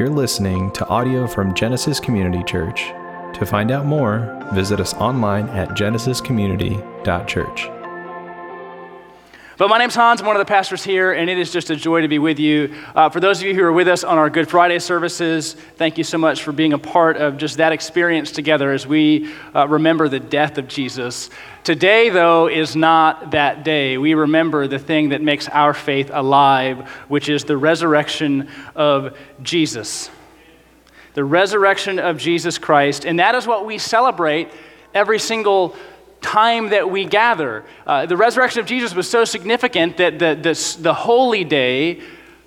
You're 0.00 0.08
listening 0.08 0.70
to 0.70 0.88
audio 0.88 1.26
from 1.26 1.54
Genesis 1.54 2.00
Community 2.00 2.42
Church. 2.44 2.86
To 3.34 3.44
find 3.44 3.70
out 3.70 3.84
more, 3.84 4.42
visit 4.54 4.80
us 4.80 4.94
online 4.94 5.46
at 5.50 5.76
genesiscommunity.church. 5.76 7.79
But 9.60 9.68
my 9.68 9.76
name's 9.76 9.94
Hans. 9.94 10.22
I'm 10.22 10.26
one 10.26 10.36
of 10.36 10.40
the 10.40 10.50
pastors 10.50 10.82
here, 10.82 11.12
and 11.12 11.28
it 11.28 11.36
is 11.36 11.52
just 11.52 11.68
a 11.68 11.76
joy 11.76 12.00
to 12.00 12.08
be 12.08 12.18
with 12.18 12.38
you. 12.38 12.74
Uh, 12.94 13.10
for 13.10 13.20
those 13.20 13.42
of 13.42 13.46
you 13.46 13.54
who 13.54 13.62
are 13.62 13.70
with 13.74 13.88
us 13.88 14.04
on 14.04 14.16
our 14.16 14.30
Good 14.30 14.48
Friday 14.48 14.78
services, 14.78 15.52
thank 15.76 15.98
you 15.98 16.04
so 16.04 16.16
much 16.16 16.42
for 16.42 16.50
being 16.50 16.72
a 16.72 16.78
part 16.78 17.18
of 17.18 17.36
just 17.36 17.58
that 17.58 17.70
experience 17.70 18.32
together 18.32 18.72
as 18.72 18.86
we 18.86 19.30
uh, 19.54 19.68
remember 19.68 20.08
the 20.08 20.18
death 20.18 20.56
of 20.56 20.66
Jesus. 20.66 21.28
Today, 21.62 22.08
though, 22.08 22.48
is 22.48 22.74
not 22.74 23.32
that 23.32 23.62
day. 23.62 23.98
We 23.98 24.14
remember 24.14 24.66
the 24.66 24.78
thing 24.78 25.10
that 25.10 25.20
makes 25.20 25.46
our 25.46 25.74
faith 25.74 26.10
alive, 26.10 26.88
which 27.08 27.28
is 27.28 27.44
the 27.44 27.58
resurrection 27.58 28.48
of 28.74 29.14
Jesus. 29.42 30.08
The 31.12 31.24
resurrection 31.24 31.98
of 31.98 32.16
Jesus 32.16 32.56
Christ. 32.56 33.04
And 33.04 33.18
that 33.18 33.34
is 33.34 33.46
what 33.46 33.66
we 33.66 33.76
celebrate 33.76 34.48
every 34.94 35.18
single 35.18 35.76
time 36.20 36.70
that 36.70 36.90
we 36.90 37.04
gather. 37.04 37.64
Uh, 37.86 38.06
the 38.06 38.16
resurrection 38.16 38.60
of 38.60 38.66
Jesus 38.66 38.94
was 38.94 39.08
so 39.08 39.24
significant 39.24 39.96
that 39.96 40.18
the, 40.18 40.34
the, 40.34 40.76
the 40.82 40.94
holy 40.94 41.44
day 41.44 42.00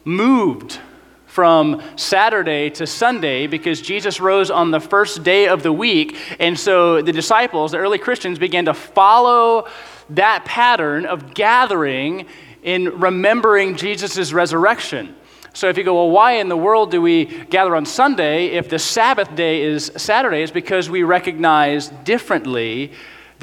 moved 0.05 0.79
from 1.25 1.81
Saturday 1.95 2.69
to 2.69 2.85
Sunday 2.85 3.47
because 3.47 3.81
Jesus 3.81 4.19
rose 4.19 4.51
on 4.51 4.69
the 4.69 4.79
first 4.79 5.23
day 5.23 5.47
of 5.47 5.63
the 5.63 5.73
week. 5.73 6.15
And 6.39 6.57
so 6.59 7.01
the 7.01 7.11
disciples, 7.11 7.71
the 7.71 7.79
early 7.79 7.97
Christians, 7.97 8.37
began 8.37 8.65
to 8.65 8.73
follow 8.75 9.67
that 10.11 10.45
pattern 10.45 11.07
of 11.07 11.33
gathering 11.33 12.27
in 12.61 12.99
remembering 12.99 13.75
Jesus' 13.75 14.31
resurrection. 14.31 15.15
So 15.53 15.69
if 15.69 15.77
you 15.77 15.83
go, 15.83 15.95
well, 15.95 16.09
why 16.09 16.33
in 16.33 16.49
the 16.49 16.57
world 16.57 16.91
do 16.91 17.01
we 17.01 17.25
gather 17.25 17.75
on 17.75 17.85
Sunday 17.85 18.47
if 18.47 18.69
the 18.69 18.79
Sabbath 18.79 19.35
day 19.35 19.63
is 19.63 19.91
Saturday? 19.97 20.43
It's 20.43 20.51
because 20.51 20.89
we 20.89 21.03
recognize 21.03 21.89
differently 21.89 22.91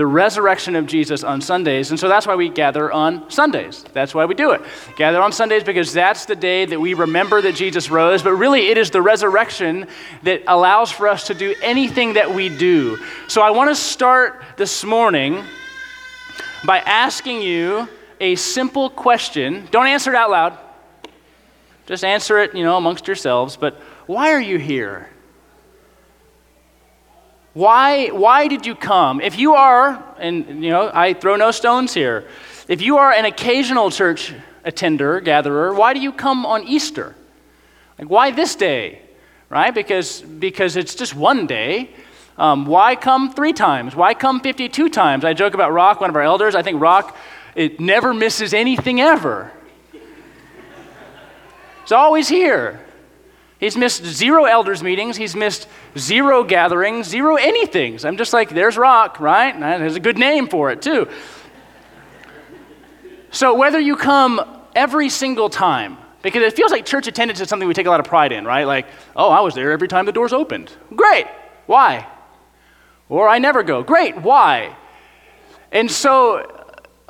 the 0.01 0.07
resurrection 0.07 0.77
of 0.77 0.87
Jesus 0.87 1.23
on 1.23 1.43
Sundays. 1.43 1.91
And 1.91 2.01
so 2.01 2.09
that's 2.09 2.27
why 2.27 2.35
we 2.35 2.49
gather 2.49 2.91
on 2.91 3.31
Sundays. 3.31 3.85
That's 3.93 4.15
why 4.15 4.25
we 4.25 4.35
do 4.35 4.53
it. 4.53 4.63
Gather 4.97 5.21
on 5.21 5.31
Sundays 5.31 5.63
because 5.63 5.93
that's 5.93 6.25
the 6.25 6.35
day 6.35 6.65
that 6.65 6.81
we 6.81 6.95
remember 6.95 7.43
that 7.43 7.55
Jesus 7.55 7.91
rose. 7.91 8.23
But 8.23 8.33
really, 8.33 8.69
it 8.69 8.79
is 8.79 8.91
the 8.91 9.03
resurrection 9.03 9.87
that 10.23 10.43
allows 10.47 10.91
for 10.91 11.07
us 11.07 11.27
to 11.27 11.35
do 11.35 11.55
anything 11.63 12.15
that 12.15 12.35
we 12.35 12.49
do. 12.49 12.97
So 13.29 13.43
I 13.43 13.51
want 13.51 13.69
to 13.69 13.75
start 13.75 14.43
this 14.57 14.85
morning 14.85 15.45
by 16.65 16.79
asking 16.79 17.43
you 17.43 17.87
a 18.21 18.37
simple 18.37 18.89
question. 18.89 19.69
Don't 19.71 19.87
answer 19.87 20.15
it 20.15 20.17
out 20.17 20.31
loud. 20.31 20.59
Just 21.85 22.05
answer 22.05 22.39
it, 22.39 22.55
you 22.55 22.65
know, 22.65 22.79
amongst 22.79 23.07
yourselves. 23.07 23.55
But 23.55 23.75
why 24.07 24.33
are 24.33 24.41
you 24.41 24.57
here? 24.59 25.11
Why, 27.53 28.09
why 28.09 28.47
did 28.47 28.65
you 28.65 28.75
come? 28.75 29.21
If 29.21 29.39
you 29.39 29.55
are, 29.55 30.03
and 30.19 30.63
you 30.63 30.71
know, 30.71 30.91
I 30.93 31.15
throw 31.15 31.37
no 31.37 31.51
stones 31.51 31.93
here, 31.93 32.29
if 32.69 32.81
you 32.81 32.99
are 32.99 33.13
an 33.13 33.25
occasional 33.25 33.91
church 33.91 34.33
attender, 34.65 35.21
gatherer, 35.21 35.75
why 35.75 35.93
do 35.93 36.01
you 36.01 36.13
come 36.13 36.47
on 36.47 36.63
Easter? 36.65 37.17
Like, 37.99 38.09
why 38.09 38.31
this 38.31 38.55
day? 38.55 39.03
Right? 39.49 39.75
Because, 39.75 40.21
because 40.21 40.77
it's 40.77 40.95
just 40.95 41.17
one 41.17 41.49
day. 41.49 41.91
Um, 42.39 42.67
why 42.67 42.95
come 42.95 43.33
three 43.35 43.53
times? 43.53 43.97
Why 43.97 44.15
come 44.15 44.41
52 44.41 44.89
times? 44.89 45.25
I 45.25 45.35
joke 45.35 45.55
about 45.55 45.73
Rock, 45.73 46.01
one 46.01 46.09
of 46.09 46.17
our 46.17 46.23
elders. 46.23 46.55
I 46.55 46.63
think 46.63 46.81
Rock, 46.81 47.17
it 47.57 47.81
never 47.81 48.15
misses 48.15 48.55
anything 48.55 49.01
ever. 49.01 49.53
It's 51.83 51.93
always 51.93 52.29
here. 52.29 52.81
He's 53.61 53.77
missed 53.77 54.05
zero 54.05 54.45
elders 54.47 54.83
meetings. 54.83 55.19
He's 55.19 55.37
missed 55.37 55.69
zero 55.97 56.43
gatherings, 56.43 57.07
zero 57.07 57.37
anythings. 57.37 58.07
I'm 58.07 58.17
just 58.17 58.33
like, 58.33 58.49
there's 58.49 58.79
Rock, 58.79 59.21
right? 59.21 59.55
And 59.55 59.63
there's 59.63 59.97
a 59.97 60.01
good 60.01 60.17
name 60.17 60.49
for 60.49 60.71
it, 60.71 60.81
too. 60.81 61.07
So 63.31 63.55
whether 63.55 63.79
you 63.79 63.97
come 63.97 64.41
every 64.75 65.11
single 65.11 65.51
time, 65.51 65.99
because 66.23 66.43
it 66.43 66.57
feels 66.57 66.73
like 66.73 66.87
church 66.87 67.07
attendance 67.07 67.41
is 67.41 67.49
something 67.49 67.69
we 67.69 67.75
take 67.75 67.87
a 67.87 67.91
lot 67.91 68.01
of 68.01 68.07
pride 68.07 68.33
in, 68.33 68.47
right? 68.47 68.65
Like, 68.65 68.87
oh, 69.15 69.29
I 69.29 69.41
was 69.41 69.55
there 69.55 69.73
every 69.73 69.89
time 69.89 70.07
the 70.07 70.13
doors 70.13 70.33
opened. 70.33 70.73
Great. 70.97 71.27
Why? 71.67 72.07
Or 73.11 73.29
I 73.29 73.39
never 73.39 73.63
go. 73.63 73.83
Great. 73.83 74.17
Why? 74.17 74.75
And 75.71 75.91
so 75.91 76.60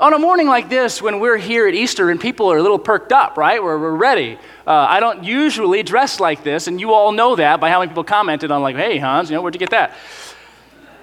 on 0.01 0.15
a 0.15 0.19
morning 0.19 0.47
like 0.47 0.71
this, 0.71 1.03
when 1.03 1.21
we're 1.21 1.37
here 1.37 1.69
at 1.69 1.75
Easter 1.75 2.09
and 2.09 2.19
people 2.19 2.51
are 2.51 2.57
a 2.57 2.63
little 2.63 2.79
perked 2.79 3.13
up, 3.13 3.37
right? 3.37 3.63
We're, 3.63 3.79
we're 3.79 3.95
ready. 3.95 4.39
Uh, 4.67 4.71
I 4.89 4.99
don't 4.99 5.25
usually 5.25 5.83
dress 5.83 6.19
like 6.19 6.43
this, 6.43 6.69
and 6.69 6.81
you 6.81 6.95
all 6.95 7.13
know 7.13 7.37
that 7.37 7.61
by 7.61 7.69
how 7.69 7.81
many 7.81 7.91
people 7.91 8.05
commented 8.05 8.51
on, 8.51 8.63
like, 8.63 8.77
hey, 8.77 8.97
Hans, 8.97 9.29
you 9.29 9.37
know, 9.37 9.43
where'd 9.43 9.55
you 9.55 9.59
get 9.59 9.71
that? 9.71 9.95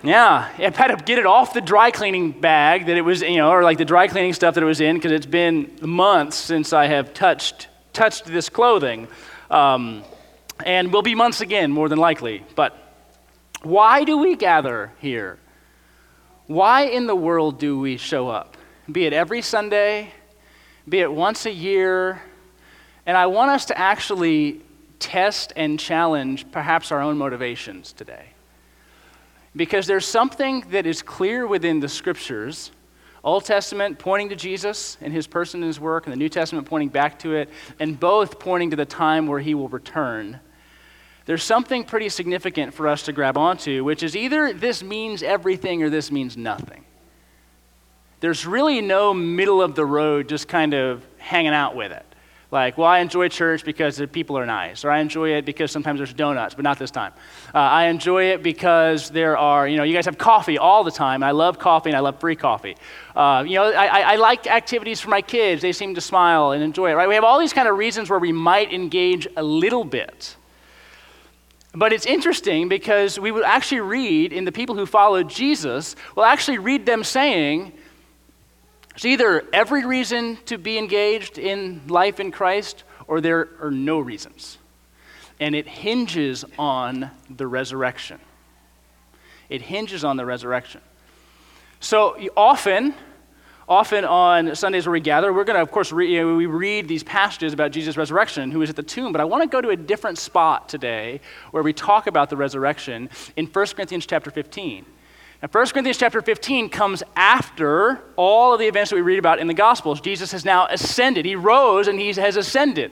Yeah, 0.01 0.49
I 0.57 0.61
had 0.61 0.87
to 0.87 0.95
get 0.95 1.19
it 1.19 1.27
off 1.27 1.53
the 1.53 1.61
dry 1.61 1.91
cleaning 1.91 2.31
bag 2.31 2.87
that 2.87 2.97
it 2.97 3.01
was, 3.01 3.21
you 3.21 3.37
know, 3.37 3.51
or 3.51 3.61
like 3.61 3.77
the 3.77 3.85
dry 3.85 4.07
cleaning 4.07 4.33
stuff 4.33 4.55
that 4.55 4.63
it 4.63 4.67
was 4.67 4.81
in, 4.81 4.95
because 4.95 5.11
it's 5.11 5.27
been 5.27 5.71
months 5.81 6.35
since 6.35 6.73
I 6.73 6.87
have 6.87 7.13
touched 7.13 7.67
touched 7.93 8.25
this 8.25 8.49
clothing, 8.49 9.07
um, 9.51 10.03
and 10.65 10.91
will 10.91 11.03
be 11.03 11.13
months 11.13 11.41
again, 11.41 11.71
more 11.71 11.87
than 11.87 11.99
likely. 11.99 12.43
But 12.55 12.75
why 13.61 14.05
do 14.05 14.17
we 14.17 14.35
gather 14.35 14.91
here? 14.99 15.37
Why 16.47 16.83
in 16.83 17.05
the 17.05 17.15
world 17.15 17.59
do 17.59 17.77
we 17.79 17.97
show 17.97 18.27
up? 18.29 18.56
Be 18.91 19.05
it 19.05 19.13
every 19.13 19.41
Sunday, 19.41 20.11
be 20.87 20.99
it 20.99 21.11
once 21.11 21.45
a 21.45 21.51
year. 21.51 22.21
And 23.05 23.17
I 23.17 23.27
want 23.27 23.51
us 23.51 23.65
to 23.65 23.77
actually 23.77 24.61
test 24.99 25.53
and 25.55 25.79
challenge 25.79 26.51
perhaps 26.51 26.91
our 26.91 27.01
own 27.01 27.17
motivations 27.17 27.93
today. 27.93 28.25
Because 29.55 29.87
there's 29.87 30.05
something 30.05 30.65
that 30.71 30.85
is 30.85 31.01
clear 31.01 31.47
within 31.47 31.79
the 31.79 31.89
scriptures 31.89 32.71
Old 33.27 33.43
Testament 33.43 33.99
pointing 33.99 34.29
to 34.29 34.37
Jesus 34.37 34.97
and 35.01 35.11
his 35.11 35.27
person 35.27 35.61
and 35.61 35.67
his 35.67 35.81
work, 35.81 36.05
and 36.05 36.13
the 36.13 36.17
New 36.17 36.29
Testament 36.29 36.65
pointing 36.65 36.87
back 36.87 37.19
to 37.19 37.35
it, 37.35 37.49
and 37.77 37.99
both 37.99 38.39
pointing 38.39 38.69
to 38.69 38.77
the 38.77 38.85
time 38.85 39.27
where 39.27 39.41
he 39.41 39.53
will 39.53 39.67
return. 39.67 40.39
There's 41.25 41.43
something 41.43 41.83
pretty 41.83 42.07
significant 42.07 42.73
for 42.73 42.87
us 42.87 43.03
to 43.03 43.11
grab 43.11 43.37
onto, 43.37 43.83
which 43.83 44.01
is 44.01 44.15
either 44.15 44.53
this 44.53 44.81
means 44.81 45.23
everything 45.23 45.83
or 45.83 45.89
this 45.89 46.09
means 46.09 46.37
nothing. 46.37 46.85
There's 48.19 48.45
really 48.45 48.81
no 48.81 49.13
middle 49.13 49.61
of 49.61 49.75
the 49.75 49.85
road 49.85 50.27
just 50.27 50.47
kind 50.47 50.73
of 50.73 51.05
hanging 51.17 51.53
out 51.53 51.75
with 51.75 51.91
it. 51.91 52.03
Like, 52.49 52.77
well, 52.77 52.87
I 52.87 52.99
enjoy 52.99 53.27
church 53.27 53.65
because 53.65 53.97
the 53.97 54.07
people 54.07 54.37
are 54.37 54.45
nice, 54.45 54.85
or 54.85 54.89
I 54.89 54.99
enjoy 54.99 55.31
it 55.31 55.43
because 55.43 55.69
sometimes 55.69 55.99
there's 55.99 56.13
donuts, 56.13 56.55
but 56.55 56.63
not 56.63 56.79
this 56.79 56.91
time. 56.91 57.11
Uh, 57.53 57.57
I 57.57 57.87
enjoy 57.87 58.31
it 58.31 58.41
because 58.41 59.09
there 59.09 59.37
are, 59.37 59.67
you 59.67 59.75
know, 59.75 59.83
you 59.83 59.93
guys 59.93 60.05
have 60.05 60.17
coffee 60.17 60.57
all 60.57 60.85
the 60.85 60.91
time. 60.91 61.15
and 61.15 61.25
I 61.25 61.31
love 61.31 61.59
coffee 61.59 61.89
and 61.89 61.97
I 61.97 61.99
love 61.99 62.21
free 62.21 62.37
coffee. 62.37 62.77
Uh, 63.13 63.43
you 63.45 63.55
know, 63.55 63.65
I, 63.65 64.13
I 64.13 64.15
like 64.15 64.47
activities 64.47 65.01
for 65.01 65.09
my 65.09 65.21
kids. 65.21 65.61
They 65.61 65.73
seem 65.73 65.93
to 65.95 66.01
smile 66.01 66.51
and 66.51 66.63
enjoy 66.63 66.91
it, 66.91 66.93
right? 66.93 67.09
We 67.09 67.15
have 67.15 67.25
all 67.25 67.37
these 67.37 67.51
kind 67.51 67.67
of 67.67 67.77
reasons 67.77 68.09
where 68.09 68.19
we 68.19 68.31
might 68.31 68.71
engage 68.71 69.27
a 69.35 69.43
little 69.43 69.83
bit. 69.83 70.37
But 71.73 71.91
it's 71.91 72.05
interesting 72.05 72.69
because 72.69 73.19
we 73.19 73.31
would 73.31 73.43
actually 73.43 73.81
read 73.81 74.31
in 74.31 74.45
the 74.45 74.53
people 74.53 74.73
who 74.73 74.85
followed 74.85 75.29
Jesus, 75.29 75.97
we'll 76.15 76.25
actually 76.25 76.59
read 76.59 76.85
them 76.85 77.03
saying, 77.03 77.73
there's 78.97 79.13
either 79.13 79.43
every 79.53 79.85
reason 79.85 80.39
to 80.45 80.57
be 80.57 80.79
engaged 80.79 81.37
in 81.37 81.81
life 81.87 82.19
in 82.19 82.31
Christ, 82.31 82.83
or 83.05 83.21
there 83.21 83.47
are 83.61 83.69
no 83.69 83.99
reasons. 83.99 84.57
And 85.39 85.53
it 85.53 85.67
hinges 85.67 86.43
on 86.57 87.11
the 87.29 87.45
resurrection. 87.45 88.19
It 89.49 89.61
hinges 89.61 90.03
on 90.03 90.17
the 90.17 90.25
resurrection. 90.25 90.81
So 91.79 92.17
often, 92.35 92.95
often 93.69 94.03
on 94.03 94.55
Sundays 94.55 94.87
where 94.87 94.93
we 94.93 94.99
gather, 94.99 95.31
we're 95.31 95.43
going 95.43 95.57
to, 95.57 95.61
of 95.61 95.69
course, 95.69 95.91
re- 95.91 96.11
you 96.11 96.21
know, 96.21 96.35
we 96.35 96.47
read 96.47 96.87
these 96.87 97.03
passages 97.03 97.53
about 97.53 97.69
Jesus' 97.69 97.97
resurrection, 97.97 98.49
who 98.49 98.63
is 98.63 98.71
at 98.71 98.75
the 98.75 98.81
tomb. 98.81 99.11
But 99.11 99.21
I 99.21 99.25
want 99.25 99.43
to 99.43 99.47
go 99.47 99.61
to 99.61 99.69
a 99.69 99.75
different 99.75 100.17
spot 100.17 100.69
today 100.69 101.21
where 101.51 101.61
we 101.61 101.71
talk 101.71 102.07
about 102.07 102.31
the 102.31 102.37
resurrection 102.37 103.11
in 103.35 103.45
1 103.45 103.65
Corinthians 103.67 104.07
chapter 104.07 104.31
15. 104.31 104.87
Now, 105.41 105.49
1 105.51 105.67
Corinthians 105.67 105.97
chapter 105.97 106.21
15 106.21 106.69
comes 106.69 107.03
after 107.15 108.01
all 108.15 108.53
of 108.53 108.59
the 108.59 108.65
events 108.65 108.89
that 108.89 108.95
we 108.95 109.03
read 109.03 109.19
about 109.19 109.37
in 109.37 109.45
the 109.45 109.53
Gospels. 109.53 110.01
Jesus 110.01 110.31
has 110.31 110.43
now 110.43 110.65
ascended. 110.67 111.25
He 111.25 111.35
rose 111.35 111.87
and 111.87 111.99
he 111.99 112.11
has 112.13 112.37
ascended. 112.37 112.91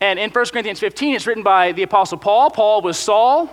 And 0.00 0.18
in 0.18 0.30
1 0.30 0.46
Corinthians 0.46 0.78
15, 0.78 1.14
it's 1.14 1.26
written 1.26 1.42
by 1.42 1.72
the 1.72 1.82
Apostle 1.84 2.18
Paul. 2.18 2.50
Paul 2.50 2.82
was 2.82 2.98
Saul. 2.98 3.50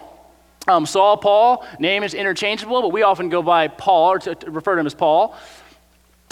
Um, 0.68 0.86
Saul, 0.86 1.16
Paul, 1.18 1.66
name 1.80 2.04
is 2.04 2.14
interchangeable, 2.14 2.82
but 2.82 2.92
we 2.92 3.04
often 3.04 3.30
go 3.30 3.42
by 3.42 3.70
Paul 3.70 4.12
or 4.14 4.20
to, 4.20 4.36
to 4.36 4.52
refer 4.52 4.76
to 4.76 4.82
him 4.82 4.88
as 4.88 4.96
Paul. 4.96 5.38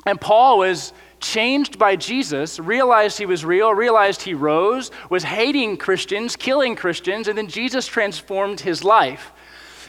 And 0.05 0.19
Paul 0.19 0.57
was 0.57 0.91
changed 1.21 1.79
by 1.79 1.95
Jesus, 1.95 2.59
realized 2.59 3.17
he 3.17 3.25
was 3.25 3.45
real, 3.45 3.73
realized 3.73 4.21
he 4.21 4.33
rose, 4.33 4.91
was 5.09 5.23
hating 5.23 5.77
Christians, 5.77 6.35
killing 6.35 6.75
Christians, 6.75 7.29
and 7.29 7.37
then 7.37 7.47
Jesus 7.47 7.87
transformed 7.87 8.59
his 8.59 8.83
life. 8.83 9.31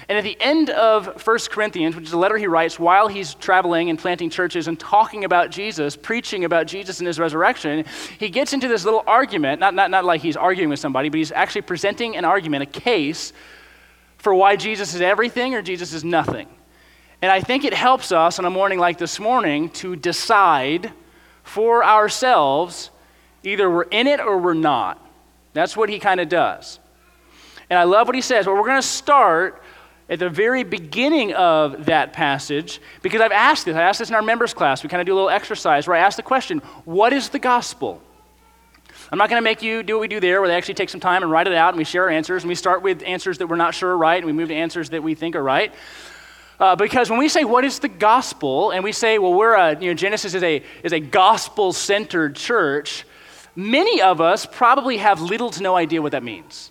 And 0.08 0.18
at 0.18 0.24
the 0.24 0.36
end 0.40 0.70
of 0.70 1.26
1 1.26 1.38
Corinthians, 1.50 1.96
which 1.96 2.04
is 2.06 2.12
a 2.12 2.18
letter 2.18 2.36
he 2.36 2.46
writes 2.46 2.78
while 2.78 3.08
he's 3.08 3.34
traveling 3.34 3.88
and 3.88 3.98
planting 3.98 4.28
churches 4.28 4.68
and 4.68 4.78
talking 4.78 5.24
about 5.24 5.50
Jesus, 5.50 5.96
preaching 5.96 6.44
about 6.44 6.66
Jesus 6.66 7.00
and 7.00 7.06
his 7.06 7.18
resurrection, 7.18 7.84
he 8.18 8.28
gets 8.28 8.52
into 8.52 8.68
this 8.68 8.84
little 8.84 9.02
argument, 9.06 9.60
not, 9.60 9.74
not, 9.74 9.90
not 9.90 10.04
like 10.04 10.20
he's 10.20 10.36
arguing 10.36 10.68
with 10.68 10.78
somebody, 10.78 11.08
but 11.08 11.16
he's 11.16 11.32
actually 11.32 11.62
presenting 11.62 12.16
an 12.16 12.24
argument, 12.24 12.62
a 12.62 12.80
case 12.80 13.32
for 14.18 14.34
why 14.34 14.56
Jesus 14.56 14.94
is 14.94 15.00
everything 15.00 15.54
or 15.54 15.62
Jesus 15.62 15.92
is 15.94 16.04
nothing. 16.04 16.48
And 17.22 17.32
I 17.32 17.40
think 17.40 17.64
it 17.64 17.72
helps 17.72 18.12
us 18.12 18.38
on 18.38 18.44
a 18.44 18.50
morning 18.50 18.78
like 18.78 18.98
this 18.98 19.18
morning 19.18 19.70
to 19.70 19.96
decide 19.96 20.92
for 21.42 21.82
ourselves 21.82 22.90
either 23.42 23.70
we're 23.70 23.82
in 23.84 24.06
it 24.06 24.20
or 24.20 24.38
we're 24.38 24.54
not. 24.54 25.00
That's 25.54 25.76
what 25.76 25.88
he 25.88 25.98
kind 25.98 26.20
of 26.20 26.28
does. 26.28 26.80
And 27.70 27.78
I 27.78 27.84
love 27.84 28.06
what 28.08 28.14
he 28.14 28.20
says. 28.20 28.46
Well, 28.46 28.56
we're 28.56 28.66
going 28.66 28.80
to 28.80 28.86
start 28.86 29.62
at 30.08 30.18
the 30.18 30.28
very 30.28 30.64
beginning 30.64 31.32
of 31.34 31.86
that 31.86 32.12
passage 32.12 32.80
because 33.02 33.20
I've 33.20 33.32
asked 33.32 33.64
this. 33.64 33.76
I 33.76 33.82
asked 33.82 33.98
this 33.98 34.10
in 34.10 34.14
our 34.14 34.22
members 34.22 34.52
class. 34.52 34.82
We 34.82 34.88
kind 34.88 35.00
of 35.00 35.06
do 35.06 35.14
a 35.14 35.16
little 35.16 35.30
exercise 35.30 35.86
where 35.86 35.96
I 35.96 36.00
ask 36.00 36.16
the 36.16 36.22
question 36.22 36.58
what 36.84 37.12
is 37.12 37.30
the 37.30 37.38
gospel? 37.38 38.02
I'm 39.10 39.18
not 39.18 39.28
going 39.28 39.40
to 39.40 39.44
make 39.44 39.62
you 39.62 39.82
do 39.82 39.94
what 39.94 40.00
we 40.00 40.08
do 40.08 40.20
there, 40.20 40.40
where 40.40 40.48
they 40.48 40.56
actually 40.56 40.74
take 40.74 40.88
some 40.88 41.00
time 41.00 41.22
and 41.22 41.30
write 41.30 41.46
it 41.46 41.54
out, 41.54 41.70
and 41.70 41.78
we 41.78 41.84
share 41.84 42.04
our 42.04 42.10
answers, 42.10 42.42
and 42.42 42.48
we 42.48 42.54
start 42.54 42.82
with 42.82 43.02
answers 43.04 43.38
that 43.38 43.46
we're 43.46 43.56
not 43.56 43.74
sure 43.74 43.90
are 43.90 43.98
right, 43.98 44.16
and 44.16 44.26
we 44.26 44.32
move 44.32 44.48
to 44.48 44.54
answers 44.54 44.90
that 44.90 45.02
we 45.02 45.14
think 45.14 45.36
are 45.36 45.42
right. 45.42 45.74
Uh, 46.58 46.74
because 46.74 47.10
when 47.10 47.18
we 47.18 47.28
say 47.28 47.44
what 47.44 47.64
is 47.64 47.80
the 47.80 47.88
gospel, 47.88 48.70
and 48.70 48.82
we 48.82 48.92
say, 48.92 49.18
well, 49.18 49.34
we're 49.34 49.54
a, 49.54 49.78
you 49.78 49.88
know, 49.90 49.94
Genesis 49.94 50.34
is 50.34 50.42
a, 50.42 50.62
is 50.82 50.92
a 50.92 51.00
gospel 51.00 51.72
centered 51.72 52.34
church, 52.34 53.04
many 53.54 54.00
of 54.00 54.20
us 54.20 54.46
probably 54.46 54.96
have 54.96 55.20
little 55.20 55.50
to 55.50 55.62
no 55.62 55.76
idea 55.76 56.00
what 56.00 56.12
that 56.12 56.22
means. 56.22 56.70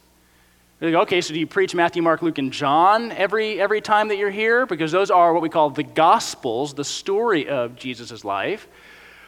Like, 0.83 0.95
okay, 0.95 1.21
so 1.21 1.33
do 1.33 1.39
you 1.39 1.47
preach 1.47 1.73
Matthew, 1.73 2.01
Mark, 2.01 2.21
Luke, 2.21 2.39
and 2.39 2.51
John 2.51 3.13
every, 3.13 3.57
every 3.61 3.79
time 3.79 4.09
that 4.09 4.17
you're 4.17 4.29
here? 4.29 4.65
Because 4.65 4.91
those 4.91 5.09
are 5.09 5.31
what 5.31 5.41
we 5.41 5.47
call 5.47 5.69
the 5.69 5.83
Gospels, 5.83 6.73
the 6.73 6.83
story 6.83 7.47
of 7.47 7.77
Jesus' 7.77 8.25
life. 8.25 8.67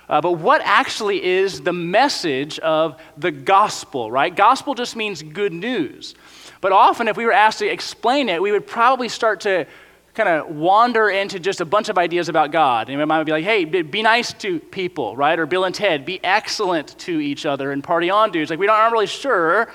Uh, 0.10 0.20
but 0.20 0.34
what 0.34 0.62
actually 0.66 1.24
is 1.24 1.62
the 1.62 1.72
message 1.72 2.60
of 2.60 3.00
the 3.16 3.32
gospel, 3.32 4.12
right? 4.12 4.36
Gospel 4.36 4.76
just 4.76 4.98
means 4.98 5.24
good 5.24 5.54
news. 5.54 6.16
But 6.60 6.74
often, 6.74 7.08
if 7.08 7.16
we 7.16 7.24
were 7.24 7.32
asked 7.32 7.60
to 7.60 7.68
explain 7.68 8.28
it, 8.28 8.42
we 8.42 8.52
would 8.52 8.68
probably 8.68 9.08
start 9.08 9.40
to 9.42 9.66
kind 10.14 10.28
of 10.28 10.54
wander 10.54 11.10
into 11.10 11.40
just 11.40 11.62
a 11.62 11.66
bunch 11.66 11.88
of 11.88 11.98
ideas 11.98 12.28
about 12.28 12.52
God. 12.52 12.90
And 12.90 13.00
we 13.00 13.06
might 13.06 13.24
be 13.24 13.32
like, 13.32 13.46
hey, 13.46 13.64
be 13.64 14.02
nice 14.02 14.34
to 14.34 14.60
people, 14.60 15.16
right? 15.16 15.40
Or 15.40 15.46
Bill 15.46 15.64
and 15.64 15.74
Ted, 15.74 16.04
be 16.04 16.22
excellent 16.22 17.00
to 17.00 17.18
each 17.18 17.46
other 17.46 17.72
and 17.72 17.82
party 17.82 18.10
on 18.10 18.32
dudes. 18.32 18.50
Like, 18.50 18.60
we 18.60 18.68
aren't 18.68 18.92
really 18.92 19.08
sure 19.08 19.72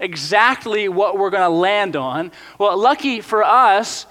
exactly 0.00 0.88
what 0.88 1.18
we're 1.18 1.30
going 1.30 1.42
to 1.42 1.48
land 1.48 1.96
on. 1.96 2.32
Well, 2.58 2.76
lucky 2.76 3.20
for 3.20 3.42
us, 3.42 4.06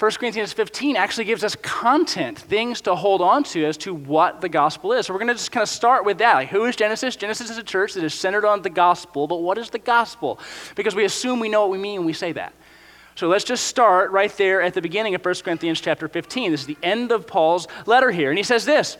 1 0.00 0.10
Corinthians 0.12 0.52
15 0.52 0.96
actually 0.96 1.24
gives 1.24 1.44
us 1.44 1.54
content, 1.56 2.38
things 2.38 2.80
to 2.80 2.94
hold 2.94 3.20
on 3.20 3.44
to 3.44 3.64
as 3.64 3.76
to 3.78 3.94
what 3.94 4.40
the 4.40 4.48
gospel 4.48 4.92
is. 4.92 5.06
So 5.06 5.14
we're 5.14 5.20
going 5.20 5.28
to 5.28 5.34
just 5.34 5.52
kind 5.52 5.62
of 5.62 5.68
start 5.68 6.04
with 6.04 6.18
that. 6.18 6.34
Like, 6.34 6.48
who 6.48 6.64
is 6.64 6.74
Genesis? 6.74 7.14
Genesis 7.14 7.48
is 7.48 7.58
a 7.58 7.62
church 7.62 7.94
that 7.94 8.02
is 8.02 8.12
centered 8.12 8.44
on 8.44 8.62
the 8.62 8.70
gospel, 8.70 9.28
but 9.28 9.36
what 9.36 9.56
is 9.56 9.70
the 9.70 9.78
gospel? 9.78 10.40
Because 10.74 10.96
we 10.96 11.04
assume 11.04 11.38
we 11.38 11.48
know 11.48 11.62
what 11.62 11.70
we 11.70 11.78
mean 11.78 12.00
when 12.00 12.06
we 12.06 12.12
say 12.12 12.32
that. 12.32 12.52
So 13.14 13.28
let's 13.28 13.44
just 13.44 13.68
start 13.68 14.10
right 14.10 14.36
there 14.36 14.60
at 14.60 14.74
the 14.74 14.82
beginning 14.82 15.14
of 15.14 15.24
1 15.24 15.34
Corinthians 15.44 15.80
chapter 15.80 16.08
15. 16.08 16.50
This 16.50 16.62
is 16.62 16.66
the 16.66 16.78
end 16.82 17.12
of 17.12 17.28
Paul's 17.28 17.68
letter 17.86 18.10
here. 18.10 18.30
And 18.30 18.38
he 18.38 18.42
says 18.42 18.64
this 18.64 18.98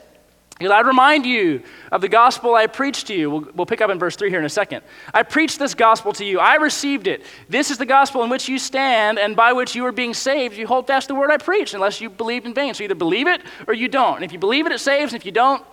I 0.61 0.81
remind 0.83 1.27
you 1.27 1.63
of 1.91 2.01
the 2.01 2.09
gospel 2.09 2.55
I 2.55 2.69
preached 2.69 3.09
to 3.09 3.15
you. 3.15 3.29
We'll, 3.29 3.49
we'll, 3.55 3.67
pick 3.67 3.81
up 3.81 3.91
in 3.91 3.99
verse 3.99 4.15
3 4.15 4.31
here 4.31 4.39
in 4.39 4.45
a 4.45 4.49
second. 4.49 4.83
I 5.13 5.25
preached 5.25 5.59
this 5.59 5.75
gospel 5.75 6.13
to 6.13 6.25
you. 6.25 6.39
I 6.39 6.55
received 6.57 7.09
it. 7.09 7.25
This 7.49 7.73
is 7.73 7.79
the 7.79 7.87
gospel 7.87 8.23
in 8.23 8.31
which 8.31 8.49
you 8.49 8.61
stand 8.61 9.19
and 9.19 9.35
by 9.35 9.53
which 9.53 9.75
you 9.75 9.85
are 9.85 9.93
being 9.93 10.15
saved. 10.15 10.57
You 10.57 10.69
hold 10.69 10.87
fast 10.87 11.09
the 11.09 11.15
word 11.17 11.33
I 11.33 11.39
preached 11.39 11.75
unless 11.75 12.01
you 12.01 12.09
believed 12.09 12.47
in 12.47 12.55
vain. 12.55 12.73
So 12.73 12.85
either 12.85 12.95
believe 12.95 13.27
it 13.27 13.43
or 13.67 13.75
you 13.75 13.89
don't. 13.89 14.17
And 14.17 14.25
if 14.25 14.33
you 14.33 14.39
believe 14.39 14.65
it, 14.65 14.71
it 14.71 14.79
saves. 14.79 15.13
And 15.13 15.21
if 15.21 15.27
you 15.27 15.33
don't, 15.33 15.65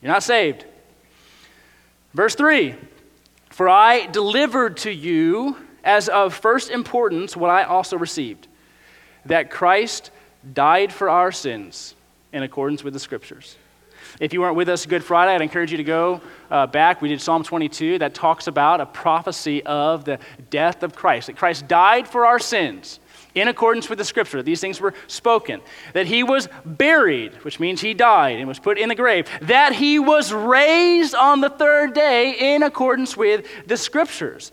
you're 0.00 0.12
not 0.12 0.22
saved. 0.22 0.64
Verse 2.12 2.36
3 2.36 2.76
For 3.50 3.68
I 3.68 4.06
delivered 4.06 4.76
to 4.78 4.92
you 4.92 5.56
as 5.82 6.08
of 6.08 6.34
first 6.34 6.70
importance 6.70 7.36
what 7.36 7.50
I 7.50 7.64
also 7.64 7.98
received 7.98 8.46
that 9.26 9.50
Christ 9.50 10.12
died 10.52 10.92
for 10.92 11.10
our 11.10 11.32
sins 11.32 11.96
in 12.32 12.42
accordance 12.44 12.84
with 12.84 12.92
the 12.92 13.00
scriptures 13.00 13.56
if 14.20 14.32
you 14.32 14.40
weren't 14.40 14.56
with 14.56 14.68
us 14.68 14.86
Good 14.86 15.04
Friday, 15.04 15.34
I'd 15.34 15.42
encourage 15.42 15.70
you 15.70 15.76
to 15.76 15.84
go 15.84 16.20
uh, 16.50 16.66
back. 16.66 17.02
We 17.02 17.08
did 17.08 17.20
Psalm 17.20 17.42
22 17.42 17.98
that 17.98 18.14
talks 18.14 18.46
about 18.46 18.80
a 18.80 18.86
prophecy 18.86 19.62
of 19.64 20.04
the 20.04 20.18
death 20.50 20.82
of 20.82 20.94
Christ, 20.94 21.26
that 21.26 21.36
Christ 21.36 21.66
died 21.68 22.06
for 22.06 22.26
our 22.26 22.38
sins 22.38 23.00
in 23.34 23.48
accordance 23.48 23.88
with 23.88 23.98
the 23.98 24.04
scripture. 24.04 24.42
These 24.42 24.60
things 24.60 24.80
were 24.80 24.94
spoken. 25.06 25.60
That 25.92 26.06
he 26.06 26.22
was 26.22 26.48
buried, 26.64 27.34
which 27.44 27.58
means 27.58 27.80
he 27.80 27.94
died 27.94 28.38
and 28.38 28.46
was 28.46 28.58
put 28.58 28.78
in 28.78 28.88
the 28.88 28.94
grave. 28.94 29.28
That 29.42 29.72
he 29.72 29.98
was 29.98 30.32
raised 30.32 31.14
on 31.14 31.40
the 31.40 31.50
third 31.50 31.94
day 31.94 32.54
in 32.54 32.62
accordance 32.62 33.16
with 33.16 33.46
the 33.66 33.76
scriptures. 33.76 34.52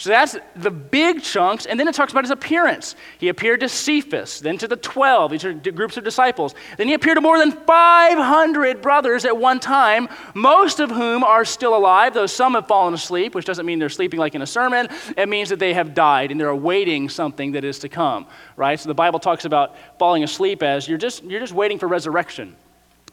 So 0.00 0.08
that's 0.08 0.34
the 0.56 0.70
big 0.70 1.22
chunks. 1.22 1.66
And 1.66 1.78
then 1.78 1.86
it 1.86 1.94
talks 1.94 2.10
about 2.10 2.24
his 2.24 2.30
appearance. 2.30 2.96
He 3.18 3.28
appeared 3.28 3.60
to 3.60 3.68
Cephas, 3.68 4.40
then 4.40 4.56
to 4.56 4.66
the 4.66 4.76
12. 4.76 5.30
These 5.30 5.44
are 5.44 5.52
groups 5.52 5.98
of 5.98 6.04
disciples. 6.04 6.54
Then 6.78 6.88
he 6.88 6.94
appeared 6.94 7.16
to 7.16 7.20
more 7.20 7.38
than 7.38 7.52
500 7.52 8.80
brothers 8.80 9.26
at 9.26 9.36
one 9.36 9.60
time, 9.60 10.08
most 10.32 10.80
of 10.80 10.90
whom 10.90 11.22
are 11.22 11.44
still 11.44 11.76
alive, 11.76 12.14
though 12.14 12.24
some 12.24 12.54
have 12.54 12.66
fallen 12.66 12.94
asleep, 12.94 13.34
which 13.34 13.44
doesn't 13.44 13.66
mean 13.66 13.78
they're 13.78 13.90
sleeping 13.90 14.18
like 14.18 14.34
in 14.34 14.40
a 14.40 14.46
sermon. 14.46 14.88
It 15.18 15.28
means 15.28 15.50
that 15.50 15.58
they 15.58 15.74
have 15.74 15.92
died 15.92 16.30
and 16.30 16.40
they're 16.40 16.48
awaiting 16.48 17.10
something 17.10 17.52
that 17.52 17.64
is 17.64 17.78
to 17.80 17.90
come, 17.90 18.26
right? 18.56 18.80
So 18.80 18.88
the 18.88 18.94
Bible 18.94 19.18
talks 19.18 19.44
about 19.44 19.76
falling 19.98 20.24
asleep 20.24 20.62
as 20.62 20.88
you're 20.88 20.96
just, 20.96 21.22
you're 21.24 21.40
just 21.40 21.52
waiting 21.52 21.78
for 21.78 21.88
resurrection. 21.88 22.56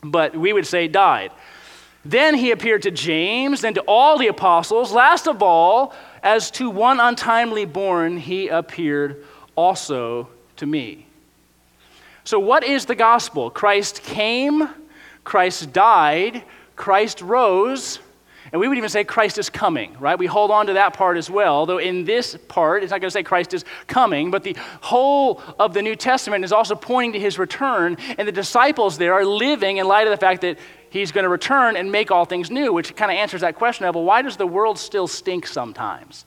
But 0.04 0.38
we 0.38 0.54
would 0.54 0.66
say 0.66 0.88
died. 0.88 1.34
Then 2.06 2.36
he 2.36 2.52
appeared 2.52 2.84
to 2.84 2.92
James, 2.92 3.60
then 3.60 3.74
to 3.74 3.82
all 3.82 4.18
the 4.18 4.28
apostles. 4.28 4.94
Last 4.94 5.28
of 5.28 5.44
all, 5.44 5.94
as 6.28 6.52
to 6.52 6.70
one 6.70 7.00
untimely 7.00 7.64
born, 7.64 8.18
he 8.18 8.50
appeared 8.50 9.24
also 9.56 10.28
to 10.58 10.66
me. 10.66 11.08
So, 12.26 12.38
what 12.38 12.66
is 12.66 12.86
the 12.86 12.96
gospel? 12.96 13.50
Christ 13.50 14.04
came, 14.04 14.68
Christ 15.24 15.72
died, 15.72 16.44
Christ 16.76 17.22
rose, 17.22 18.00
and 18.52 18.62
we 18.62 18.68
would 18.68 18.78
even 18.78 18.90
say 18.90 19.04
Christ 19.04 19.38
is 19.38 19.50
coming, 19.50 19.96
right? 20.00 20.18
We 20.18 20.26
hold 20.26 20.52
on 20.52 20.68
to 20.68 20.74
that 20.74 20.94
part 20.94 21.18
as 21.18 21.30
well, 21.30 21.66
though 21.66 21.80
in 21.80 22.06
this 22.06 22.38
part, 22.48 22.84
it's 22.84 22.92
not 22.92 23.02
going 23.02 23.10
to 23.10 23.12
say 23.12 23.24
Christ 23.24 23.54
is 23.54 23.66
coming, 23.88 24.32
but 24.32 24.44
the 24.44 24.56
whole 24.82 25.42
of 25.60 25.74
the 25.74 25.82
New 25.82 25.96
Testament 25.96 26.46
is 26.46 26.52
also 26.52 26.76
pointing 26.76 27.14
to 27.14 27.20
his 27.20 27.38
return, 27.38 27.98
and 28.18 28.28
the 28.28 28.32
disciples 28.32 28.98
there 28.98 29.14
are 29.14 29.26
living 29.26 29.78
in 29.78 29.88
light 29.88 30.08
of 30.08 30.12
the 30.12 30.18
fact 30.18 30.42
that 30.42 30.58
he's 30.90 31.12
going 31.12 31.24
to 31.24 31.30
return 31.30 31.76
and 31.76 31.92
make 31.92 32.12
all 32.12 32.26
things 32.26 32.50
new, 32.50 32.72
which 32.72 32.96
kind 32.96 33.12
of 33.12 33.18
answers 33.18 33.42
that 33.42 33.56
question 33.56 33.86
of, 33.86 33.96
well, 33.96 34.04
why 34.04 34.22
does 34.22 34.38
the 34.38 34.48
world 34.48 34.80
still 34.80 35.08
stink 35.08 35.46
sometimes? 35.46 36.26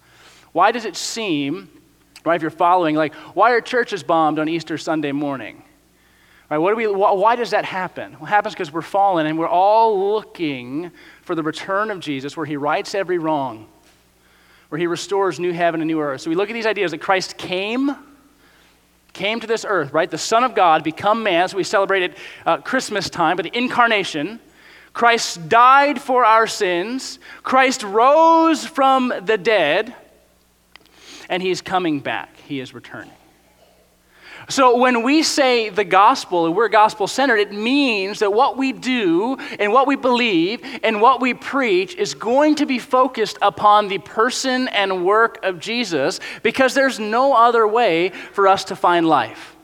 Why 0.53 0.73
does 0.73 0.85
it 0.85 0.97
seem, 0.97 1.71
right, 2.25 2.37
if 2.37 2.43
you're 2.43 2.51
following, 2.51 2.97
like, 2.97 3.15
why 3.35 3.53
are 3.53 3.61
churches 3.61 4.03
bombed 4.03 4.39
on 4.39 4.49
Easter 4.49 4.77
Sunday 4.77 5.13
morning? 5.13 5.63
Right, 6.51 6.59
what 6.59 6.71
do 6.71 6.77
we, 6.77 6.89
why 6.89 7.37
does 7.37 7.51
that 7.51 7.65
happen? 7.65 8.15
Well, 8.15 8.25
it 8.25 8.31
happens 8.31 8.55
because 8.55 8.73
we're 8.73 8.83
fallen 8.83 9.27
and 9.27 9.39
we're 9.39 9.47
all 9.49 10.13
looking 10.15 10.91
for 11.31 11.37
the 11.37 11.45
return 11.45 11.93
of 11.93 12.01
Jesus 12.01 12.37
where 12.37 12.45
he 12.45 12.57
rights 12.57 12.93
every 12.93 13.17
wrong, 13.17 13.69
where 14.69 14.81
he 14.81 14.89
restores 14.89 15.39
new 15.39 15.53
heaven 15.53 15.81
and 15.81 15.87
new 15.87 16.01
earth. 16.01 16.23
So 16.23 16.29
we 16.29 16.35
look 16.35 16.51
at 16.51 16.55
these 16.55 16.67
ideas 16.67 16.91
that 16.91 16.99
Christ 16.99 17.39
came, 17.39 17.95
came 19.13 19.39
to 19.39 19.47
this 19.47 19.65
earth, 19.65 19.93
right? 19.93 20.11
The 20.11 20.19
Son 20.19 20.43
of 20.43 20.57
God 20.57 20.83
become 20.83 21.23
man. 21.23 21.49
So 21.49 21.57
we 21.57 21.63
celebrated 21.63 22.17
uh, 22.45 22.57
Christmas 22.57 23.09
time, 23.09 23.37
but 23.37 23.45
the 23.45 23.57
incarnation. 23.57 24.41
Christ 24.93 25.49
died 25.49 26.03
for 26.03 26.25
our 26.25 26.49
sins. 26.49 27.21
Christ 27.45 27.85
rose 27.85 28.67
from 28.67 29.13
the 29.23 29.39
dead, 29.39 29.95
and 31.29 31.41
he's 31.41 31.61
coming 31.63 32.01
back. 32.01 32.37
He 32.39 32.59
is 32.59 32.75
returning. 32.75 33.13
So 34.49 34.77
when 34.79 35.03
we 35.03 35.23
say 35.23 35.69
the 35.69 35.85
gospel 35.85 36.47
and 36.47 36.57
we're 36.57 36.69
gospel 36.69 37.07
centered, 37.07 37.39
it 37.39 37.53
means 37.53 38.21
that 38.21 38.33
what 38.33 38.57
we 38.57 38.73
do 38.73 39.37
and 39.59 39.73
what 39.73 39.87
we 39.87 39.97
believe 39.97 40.63
and 40.83 41.01
what 41.01 41.21
we 41.21 41.35
preach 41.35 41.95
is 41.95 42.15
going 42.15 42.57
to 42.57 42.67
be 42.67 42.79
focused 42.79 43.39
upon 43.43 43.89
the 43.89 43.99
person 43.99 44.69
and 44.69 45.05
work 45.05 45.45
of 45.45 45.61
Jesus 45.61 46.21
because 46.43 46.75
there's 46.75 46.99
no 46.99 47.35
other 47.35 47.67
way 47.67 48.11
for 48.33 48.49
us 48.49 48.65
to 48.65 48.77
find 48.77 49.07
life. 49.07 49.57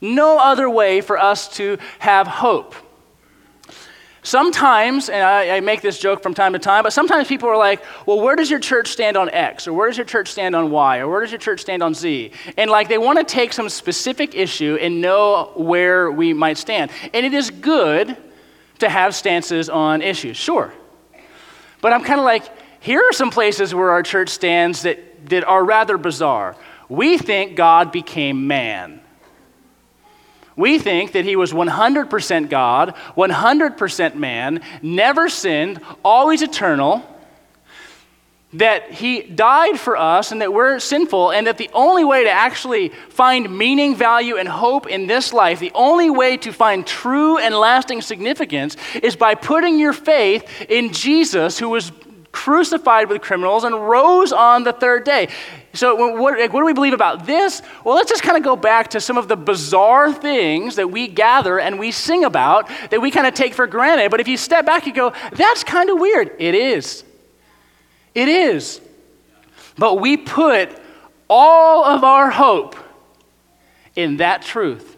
No 0.00 0.38
other 0.38 0.70
way 0.70 1.00
for 1.00 1.18
us 1.18 1.48
to 1.56 1.78
have 1.98 2.26
hope. 2.26 2.74
Sometimes, 4.28 5.08
and 5.08 5.22
I, 5.22 5.56
I, 5.56 5.60
make 5.60 5.80
this 5.80 5.98
joke 5.98 6.22
from 6.22 6.34
time 6.34 6.52
to 6.52 6.58
time, 6.58 6.82
but 6.82 6.92
sometimes 6.92 7.28
people 7.28 7.48
are 7.48 7.56
like, 7.56 7.82
well, 8.04 8.20
where 8.20 8.36
does 8.36 8.50
your 8.50 8.60
church 8.60 8.88
stand 8.88 9.16
on 9.16 9.30
X? 9.30 9.66
Or 9.66 9.72
where 9.72 9.88
does 9.88 9.96
your 9.96 10.04
church 10.04 10.28
stand 10.28 10.54
on 10.54 10.70
Y? 10.70 10.98
Or 10.98 11.08
where 11.08 11.22
does 11.22 11.30
your 11.30 11.40
church 11.40 11.62
stand 11.62 11.82
on 11.82 11.94
Z? 11.94 12.32
And 12.58 12.70
like 12.70 12.90
they 12.90 12.98
want 12.98 13.18
to 13.18 13.24
take 13.24 13.54
some 13.54 13.70
specific 13.70 14.34
issue 14.34 14.76
and 14.82 15.00
know 15.00 15.52
where 15.56 16.10
we 16.10 16.34
might 16.34 16.58
stand. 16.58 16.90
And 17.14 17.24
it 17.24 17.32
is 17.32 17.48
good 17.48 18.18
to 18.80 18.90
have 18.90 19.14
stances 19.14 19.70
on 19.70 20.02
issues, 20.02 20.36
sure. 20.36 20.74
But 21.80 21.94
I'm 21.94 22.04
kind 22.04 22.20
of 22.20 22.26
like, 22.26 22.42
here 22.80 23.00
are 23.00 23.14
some 23.14 23.30
places 23.30 23.74
where 23.74 23.92
our 23.92 24.02
church 24.02 24.28
stands 24.28 24.82
that, 24.82 25.30
that 25.30 25.44
are 25.44 25.64
rather 25.64 25.96
bizarre. 25.96 26.54
We 26.90 27.16
think 27.16 27.56
God 27.56 27.92
became 27.92 28.46
man. 28.46 28.97
We 30.58 30.80
think 30.80 31.12
that 31.12 31.24
he 31.24 31.36
was 31.36 31.52
100% 31.52 32.50
God, 32.50 32.94
100% 33.16 34.14
man, 34.16 34.60
never 34.82 35.28
sinned, 35.28 35.80
always 36.04 36.42
eternal, 36.42 37.04
that 38.54 38.90
he 38.90 39.22
died 39.22 39.78
for 39.78 39.96
us 39.96 40.32
and 40.32 40.40
that 40.40 40.52
we're 40.52 40.80
sinful, 40.80 41.30
and 41.30 41.46
that 41.46 41.58
the 41.58 41.70
only 41.74 42.02
way 42.02 42.24
to 42.24 42.30
actually 42.30 42.88
find 42.88 43.56
meaning, 43.56 43.94
value, 43.94 44.36
and 44.36 44.48
hope 44.48 44.88
in 44.88 45.06
this 45.06 45.32
life, 45.32 45.60
the 45.60 45.70
only 45.74 46.10
way 46.10 46.36
to 46.38 46.52
find 46.52 46.84
true 46.84 47.38
and 47.38 47.54
lasting 47.54 48.02
significance, 48.02 48.76
is 49.00 49.14
by 49.14 49.36
putting 49.36 49.78
your 49.78 49.92
faith 49.92 50.66
in 50.68 50.92
Jesus, 50.92 51.58
who 51.58 51.68
was 51.68 51.92
crucified 52.32 53.08
with 53.08 53.22
criminals 53.22 53.64
and 53.64 53.74
rose 53.88 54.32
on 54.32 54.64
the 54.64 54.72
third 54.72 55.04
day. 55.04 55.28
So, 55.74 55.94
what, 55.94 56.38
what, 56.38 56.50
do 56.50 56.64
we 56.64 56.72
believe 56.72 56.94
about 56.94 57.26
this? 57.26 57.60
Well, 57.84 57.94
let's 57.94 58.08
just 58.08 58.22
kind 58.22 58.36
of 58.36 58.42
go 58.42 58.56
back 58.56 58.88
to 58.90 59.00
some 59.00 59.18
of 59.18 59.28
the 59.28 59.36
bizarre 59.36 60.12
things 60.12 60.76
that 60.76 60.90
we 60.90 61.08
gather 61.08 61.60
and 61.60 61.78
we 61.78 61.92
sing 61.92 62.24
about 62.24 62.68
that 62.90 63.00
we 63.00 63.10
kind 63.10 63.26
of 63.26 63.34
take 63.34 63.54
for 63.54 63.66
granted. 63.66 64.10
But 64.10 64.20
if 64.20 64.28
you 64.28 64.36
step 64.36 64.64
back, 64.64 64.86
you 64.86 64.94
go, 64.94 65.12
that's 65.32 65.64
kind 65.64 65.90
of 65.90 65.98
weird. 65.98 66.34
It 66.38 66.54
is. 66.54 67.04
It 68.14 68.28
is. 68.28 68.80
But 69.76 70.00
we 70.00 70.16
put 70.16 70.76
all 71.28 71.84
of 71.84 72.02
our 72.02 72.30
hope 72.30 72.74
in 73.94 74.16
that 74.16 74.42
truth. 74.42 74.96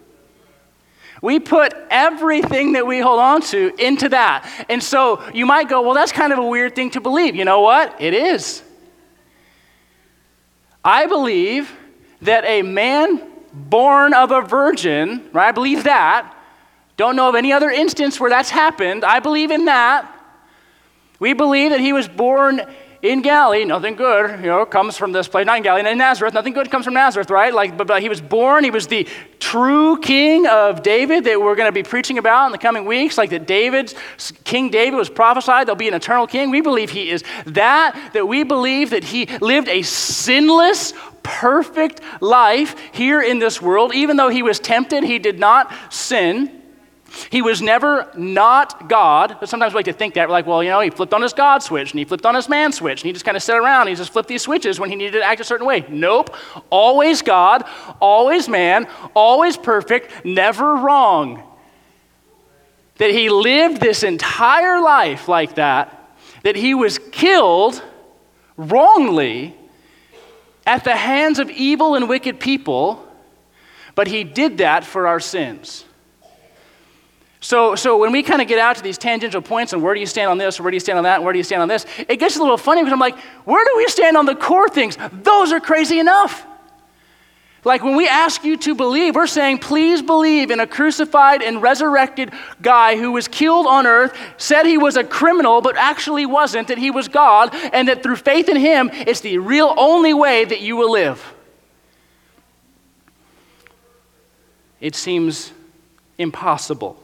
We 1.21 1.39
put 1.39 1.73
everything 1.91 2.71
that 2.71 2.87
we 2.87 2.99
hold 2.99 3.19
on 3.19 3.41
to 3.41 3.73
into 3.77 4.09
that. 4.09 4.49
And 4.69 4.81
so 4.81 5.21
you 5.33 5.45
might 5.45 5.69
go, 5.69 5.81
well, 5.83 5.93
that's 5.93 6.11
kind 6.11 6.33
of 6.33 6.39
a 6.39 6.45
weird 6.45 6.75
thing 6.75 6.89
to 6.91 7.01
believe. 7.01 7.35
You 7.35 7.45
know 7.45 7.61
what? 7.61 8.01
It 8.01 8.13
is. 8.13 8.63
I 10.83 11.05
believe 11.05 11.71
that 12.21 12.43
a 12.45 12.61
man 12.61 13.21
born 13.53 14.13
of 14.13 14.31
a 14.31 14.41
virgin, 14.41 15.29
right? 15.33 15.49
I 15.49 15.51
believe 15.51 15.83
that. 15.83 16.35
Don't 16.97 17.15
know 17.15 17.29
of 17.29 17.35
any 17.35 17.51
other 17.51 17.69
instance 17.69 18.19
where 18.19 18.29
that's 18.29 18.49
happened. 18.49 19.03
I 19.03 19.19
believe 19.19 19.51
in 19.51 19.65
that. 19.65 20.07
We 21.19 21.33
believe 21.33 21.71
that 21.71 21.79
he 21.79 21.93
was 21.93 22.07
born 22.07 22.61
in 23.01 23.21
Galilee, 23.21 23.65
nothing 23.65 23.95
good, 23.95 24.39
you 24.41 24.47
know, 24.47 24.65
comes 24.65 24.95
from 24.95 25.11
this 25.11 25.27
place. 25.27 25.45
Not 25.45 25.57
in 25.57 25.63
Galilee, 25.63 25.89
in 25.89 25.97
Nazareth, 25.97 26.33
nothing 26.33 26.53
good 26.53 26.69
comes 26.69 26.85
from 26.85 26.93
Nazareth, 26.93 27.29
right? 27.31 27.53
Like, 27.53 27.75
but, 27.75 27.87
but 27.87 28.01
he 28.01 28.09
was 28.09 28.21
born, 28.21 28.63
he 28.63 28.69
was 28.69 28.87
the 28.87 29.07
true 29.39 29.97
king 29.99 30.45
of 30.45 30.83
David 30.83 31.23
that 31.23 31.41
we're 31.41 31.55
going 31.55 31.67
to 31.67 31.71
be 31.71 31.81
preaching 31.81 32.19
about 32.19 32.45
in 32.45 32.51
the 32.51 32.59
coming 32.59 32.85
weeks. 32.85 33.17
Like 33.17 33.31
that 33.31 33.47
David's, 33.47 33.95
King 34.43 34.69
David 34.69 34.97
was 34.97 35.09
prophesied, 35.09 35.67
there'll 35.67 35.75
be 35.77 35.87
an 35.87 35.95
eternal 35.95 36.27
king. 36.27 36.51
We 36.51 36.61
believe 36.61 36.91
he 36.91 37.09
is 37.09 37.23
that, 37.47 38.11
that 38.13 38.27
we 38.27 38.43
believe 38.43 38.91
that 38.91 39.03
he 39.03 39.25
lived 39.25 39.67
a 39.67 39.81
sinless, 39.81 40.93
perfect 41.23 42.01
life 42.21 42.75
here 42.91 43.21
in 43.21 43.39
this 43.39 43.61
world. 43.61 43.95
Even 43.95 44.17
though 44.17 44.29
he 44.29 44.43
was 44.43 44.59
tempted, 44.59 45.03
he 45.03 45.17
did 45.17 45.39
not 45.39 45.73
sin. 45.91 46.60
He 47.29 47.41
was 47.41 47.61
never 47.61 48.09
not 48.15 48.87
God, 48.87 49.37
but 49.39 49.49
sometimes 49.49 49.73
we 49.73 49.79
like 49.79 49.85
to 49.85 49.93
think 49.93 50.13
that. 50.13 50.27
We're 50.27 50.33
like, 50.33 50.45
well, 50.45 50.63
you 50.63 50.69
know, 50.69 50.79
he 50.79 50.89
flipped 50.89 51.13
on 51.13 51.21
his 51.21 51.33
God 51.33 51.61
switch 51.61 51.91
and 51.91 51.99
he 51.99 52.05
flipped 52.05 52.25
on 52.25 52.35
his 52.35 52.47
man 52.47 52.71
switch 52.71 53.01
and 53.01 53.07
he 53.07 53.13
just 53.13 53.25
kind 53.25 53.35
of 53.35 53.43
sat 53.43 53.57
around 53.57 53.81
and 53.81 53.89
he 53.89 53.95
just 53.95 54.13
flipped 54.13 54.29
these 54.29 54.41
switches 54.41 54.79
when 54.79 54.89
he 54.89 54.95
needed 54.95 55.19
to 55.19 55.23
act 55.23 55.41
a 55.41 55.43
certain 55.43 55.65
way. 55.65 55.85
Nope. 55.89 56.35
Always 56.69 57.21
God, 57.21 57.63
always 57.99 58.47
man, 58.47 58.87
always 59.13 59.57
perfect, 59.57 60.25
never 60.25 60.75
wrong. 60.75 61.43
That 62.97 63.11
he 63.11 63.29
lived 63.29 63.81
this 63.81 64.03
entire 64.03 64.81
life 64.81 65.27
like 65.27 65.55
that, 65.55 66.15
that 66.43 66.55
he 66.55 66.73
was 66.73 66.97
killed 67.11 67.81
wrongly 68.57 69.55
at 70.65 70.83
the 70.83 70.95
hands 70.95 71.39
of 71.39 71.49
evil 71.49 71.95
and 71.95 72.07
wicked 72.07 72.39
people, 72.39 73.05
but 73.95 74.07
he 74.07 74.23
did 74.23 74.59
that 74.59 74.85
for 74.85 75.07
our 75.07 75.19
sins. 75.19 75.85
So, 77.43 77.73
so 77.73 77.97
when 77.97 78.11
we 78.11 78.21
kind 78.21 78.39
of 78.39 78.47
get 78.47 78.59
out 78.59 78.75
to 78.75 78.83
these 78.83 78.99
tangential 78.99 79.41
points 79.41 79.73
and 79.73 79.81
where 79.81 79.95
do 79.95 79.99
you 79.99 80.05
stand 80.05 80.29
on 80.29 80.37
this, 80.37 80.59
where 80.59 80.69
do 80.69 80.75
you 80.75 80.79
stand 80.79 80.99
on 80.99 81.05
that, 81.05 81.23
where 81.23 81.33
do 81.33 81.39
you 81.39 81.43
stand 81.43 81.63
on 81.63 81.67
this, 81.67 81.87
it 82.07 82.17
gets 82.17 82.37
a 82.37 82.39
little 82.39 82.57
funny 82.57 82.81
because 82.81 82.93
I'm 82.93 82.99
like, 82.99 83.17
where 83.45 83.65
do 83.65 83.73
we 83.77 83.87
stand 83.87 84.15
on 84.15 84.27
the 84.27 84.35
core 84.35 84.69
things? 84.69 84.95
Those 85.11 85.51
are 85.51 85.59
crazy 85.59 85.99
enough. 85.99 86.45
Like 87.63 87.83
when 87.83 87.95
we 87.95 88.07
ask 88.07 88.43
you 88.43 88.57
to 88.57 88.75
believe, 88.75 89.15
we're 89.15 89.25
saying, 89.25 89.57
please 89.57 90.03
believe 90.03 90.51
in 90.51 90.59
a 90.59 90.67
crucified 90.67 91.41
and 91.41 91.63
resurrected 91.63 92.31
guy 92.61 92.95
who 92.97 93.11
was 93.11 93.27
killed 93.27 93.65
on 93.65 93.87
earth, 93.87 94.15
said 94.37 94.67
he 94.67 94.77
was 94.77 94.95
a 94.95 95.03
criminal, 95.03 95.61
but 95.61 95.75
actually 95.77 96.27
wasn't, 96.27 96.67
that 96.67 96.77
he 96.77 96.91
was 96.91 97.07
God, 97.07 97.53
and 97.73 97.87
that 97.87 98.03
through 98.03 98.17
faith 98.17 98.49
in 98.49 98.57
him, 98.57 98.91
it's 98.93 99.21
the 99.21 99.39
real 99.39 99.73
only 99.77 100.13
way 100.13 100.45
that 100.45 100.61
you 100.61 100.75
will 100.75 100.91
live. 100.91 101.33
It 104.79 104.95
seems 104.95 105.51
impossible. 106.19 107.00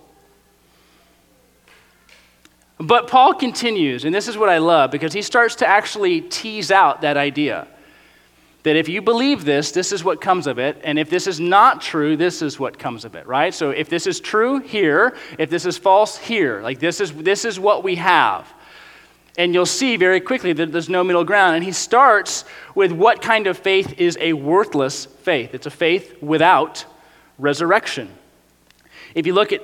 But 2.79 3.07
Paul 3.07 3.33
continues, 3.33 4.05
and 4.05 4.13
this 4.13 4.27
is 4.27 4.37
what 4.37 4.49
I 4.49 4.59
love 4.59 4.91
because 4.91 5.13
he 5.13 5.21
starts 5.21 5.55
to 5.55 5.67
actually 5.67 6.21
tease 6.21 6.71
out 6.71 7.01
that 7.01 7.17
idea 7.17 7.67
that 8.63 8.75
if 8.75 8.89
you 8.89 9.01
believe 9.01 9.45
this, 9.45 9.71
this 9.71 9.93
is 9.93 10.03
what 10.03 10.19
comes 10.19 10.45
of 10.45 10.59
it, 10.59 10.81
and 10.83 10.99
if 10.99 11.09
this 11.09 11.25
is 11.25 11.39
not 11.39 11.81
true, 11.81 12.17
this 12.17 12.41
is 12.41 12.59
what 12.59 12.77
comes 12.77 13.05
of 13.05 13.15
it, 13.15 13.25
right? 13.25 13.53
So 13.53 13.69
if 13.69 13.87
this 13.87 14.05
is 14.05 14.19
true 14.19 14.59
here, 14.59 15.15
if 15.39 15.49
this 15.49 15.65
is 15.65 15.77
false 15.77 16.17
here, 16.17 16.61
like 16.61 16.79
this 16.79 16.99
is 16.99 17.13
this 17.13 17.45
is 17.45 17.59
what 17.59 17.83
we 17.83 17.95
have. 17.95 18.45
And 19.37 19.53
you'll 19.53 19.67
see 19.67 19.95
very 19.95 20.19
quickly 20.19 20.51
that 20.51 20.71
there's 20.71 20.89
no 20.89 21.03
middle 21.03 21.23
ground. 21.23 21.55
And 21.55 21.63
he 21.63 21.71
starts 21.71 22.43
with 22.75 22.91
what 22.91 23.21
kind 23.21 23.47
of 23.47 23.57
faith 23.57 23.99
is 23.99 24.17
a 24.19 24.33
worthless 24.33 25.05
faith. 25.05 25.53
It's 25.53 25.67
a 25.67 25.71
faith 25.71 26.21
without 26.21 26.85
resurrection. 27.37 28.09
If 29.13 29.27
you 29.27 29.33
look 29.33 29.53
at 29.53 29.61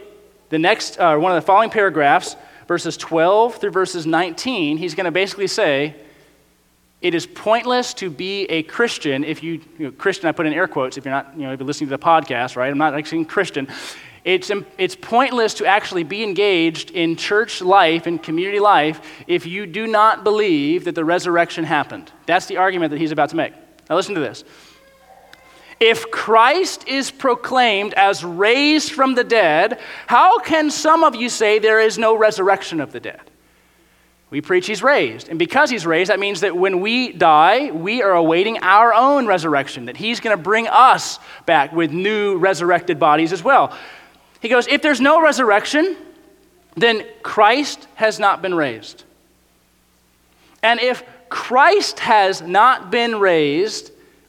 the 0.49 0.59
next, 0.59 0.97
uh, 0.97 1.17
one 1.17 1.31
of 1.31 1.41
the 1.41 1.45
following 1.45 1.71
paragraphs, 1.71 2.35
verses 2.67 2.97
12 2.97 3.55
through 3.55 3.71
verses 3.71 4.05
19, 4.05 4.77
he's 4.77 4.95
going 4.95 5.05
to 5.05 5.11
basically 5.11 5.47
say, 5.47 5.95
it 7.01 7.13
is 7.13 7.25
pointless 7.25 7.93
to 7.95 8.09
be 8.09 8.45
a 8.45 8.63
Christian 8.63 9.25
if 9.25 9.43
you, 9.43 9.61
you 9.77 9.85
know, 9.85 9.91
Christian, 9.91 10.29
I 10.29 10.31
put 10.31 10.45
in 10.45 10.53
air 10.53 10.69
quotes 10.69 10.97
if 10.97 11.03
you're 11.03 11.13
not, 11.13 11.33
you 11.35 11.43
know, 11.43 11.51
if 11.51 11.59
you're 11.59 11.67
listening 11.67 11.89
to 11.89 11.97
the 11.97 12.03
podcast, 12.03 12.55
right? 12.55 12.71
I'm 12.71 12.77
not 12.77 12.93
actually 12.93 13.25
Christian. 13.25 13.67
It's, 14.23 14.49
it's 14.77 14.95
pointless 14.95 15.53
to 15.55 15.65
actually 15.65 16.05
be 16.05 16.23
engaged 16.23 16.91
in 16.91 17.17
church 17.17 17.61
life 17.61 18.07
and 18.07 18.23
community 18.23 18.61
life 18.61 19.01
if 19.27 19.45
you 19.45 19.65
do 19.65 19.85
not 19.85 20.23
believe 20.23 20.85
that 20.85 20.95
the 20.95 21.03
resurrection 21.03 21.65
happened. 21.65 22.09
That's 22.25 22.45
the 22.45 22.55
argument 22.55 22.91
that 22.91 22.99
he's 22.99 23.11
about 23.11 23.31
to 23.31 23.35
make. 23.35 23.53
Now, 23.89 23.97
listen 23.97 24.15
to 24.15 24.21
this. 24.21 24.45
If 25.83 26.11
Christ 26.11 26.87
is 26.87 27.11
proclaimed 27.11 27.93
as 27.95 28.23
raised 28.23 28.93
from 28.93 29.15
the 29.15 29.23
dead, 29.25 29.81
how 30.07 30.39
can 30.39 30.71
some 30.71 31.03
of 31.03 31.13
you 31.13 31.27
say 31.27 31.59
there 31.59 31.81
is 31.81 31.97
no 31.97 32.15
resurrection 32.15 32.79
of 32.79 32.93
the 32.93 33.01
dead? 33.01 33.19
We 34.29 34.39
preach 34.39 34.65
he's 34.65 34.81
raised. 34.81 35.27
And 35.27 35.37
because 35.37 35.69
he's 35.69 35.85
raised, 35.85 36.09
that 36.09 36.21
means 36.21 36.39
that 36.39 36.55
when 36.55 36.79
we 36.79 37.11
die, 37.11 37.69
we 37.71 38.01
are 38.01 38.13
awaiting 38.13 38.59
our 38.59 38.93
own 38.93 39.27
resurrection, 39.27 39.87
that 39.87 39.97
he's 39.97 40.21
going 40.21 40.35
to 40.35 40.41
bring 40.41 40.69
us 40.69 41.19
back 41.45 41.73
with 41.73 41.91
new 41.91 42.37
resurrected 42.37 42.97
bodies 42.97 43.33
as 43.33 43.43
well. 43.43 43.77
He 44.39 44.47
goes, 44.47 44.67
If 44.69 44.81
there's 44.81 45.01
no 45.01 45.21
resurrection, 45.21 45.97
then 46.77 47.05
Christ 47.23 47.89
has 47.95 48.19
not 48.19 48.41
been 48.41 48.55
raised. 48.55 49.03
And 50.63 50.79
if 50.79 51.03
Christ 51.27 51.99
has 51.99 52.41
not 52.41 52.89
been 52.89 53.19
raised, 53.19 53.91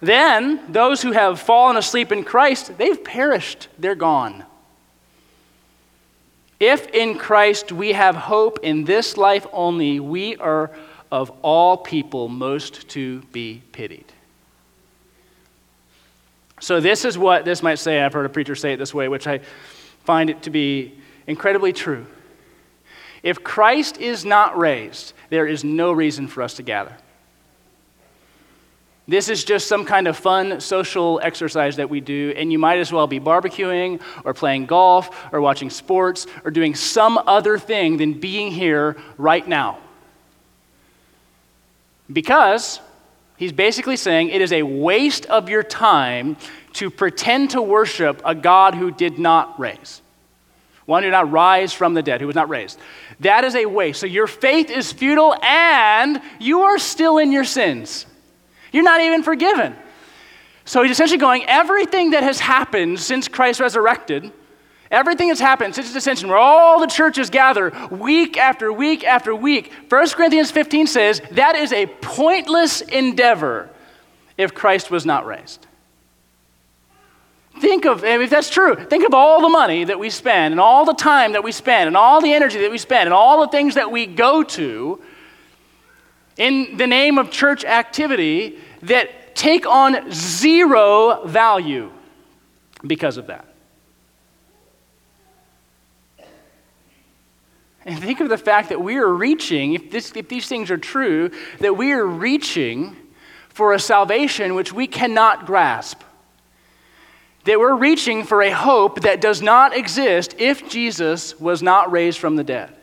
Then, 0.00 0.60
those 0.72 1.02
who 1.02 1.12
have 1.12 1.40
fallen 1.40 1.76
asleep 1.76 2.12
in 2.12 2.22
Christ, 2.22 2.76
they've 2.76 3.02
perished, 3.02 3.68
they're 3.78 3.94
gone. 3.94 4.44
If 6.60 6.88
in 6.88 7.18
Christ 7.18 7.72
we 7.72 7.92
have 7.92 8.14
hope 8.14 8.60
in 8.62 8.84
this 8.84 9.16
life 9.16 9.46
only, 9.52 10.00
we 10.00 10.36
are 10.36 10.70
of 11.10 11.30
all 11.42 11.76
people 11.76 12.28
most 12.28 12.88
to 12.90 13.20
be 13.32 13.62
pitied. 13.72 14.06
So, 16.60 16.80
this 16.80 17.04
is 17.04 17.18
what 17.18 17.44
this 17.44 17.62
might 17.62 17.78
say. 17.78 18.00
I've 18.00 18.14
heard 18.14 18.24
a 18.24 18.30
preacher 18.30 18.54
say 18.54 18.72
it 18.72 18.78
this 18.78 18.94
way, 18.94 19.08
which 19.08 19.26
I 19.26 19.40
find 20.04 20.30
it 20.30 20.42
to 20.42 20.50
be 20.50 20.94
incredibly 21.26 21.72
true. 21.72 22.06
If 23.22 23.44
Christ 23.44 23.98
is 23.98 24.24
not 24.24 24.56
raised, 24.56 25.12
there 25.28 25.46
is 25.46 25.64
no 25.64 25.92
reason 25.92 26.28
for 26.28 26.42
us 26.42 26.54
to 26.54 26.62
gather. 26.62 26.96
This 29.08 29.28
is 29.28 29.44
just 29.44 29.68
some 29.68 29.84
kind 29.84 30.08
of 30.08 30.16
fun 30.16 30.60
social 30.60 31.20
exercise 31.22 31.76
that 31.76 31.88
we 31.88 32.00
do, 32.00 32.34
and 32.36 32.50
you 32.50 32.58
might 32.58 32.78
as 32.78 32.92
well 32.92 33.06
be 33.06 33.20
barbecuing 33.20 34.00
or 34.24 34.34
playing 34.34 34.66
golf 34.66 35.26
or 35.32 35.40
watching 35.40 35.70
sports 35.70 36.26
or 36.44 36.50
doing 36.50 36.74
some 36.74 37.16
other 37.26 37.56
thing 37.56 37.98
than 37.98 38.14
being 38.14 38.50
here 38.50 38.96
right 39.16 39.46
now. 39.46 39.78
Because 42.12 42.80
he's 43.36 43.52
basically 43.52 43.96
saying 43.96 44.30
it 44.30 44.40
is 44.40 44.52
a 44.52 44.64
waste 44.64 45.26
of 45.26 45.48
your 45.48 45.62
time 45.62 46.36
to 46.74 46.90
pretend 46.90 47.50
to 47.50 47.62
worship 47.62 48.20
a 48.24 48.34
God 48.34 48.74
who 48.74 48.90
did 48.90 49.20
not 49.20 49.58
raise, 49.58 50.02
one 50.84 51.04
who 51.04 51.10
did 51.10 51.12
not 51.12 51.30
rise 51.30 51.72
from 51.72 51.94
the 51.94 52.02
dead, 52.02 52.20
who 52.20 52.26
was 52.26 52.36
not 52.36 52.48
raised. 52.48 52.76
That 53.20 53.44
is 53.44 53.54
a 53.54 53.66
waste. 53.66 54.00
So 54.00 54.06
your 54.06 54.26
faith 54.26 54.68
is 54.68 54.92
futile 54.92 55.36
and 55.44 56.20
you 56.40 56.62
are 56.62 56.78
still 56.78 57.18
in 57.18 57.30
your 57.30 57.44
sins. 57.44 58.04
You're 58.76 58.84
not 58.84 59.00
even 59.00 59.22
forgiven. 59.22 59.74
So 60.66 60.82
he's 60.82 60.92
essentially 60.92 61.16
going, 61.16 61.46
everything 61.46 62.10
that 62.10 62.22
has 62.22 62.38
happened 62.38 63.00
since 63.00 63.26
Christ 63.26 63.58
resurrected, 63.58 64.30
everything 64.90 65.28
that's 65.28 65.40
happened 65.40 65.74
since 65.74 65.86
his 65.86 65.96
ascension, 65.96 66.28
where 66.28 66.36
all 66.36 66.78
the 66.78 66.86
churches 66.86 67.30
gather 67.30 67.72
week 67.90 68.36
after 68.36 68.70
week 68.70 69.02
after 69.02 69.34
week, 69.34 69.72
1 69.88 70.08
Corinthians 70.10 70.50
15 70.50 70.88
says 70.88 71.22
that 71.30 71.56
is 71.56 71.72
a 71.72 71.86
pointless 71.86 72.82
endeavor 72.82 73.70
if 74.36 74.52
Christ 74.52 74.90
was 74.90 75.06
not 75.06 75.24
raised. 75.24 75.66
Think 77.58 77.86
of, 77.86 78.04
if 78.04 78.28
that's 78.28 78.50
true, 78.50 78.76
think 78.76 79.06
of 79.06 79.14
all 79.14 79.40
the 79.40 79.48
money 79.48 79.84
that 79.84 79.98
we 79.98 80.10
spend 80.10 80.52
and 80.52 80.60
all 80.60 80.84
the 80.84 80.92
time 80.92 81.32
that 81.32 81.42
we 81.42 81.50
spend 81.50 81.88
and 81.88 81.96
all 81.96 82.20
the 82.20 82.34
energy 82.34 82.60
that 82.60 82.70
we 82.70 82.76
spend 82.76 83.06
and 83.06 83.14
all 83.14 83.40
the 83.40 83.48
things 83.48 83.76
that 83.76 83.90
we 83.90 84.04
go 84.04 84.42
to 84.42 85.00
in 86.36 86.76
the 86.76 86.86
name 86.86 87.16
of 87.16 87.30
church 87.30 87.64
activity 87.64 88.58
that 88.82 89.34
take 89.34 89.66
on 89.66 90.10
zero 90.12 91.24
value 91.26 91.90
because 92.86 93.16
of 93.16 93.26
that. 93.28 93.46
And 97.84 98.00
think 98.00 98.20
of 98.20 98.28
the 98.28 98.38
fact 98.38 98.70
that 98.70 98.80
we 98.80 98.96
are 98.96 99.08
reaching, 99.08 99.74
if, 99.74 99.90
this, 99.92 100.12
if 100.16 100.28
these 100.28 100.48
things 100.48 100.72
are 100.72 100.76
true, 100.76 101.30
that 101.60 101.76
we 101.76 101.92
are 101.92 102.04
reaching 102.04 102.96
for 103.48 103.72
a 103.72 103.78
salvation 103.78 104.54
which 104.54 104.72
we 104.72 104.88
cannot 104.88 105.46
grasp. 105.46 106.02
That 107.44 107.60
we're 107.60 107.76
reaching 107.76 108.24
for 108.24 108.42
a 108.42 108.50
hope 108.50 109.02
that 109.02 109.20
does 109.20 109.40
not 109.40 109.74
exist 109.74 110.34
if 110.38 110.68
Jesus 110.68 111.38
was 111.38 111.62
not 111.62 111.92
raised 111.92 112.18
from 112.18 112.34
the 112.34 112.42
dead. 112.44 112.75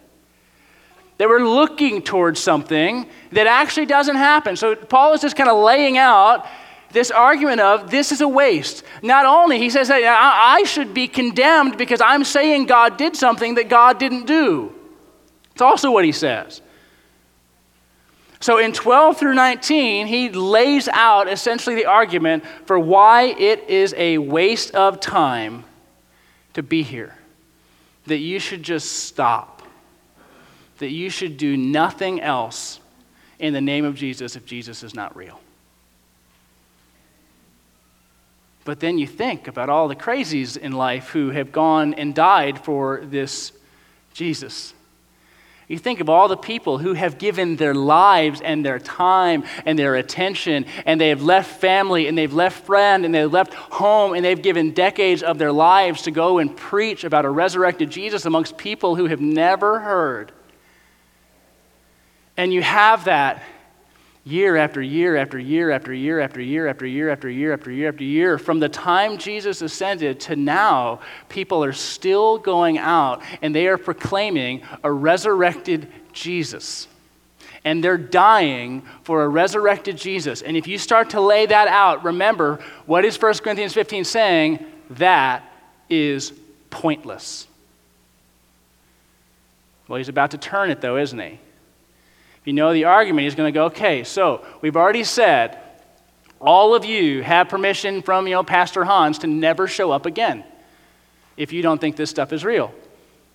That 1.18 1.30
we're 1.30 1.48
looking 1.48 2.02
towards 2.02 2.40
something 2.40 3.08
that 3.32 3.48
actually 3.48 3.86
doesn't 3.86 4.16
happen. 4.16 4.56
So 4.56 4.76
Paul 4.76 5.14
is 5.14 5.22
just 5.22 5.36
kind 5.36 5.50
of 5.50 5.64
laying 5.64 5.98
out 5.98 6.46
this 6.92 7.12
argument 7.12 7.62
of 7.62 7.90
this 7.90 8.12
is 8.12 8.22
a 8.22 8.28
waste. 8.28 8.84
Not 9.02 9.26
only, 9.26 9.58
he 9.58 9.70
says 9.70 9.90
I 9.92 10.64
should 10.64 10.94
be 10.94 11.08
condemned 11.08 11.78
because 11.78 12.02
I'm 12.02 12.24
saying 12.24 12.66
God 12.66 12.98
did 12.98 13.16
something 13.16 13.56
that 13.56 13.70
God 13.70 14.00
didn't 14.00 14.26
do. 14.26 14.74
It's 15.54 15.62
also 15.62 15.92
what 15.92 16.04
he 16.04 16.12
says. 16.12 16.62
So 18.40 18.58
in 18.58 18.74
12 18.74 19.18
through 19.18 19.36
19, 19.36 20.08
he 20.08 20.30
lays 20.30 20.88
out 20.90 21.30
essentially 21.32 21.76
the 21.76 21.86
argument 21.86 22.44
for 22.66 22.78
why 22.78 23.24
it 23.24 23.70
is 23.70 23.94
a 23.98 24.18
waste 24.18 24.76
of 24.76 25.00
time 25.00 25.64
to 26.54 26.62
be 26.62 26.84
here. 26.84 27.16
That 28.08 28.18
you 28.18 28.40
should 28.40 28.62
just 28.62 29.06
stop. 29.06 29.53
That 30.84 30.92
you 30.92 31.10
should 31.10 31.38
do 31.38 31.56
nothing 31.56 32.20
else 32.20 32.82
in 33.40 33.54
the 33.54 33.62
name 33.62 33.86
of 33.86 33.96
Jesus 33.96 34.36
if 34.36 34.46
Jesus 34.46 34.84
is 34.84 34.94
not 34.94 35.16
real. 35.16 35.40
But 38.66 38.82
then 38.82 38.98
you 38.98 39.08
think 39.08 39.48
about 39.48 39.70
all 39.70 39.88
the 39.88 39.96
crazies 39.96 40.58
in 40.58 40.74
life 40.74 41.08
who 41.08 41.30
have 41.30 41.54
gone 41.54 41.94
and 41.94 42.14
died 42.14 42.60
for 42.60 43.00
this 43.06 43.54
Jesus. 44.14 44.74
You 45.70 45.78
think 45.78 46.02
of 46.02 46.10
all 46.10 46.28
the 46.28 46.36
people 46.36 46.80
who 46.80 46.92
have 46.96 47.18
given 47.18 47.56
their 47.56 47.74
lives 47.74 48.42
and 48.42 48.66
their 48.66 48.80
time 48.80 49.46
and 49.66 49.80
their 49.80 49.96
attention, 49.96 50.66
and 50.86 51.00
they 51.00 51.08
have 51.08 51.22
left 51.22 51.62
family 51.62 52.10
and 52.10 52.18
they've 52.18 52.34
left 52.34 52.66
friend 52.66 53.06
and 53.06 53.16
they've 53.16 53.32
left 53.32 53.54
home 53.54 54.16
and 54.16 54.26
they've 54.26 54.42
given 54.42 54.72
decades 54.72 55.24
of 55.24 55.38
their 55.38 55.54
lives 55.54 56.02
to 56.02 56.12
go 56.12 56.40
and 56.40 56.58
preach 56.58 57.06
about 57.06 57.24
a 57.24 57.30
resurrected 57.30 57.90
Jesus 57.90 58.26
amongst 58.26 58.58
people 58.58 58.98
who 58.98 59.06
have 59.06 59.22
never 59.22 59.80
heard 59.80 60.34
and 62.38 62.54
you 62.54 62.62
have 62.62 63.06
that 63.06 63.44
year 64.26 64.56
after 64.56 64.82
year 64.82 65.18
after 65.18 65.38
year 65.38 65.72
after 65.72 65.94
year 65.94 66.22
after 66.22 66.42
year 66.42 66.68
after 66.70 66.88
year 66.88 67.12
after 67.12 67.30
year 67.30 67.54
after 67.54 67.72
year 67.72 67.90
after 67.90 68.04
year. 68.04 68.38
From 68.38 68.60
the 68.60 68.70
time 68.70 69.18
Jesus 69.18 69.62
ascended 69.62 70.20
to 70.22 70.36
now, 70.36 71.02
people 71.30 71.64
are 71.64 71.74
still 71.74 72.38
going 72.38 72.78
out 72.78 73.22
and 73.42 73.54
they 73.54 73.68
are 73.68 73.78
proclaiming 73.78 74.62
a 74.84 74.92
resurrected 74.92 75.88
Jesus. 76.14 76.88
And 77.66 77.84
they're 77.84 77.98
dying 77.98 78.84
for 79.04 79.24
a 79.24 79.30
resurrected 79.30 79.98
Jesus. 79.98 80.42
And 80.42 80.58
if 80.58 80.68
you 80.68 80.78
start 80.78 81.12
to 81.12 81.22
lay 81.22 81.46
that 81.46 81.68
out, 81.68 82.04
remember 82.04 82.60
what 82.86 83.06
is 83.06 83.22
1 83.22 83.36
Corinthians 83.36 83.74
15 83.74 84.04
saying? 84.04 84.66
That 84.92 85.44
is 85.90 86.34
pointless. 86.70 87.48
Well, 89.88 89.98
he's 89.98 90.10
about 90.10 90.32
to 90.32 90.38
turn 90.38 90.72
it, 90.72 90.82
though, 90.82 90.98
isn't 90.98 91.20
he? 91.20 91.40
If 92.44 92.48
you 92.48 92.54
know 92.54 92.74
the 92.74 92.84
argument, 92.84 93.24
he's 93.24 93.36
going 93.36 93.48
to 93.48 93.58
go, 93.58 93.68
okay, 93.68 94.04
so 94.04 94.46
we've 94.60 94.76
already 94.76 95.06
said 95.06 95.58
all 96.42 96.76
of 96.76 96.84
you 96.84 97.24
have 97.24 97.48
permission 97.48 98.02
from, 98.02 98.28
you 98.28 98.34
know, 98.34 98.44
Pastor 98.44 98.84
Hans 98.84 99.20
to 99.20 99.28
never 99.28 99.66
show 99.66 99.92
up 99.92 100.06
again 100.06 100.44
if 101.38 101.54
you 101.54 101.62
don't 101.62 101.80
think 101.80 101.96
this 101.96 102.10
stuff 102.10 102.34
is 102.34 102.44
real. 102.44 102.74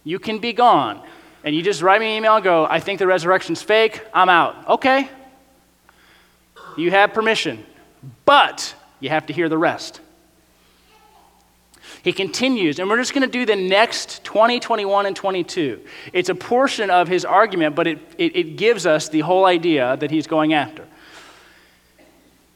You 0.04 0.18
can 0.18 0.40
be 0.40 0.52
gone. 0.52 1.02
And 1.42 1.56
you 1.56 1.62
just 1.62 1.80
write 1.80 2.00
me 2.00 2.08
an 2.08 2.18
email 2.18 2.34
and 2.34 2.44
go, 2.44 2.66
I 2.66 2.80
think 2.80 2.98
the 2.98 3.06
resurrection's 3.06 3.62
fake, 3.62 4.04
I'm 4.12 4.28
out. 4.28 4.68
Okay. 4.68 5.08
You 6.76 6.90
have 6.90 7.14
permission. 7.14 7.64
But 8.26 8.74
you 9.00 9.08
have 9.08 9.24
to 9.28 9.32
hear 9.32 9.48
the 9.48 9.56
rest. 9.56 10.02
He 12.02 12.12
continues, 12.12 12.78
and 12.78 12.88
we're 12.88 12.96
just 12.96 13.12
going 13.12 13.28
to 13.28 13.32
do 13.32 13.44
the 13.44 13.56
next 13.56 14.22
20, 14.24 14.60
21, 14.60 15.06
and 15.06 15.16
22. 15.16 15.80
It's 16.12 16.28
a 16.28 16.34
portion 16.34 16.90
of 16.90 17.08
his 17.08 17.24
argument, 17.24 17.74
but 17.74 17.86
it, 17.86 17.98
it, 18.18 18.36
it 18.36 18.56
gives 18.56 18.86
us 18.86 19.08
the 19.08 19.20
whole 19.20 19.44
idea 19.44 19.96
that 19.96 20.10
he's 20.10 20.26
going 20.26 20.54
after. 20.54 20.84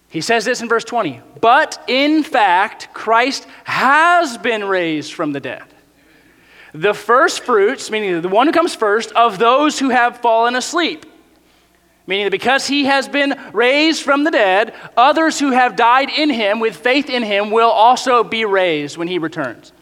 He 0.09 0.21
says 0.21 0.45
this 0.45 0.61
in 0.61 0.69
verse 0.69 0.85
20 0.85 1.21
But 1.41 1.83
in 1.89 2.23
fact, 2.23 2.89
Christ 2.93 3.47
has 3.65 4.39
been 4.39 4.65
raised 4.65 5.15
from 5.15 5.33
the 5.33 5.41
dead. 5.41 5.65
The 6.75 6.95
first 6.95 7.45
fruits, 7.45 7.91
meaning 7.91 8.21
the 8.21 8.29
one 8.29 8.47
who 8.47 8.53
comes 8.53 8.75
first, 8.75 9.13
of 9.13 9.39
those 9.39 9.79
who 9.79 9.91
have 9.91 10.19
fallen 10.19 10.57
asleep. 10.57 11.07
Meaning 12.07 12.27
that 12.27 12.31
because 12.31 12.67
he 12.67 12.87
has 12.87 13.09
been 13.09 13.39
raised 13.53 14.03
from 14.03 14.25
the 14.25 14.31
dead, 14.31 14.75
others 14.97 15.39
who 15.39 15.51
have 15.51 15.77
died 15.77 16.11
in 16.11 16.31
him 16.31 16.59
with 16.59 16.77
faith 16.77 17.09
in 17.09 17.23
him 17.23 17.51
will 17.51 17.71
also 17.71 18.25
be 18.25 18.45
raised 18.45 18.97
when 18.97 19.09
he 19.09 19.19
returns. 19.19 19.73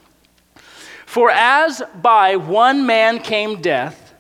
For 1.07 1.31
as 1.31 1.83
by 1.95 2.37
one 2.37 2.87
man 2.87 3.21
came 3.21 3.61
death, 3.61 4.15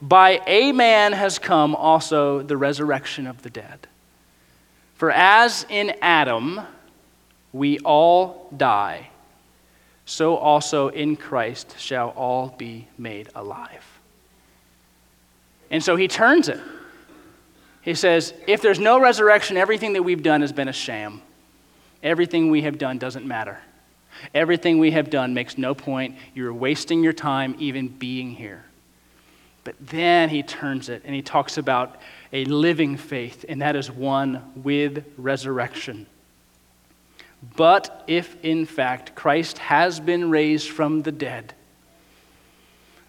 by 0.00 0.42
a 0.46 0.72
man 0.72 1.12
has 1.12 1.38
come 1.38 1.74
also 1.74 2.42
the 2.42 2.56
resurrection 2.56 3.26
of 3.26 3.42
the 3.42 3.50
dead. 3.50 3.86
For 4.94 5.10
as 5.10 5.66
in 5.68 5.94
Adam 6.00 6.60
we 7.52 7.78
all 7.80 8.48
die, 8.56 9.10
so 10.04 10.36
also 10.36 10.88
in 10.88 11.16
Christ 11.16 11.78
shall 11.78 12.08
all 12.10 12.54
be 12.56 12.88
made 12.96 13.28
alive. 13.34 13.84
And 15.70 15.82
so 15.82 15.96
he 15.96 16.08
turns 16.08 16.48
it. 16.48 16.60
He 17.86 17.94
says, 17.94 18.34
if 18.48 18.62
there's 18.62 18.80
no 18.80 18.98
resurrection, 19.00 19.56
everything 19.56 19.92
that 19.92 20.02
we've 20.02 20.24
done 20.24 20.40
has 20.40 20.52
been 20.52 20.66
a 20.66 20.72
sham. 20.72 21.22
Everything 22.02 22.50
we 22.50 22.62
have 22.62 22.78
done 22.78 22.98
doesn't 22.98 23.24
matter. 23.24 23.60
Everything 24.34 24.80
we 24.80 24.90
have 24.90 25.08
done 25.08 25.34
makes 25.34 25.56
no 25.56 25.72
point. 25.72 26.16
You're 26.34 26.52
wasting 26.52 27.04
your 27.04 27.12
time 27.12 27.54
even 27.60 27.86
being 27.86 28.32
here. 28.32 28.64
But 29.62 29.76
then 29.80 30.30
he 30.30 30.42
turns 30.42 30.88
it 30.88 31.02
and 31.04 31.14
he 31.14 31.22
talks 31.22 31.58
about 31.58 32.00
a 32.32 32.44
living 32.46 32.96
faith, 32.96 33.44
and 33.48 33.62
that 33.62 33.76
is 33.76 33.88
one 33.88 34.42
with 34.56 35.04
resurrection. 35.16 36.08
But 37.54 38.02
if 38.08 38.36
in 38.44 38.66
fact 38.66 39.14
Christ 39.14 39.58
has 39.58 40.00
been 40.00 40.28
raised 40.28 40.70
from 40.70 41.02
the 41.02 41.12
dead, 41.12 41.54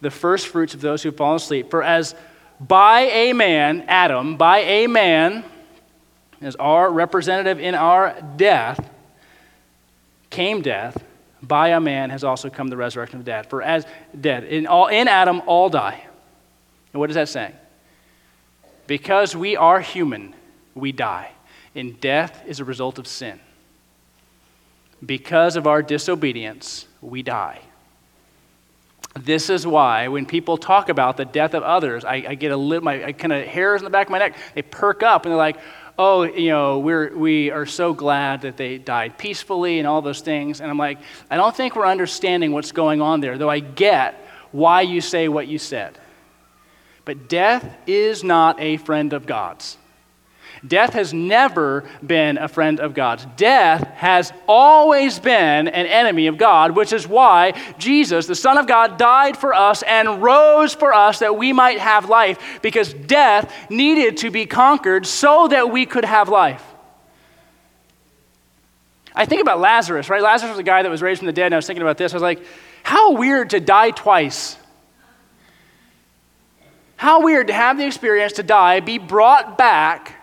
the 0.01 0.11
first 0.11 0.45
fruits 0.45 0.75
of 0.75 0.81
those 0.81 1.01
who 1.01 1.11
fall 1.11 1.33
asleep, 1.33 1.71
for 1.71 1.81
as 1.81 2.13
by 2.59 3.01
a 3.01 3.33
man, 3.33 3.83
Adam, 3.87 4.37
by 4.37 4.59
a 4.59 4.87
man, 4.87 5.43
as 6.41 6.55
our 6.55 6.91
representative 6.91 7.59
in 7.59 7.75
our 7.75 8.19
death, 8.35 8.89
came 10.29 10.61
death, 10.61 11.03
by 11.41 11.69
a 11.69 11.79
man 11.79 12.09
has 12.09 12.23
also 12.23 12.49
come 12.49 12.67
the 12.67 12.77
resurrection 12.77 13.19
of 13.19 13.25
the 13.25 13.31
dead. 13.31 13.49
For 13.49 13.61
as 13.61 13.85
dead, 14.19 14.43
in, 14.43 14.67
all, 14.67 14.87
in 14.87 15.07
Adam, 15.07 15.41
all 15.45 15.69
die. 15.69 16.03
And 16.93 16.99
what 16.99 17.09
is 17.09 17.15
that 17.15 17.29
saying? 17.29 17.53
Because 18.87 19.35
we 19.35 19.55
are 19.55 19.79
human, 19.79 20.33
we 20.73 20.91
die. 20.91 21.31
And 21.75 21.99
death 22.01 22.43
is 22.47 22.59
a 22.59 22.65
result 22.65 22.97
of 22.97 23.07
sin. 23.07 23.39
Because 25.05 25.55
of 25.55 25.67
our 25.67 25.83
disobedience, 25.83 26.87
we 27.01 27.21
die. 27.21 27.61
This 29.23 29.49
is 29.49 29.65
why 29.65 30.07
when 30.07 30.25
people 30.25 30.57
talk 30.57 30.89
about 30.89 31.17
the 31.17 31.25
death 31.25 31.53
of 31.53 31.63
others, 31.63 32.05
I, 32.05 32.25
I 32.29 32.35
get 32.35 32.51
a 32.51 32.57
little, 32.57 32.83
my 32.83 33.13
kind 33.13 33.33
of 33.33 33.45
hairs 33.45 33.81
in 33.81 33.85
the 33.85 33.89
back 33.89 34.07
of 34.07 34.11
my 34.11 34.19
neck, 34.19 34.37
they 34.53 34.61
perk 34.61 35.03
up 35.03 35.25
and 35.25 35.31
they're 35.31 35.37
like, 35.37 35.57
oh, 35.97 36.23
you 36.23 36.49
know, 36.49 36.79
we're, 36.79 37.15
we 37.15 37.49
are 37.49 37.65
so 37.65 37.93
glad 37.93 38.41
that 38.41 38.57
they 38.57 38.77
died 38.77 39.17
peacefully 39.17 39.79
and 39.79 39.87
all 39.87 40.01
those 40.01 40.21
things. 40.21 40.61
And 40.61 40.69
I'm 40.69 40.77
like, 40.77 40.99
I 41.29 41.37
don't 41.37 41.55
think 41.55 41.75
we're 41.75 41.87
understanding 41.87 42.51
what's 42.51 42.71
going 42.71 43.01
on 43.01 43.19
there, 43.19 43.37
though 43.37 43.49
I 43.49 43.59
get 43.59 44.15
why 44.51 44.81
you 44.81 45.01
say 45.01 45.27
what 45.27 45.47
you 45.47 45.57
said. 45.57 45.97
But 47.05 47.29
death 47.29 47.65
is 47.87 48.23
not 48.23 48.59
a 48.59 48.77
friend 48.77 49.13
of 49.13 49.25
God's. 49.25 49.77
Death 50.65 50.93
has 50.93 51.13
never 51.13 51.83
been 52.05 52.37
a 52.37 52.47
friend 52.47 52.79
of 52.79 52.93
God's. 52.93 53.25
Death 53.35 53.83
has 53.95 54.31
always 54.47 55.19
been 55.19 55.67
an 55.67 55.85
enemy 55.85 56.27
of 56.27 56.37
God, 56.37 56.75
which 56.75 56.93
is 56.93 57.07
why 57.07 57.53
Jesus, 57.77 58.25
the 58.25 58.35
Son 58.35 58.57
of 58.57 58.67
God, 58.67 58.97
died 58.97 59.37
for 59.37 59.53
us 59.53 59.83
and 59.83 60.21
rose 60.21 60.73
for 60.73 60.93
us 60.93 61.19
that 61.19 61.37
we 61.37 61.53
might 61.53 61.79
have 61.79 62.09
life, 62.09 62.59
because 62.61 62.93
death 62.93 63.53
needed 63.69 64.17
to 64.17 64.31
be 64.31 64.45
conquered 64.45 65.05
so 65.05 65.47
that 65.47 65.71
we 65.71 65.85
could 65.85 66.05
have 66.05 66.29
life. 66.29 66.63
I 69.13 69.25
think 69.25 69.41
about 69.41 69.59
Lazarus, 69.59 70.09
right? 70.09 70.21
Lazarus 70.21 70.51
was 70.51 70.59
a 70.59 70.63
guy 70.63 70.83
that 70.83 70.89
was 70.89 71.01
raised 71.01 71.19
from 71.19 71.25
the 71.25 71.33
dead, 71.33 71.47
and 71.47 71.55
I 71.55 71.57
was 71.57 71.65
thinking 71.65 71.81
about 71.81 71.97
this. 71.97 72.13
I 72.13 72.15
was 72.15 72.21
like, 72.21 72.43
how 72.83 73.13
weird 73.13 73.49
to 73.49 73.59
die 73.59 73.89
twice. 73.89 74.57
How 76.97 77.23
weird 77.23 77.47
to 77.47 77.53
have 77.53 77.77
the 77.77 77.85
experience 77.85 78.33
to 78.33 78.43
die, 78.43 78.79
be 78.79 78.97
brought 78.97 79.57
back, 79.57 80.15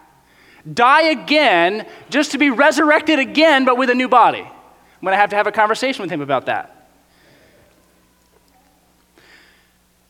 die 0.72 1.09
again, 1.09 1.87
just 2.11 2.33
to 2.33 2.38
be 2.38 2.50
resurrected 2.50 3.18
again, 3.18 3.64
but 3.64 3.77
with 3.77 3.90
a 3.90 3.94
new 3.94 4.09
body. 4.09 4.40
I'm 4.40 5.00
going 5.03 5.12
to 5.12 5.18
have 5.18 5.31
to 5.31 5.37
have 5.37 5.46
a 5.46 5.53
conversation 5.53 6.03
with 6.03 6.11
him 6.11 6.20
about 6.20 6.46
that. 6.46 6.70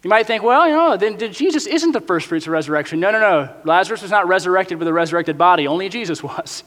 You 0.04 0.10
might 0.10 0.26
think, 0.26 0.42
well, 0.42 0.68
you 0.68 0.74
know, 0.74 0.96
then 0.98 1.32
Jesus 1.32 1.66
isn't 1.66 1.92
the 1.92 2.00
first 2.00 2.26
fruits 2.26 2.46
of 2.46 2.52
resurrection. 2.52 3.00
No, 3.00 3.10
no, 3.10 3.18
no. 3.18 3.54
Lazarus 3.64 4.02
was 4.02 4.10
not 4.10 4.28
resurrected 4.28 4.78
with 4.78 4.86
a 4.86 4.92
resurrected 4.92 5.38
body, 5.38 5.66
only 5.66 5.88
Jesus 5.88 6.22
was. 6.22 6.62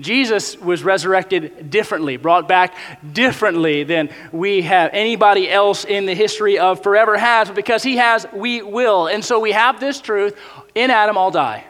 Jesus 0.00 0.56
was 0.56 0.82
resurrected 0.82 1.70
differently, 1.70 2.16
brought 2.16 2.48
back 2.48 2.74
differently 3.12 3.84
than 3.84 4.08
we 4.32 4.62
have 4.62 4.90
anybody 4.94 5.50
else 5.50 5.84
in 5.84 6.06
the 6.06 6.14
history 6.14 6.58
of 6.58 6.82
forever 6.82 7.16
has. 7.16 7.48
But 7.48 7.56
because 7.56 7.82
he 7.82 7.98
has, 7.98 8.26
we 8.32 8.62
will. 8.62 9.06
And 9.06 9.22
so 9.22 9.38
we 9.38 9.52
have 9.52 9.78
this 9.78 10.00
truth 10.00 10.36
in 10.74 10.90
Adam, 10.90 11.18
all 11.18 11.30
die. 11.30 11.64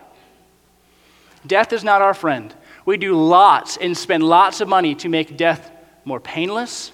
Death 1.47 1.73
is 1.73 1.83
not 1.83 2.03
our 2.03 2.15
friend. 2.15 2.55
We 2.85 2.97
do 2.97 3.15
lots 3.15 3.77
and 3.77 3.97
spend 3.97 4.23
lots 4.23 4.61
of 4.61 4.69
money 4.69 4.95
to 4.97 5.09
make 5.09 5.37
death 5.37 5.71
more 6.05 6.21
painless, 6.21 6.93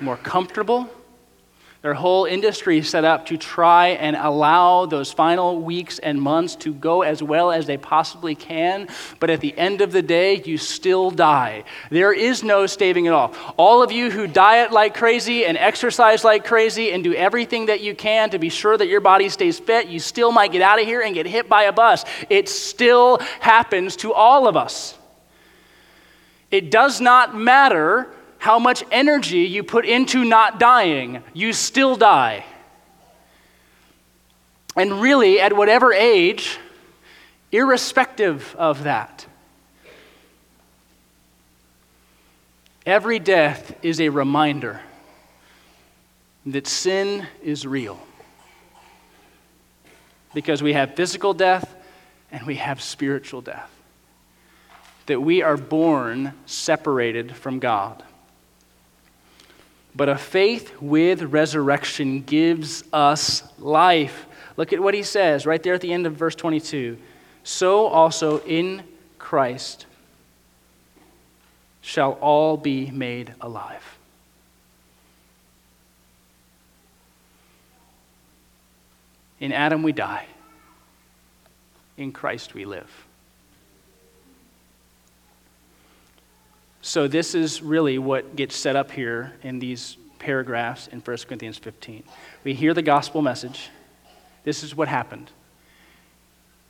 more 0.00 0.16
comfortable. 0.16 0.88
Their 1.86 1.94
whole 1.94 2.24
industry 2.24 2.82
set 2.82 3.04
up 3.04 3.26
to 3.26 3.36
try 3.36 3.90
and 3.90 4.16
allow 4.16 4.86
those 4.86 5.12
final 5.12 5.60
weeks 5.60 6.00
and 6.00 6.20
months 6.20 6.56
to 6.56 6.74
go 6.74 7.02
as 7.02 7.22
well 7.22 7.52
as 7.52 7.68
they 7.68 7.76
possibly 7.76 8.34
can. 8.34 8.88
But 9.20 9.30
at 9.30 9.40
the 9.40 9.56
end 9.56 9.80
of 9.80 9.92
the 9.92 10.02
day, 10.02 10.42
you 10.42 10.58
still 10.58 11.12
die. 11.12 11.62
There 11.90 12.12
is 12.12 12.42
no 12.42 12.66
staving 12.66 13.06
it 13.06 13.12
off. 13.12 13.54
All 13.56 13.84
of 13.84 13.92
you 13.92 14.10
who 14.10 14.26
diet 14.26 14.72
like 14.72 14.96
crazy 14.96 15.46
and 15.46 15.56
exercise 15.56 16.24
like 16.24 16.44
crazy 16.44 16.90
and 16.90 17.04
do 17.04 17.14
everything 17.14 17.66
that 17.66 17.80
you 17.82 17.94
can 17.94 18.30
to 18.30 18.40
be 18.40 18.48
sure 18.48 18.76
that 18.76 18.88
your 18.88 19.00
body 19.00 19.28
stays 19.28 19.60
fit, 19.60 19.86
you 19.86 20.00
still 20.00 20.32
might 20.32 20.50
get 20.50 20.62
out 20.62 20.80
of 20.80 20.86
here 20.86 21.02
and 21.02 21.14
get 21.14 21.26
hit 21.26 21.48
by 21.48 21.62
a 21.62 21.72
bus. 21.72 22.04
It 22.28 22.48
still 22.48 23.18
happens 23.38 23.94
to 23.98 24.12
all 24.12 24.48
of 24.48 24.56
us. 24.56 24.98
It 26.50 26.72
does 26.72 27.00
not 27.00 27.36
matter 27.36 28.12
how 28.38 28.58
much 28.58 28.84
energy 28.90 29.40
you 29.40 29.62
put 29.62 29.84
into 29.84 30.24
not 30.24 30.58
dying, 30.60 31.22
you 31.32 31.52
still 31.52 31.96
die. 31.96 32.44
And 34.76 35.00
really, 35.00 35.40
at 35.40 35.56
whatever 35.56 35.92
age, 35.92 36.58
irrespective 37.50 38.54
of 38.58 38.84
that, 38.84 39.26
every 42.84 43.18
death 43.18 43.74
is 43.82 44.00
a 44.00 44.10
reminder 44.10 44.80
that 46.44 46.66
sin 46.66 47.26
is 47.42 47.66
real. 47.66 47.98
Because 50.34 50.62
we 50.62 50.74
have 50.74 50.94
physical 50.94 51.32
death 51.34 51.74
and 52.30 52.46
we 52.46 52.56
have 52.56 52.82
spiritual 52.82 53.40
death. 53.40 53.70
That 55.06 55.20
we 55.20 55.42
are 55.42 55.56
born 55.56 56.34
separated 56.44 57.34
from 57.34 57.58
God. 57.58 58.02
But 59.96 60.10
a 60.10 60.16
faith 60.16 60.74
with 60.82 61.22
resurrection 61.22 62.20
gives 62.20 62.84
us 62.92 63.42
life. 63.58 64.26
Look 64.58 64.74
at 64.74 64.80
what 64.80 64.92
he 64.92 65.02
says 65.02 65.46
right 65.46 65.62
there 65.62 65.72
at 65.72 65.80
the 65.80 65.92
end 65.92 66.06
of 66.06 66.12
verse 66.12 66.34
22. 66.34 66.98
So 67.44 67.86
also 67.86 68.40
in 68.40 68.82
Christ 69.18 69.86
shall 71.80 72.12
all 72.12 72.58
be 72.58 72.90
made 72.90 73.34
alive. 73.40 73.96
In 79.40 79.52
Adam 79.52 79.82
we 79.82 79.92
die, 79.92 80.26
in 81.96 82.12
Christ 82.12 82.52
we 82.52 82.64
live. 82.64 83.05
So, 86.86 87.08
this 87.08 87.34
is 87.34 87.62
really 87.62 87.98
what 87.98 88.36
gets 88.36 88.54
set 88.54 88.76
up 88.76 88.92
here 88.92 89.32
in 89.42 89.58
these 89.58 89.96
paragraphs 90.20 90.86
in 90.86 91.00
1 91.00 91.16
Corinthians 91.26 91.58
15. 91.58 92.04
We 92.44 92.54
hear 92.54 92.74
the 92.74 92.82
gospel 92.82 93.22
message. 93.22 93.70
This 94.44 94.62
is 94.62 94.72
what 94.72 94.86
happened. 94.86 95.32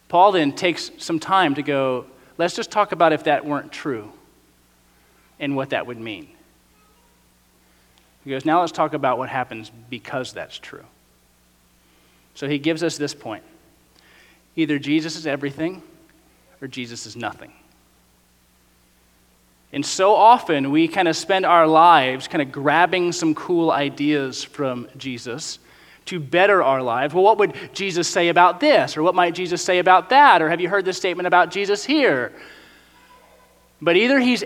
Paul 0.09 0.33
then 0.33 0.53
takes 0.53 0.91
some 0.97 1.21
time 1.21 1.55
to 1.57 1.63
go, 1.63 2.07
let's 2.39 2.57
just 2.57 2.71
talk 2.71 2.93
about 2.93 3.13
if 3.13 3.25
that 3.25 3.45
weren't 3.45 3.73
true 3.73 4.11
and 5.39 5.55
what 5.55 5.69
that 5.69 5.87
would 5.87 6.01
mean. 6.01 6.29
He 8.25 8.31
goes, 8.31 8.47
now 8.47 8.61
let's 8.61 8.73
talk 8.73 8.95
about 8.95 9.19
what 9.19 9.29
happens 9.29 9.71
because 9.91 10.33
that's 10.33 10.59
true. 10.59 10.87
So 12.35 12.49
he 12.49 12.59
gives 12.59 12.83
us 12.83 12.97
this 12.97 13.13
point 13.13 13.45
either 14.57 14.79
Jesus 14.79 15.15
is 15.15 15.27
everything 15.27 15.83
or 16.63 16.69
Jesus 16.69 17.05
is 17.05 17.17
nothing. 17.17 17.53
And 19.73 19.85
so 19.85 20.15
often 20.15 20.71
we 20.71 20.89
kind 20.89 21.09
of 21.09 21.17
spend 21.17 21.45
our 21.45 21.67
lives 21.67 22.29
kind 22.29 22.41
of 22.41 22.53
grabbing 22.53 23.13
some 23.13 23.35
cool 23.35 23.71
ideas 23.71 24.45
from 24.45 24.89
Jesus 24.97 25.59
to 26.07 26.21
better 26.21 26.63
our 26.63 26.83
lives. 26.83 27.13
Well, 27.13 27.25
what 27.25 27.39
would 27.39 27.55
Jesus 27.75 28.09
say 28.09 28.29
about 28.29 28.61
this? 28.61 28.97
Or 28.97 29.03
what 29.03 29.15
might 29.15 29.35
Jesus 29.35 29.61
say 29.61 29.79
about 29.79 30.11
that? 30.11 30.41
Or 30.41 30.49
have 30.49 30.61
you 30.61 30.69
heard 30.69 30.85
this 30.85 30.97
statement 30.97 31.27
about 31.27 31.51
Jesus 31.51 31.85
here? 31.85 32.33
But 33.83 33.97
either 33.97 34.21
he's 34.21 34.45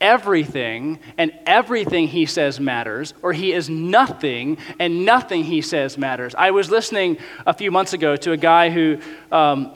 everything 0.00 1.00
and 1.16 1.32
everything 1.46 2.06
he 2.08 2.26
says 2.26 2.60
matters, 2.60 3.14
or 3.22 3.32
he 3.32 3.52
is 3.52 3.68
nothing 3.68 4.58
and 4.78 5.04
nothing 5.04 5.44
he 5.44 5.60
says 5.60 5.98
matters. 5.98 6.34
I 6.36 6.50
was 6.50 6.70
listening 6.70 7.18
a 7.46 7.54
few 7.54 7.70
months 7.70 7.94
ago 7.94 8.14
to 8.16 8.32
a 8.32 8.36
guy 8.36 8.70
who 8.70 8.98
um, 9.32 9.72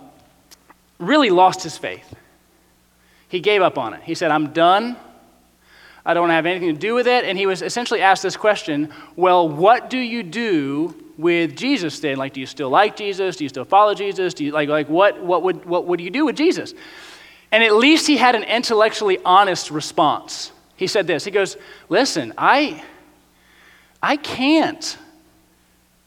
really 0.99 1.31
lost 1.31 1.63
his 1.63 1.77
faith. 1.77 2.15
He 3.33 3.41
gave 3.41 3.63
up 3.63 3.79
on 3.79 3.95
it. 3.95 4.03
He 4.03 4.15
said, 4.15 4.31
I'm 4.31 4.53
done. 4.53 4.95
I 6.05 6.13
don't 6.13 6.25
want 6.25 6.33
to 6.33 6.35
have 6.35 6.45
anything 6.45 6.75
to 6.75 6.79
do 6.79 6.93
with 6.93 7.07
it. 7.07 7.25
And 7.25 7.39
he 7.39 7.47
was 7.47 7.63
essentially 7.63 8.03
asked 8.03 8.23
this 8.23 8.37
question 8.37 8.93
Well, 9.17 9.49
what 9.49 9.89
do 9.89 9.97
you 9.97 10.23
do 10.23 10.95
with 11.17 11.57
Jesus 11.57 11.99
then? 12.01 12.19
Like, 12.19 12.35
do 12.35 12.41
you 12.41 12.47
still 12.47 12.69
like 12.69 12.95
Jesus? 12.95 13.37
Do 13.37 13.45
you 13.45 13.49
still 13.49 13.65
follow 13.65 13.95
Jesus? 13.95 14.35
Do 14.35 14.45
you 14.45 14.53
like, 14.53 14.69
like 14.69 14.91
what, 14.91 15.23
what, 15.23 15.43
would, 15.45 15.65
what 15.65 15.87
would 15.87 15.99
you 15.99 16.11
do 16.11 16.27
with 16.27 16.37
Jesus? 16.37 16.75
And 17.51 17.65
at 17.65 17.75
least 17.75 18.07
he 18.07 18.19
had 18.19 18.35
an 18.35 18.43
intellectually 18.43 19.17
honest 19.25 19.71
response. 19.71 20.53
He 20.77 20.87
said 20.87 21.07
this 21.07 21.25
He 21.25 21.31
goes, 21.31 21.57
Listen, 21.89 22.35
I, 22.37 22.85
I 24.03 24.19
can't 24.19 24.99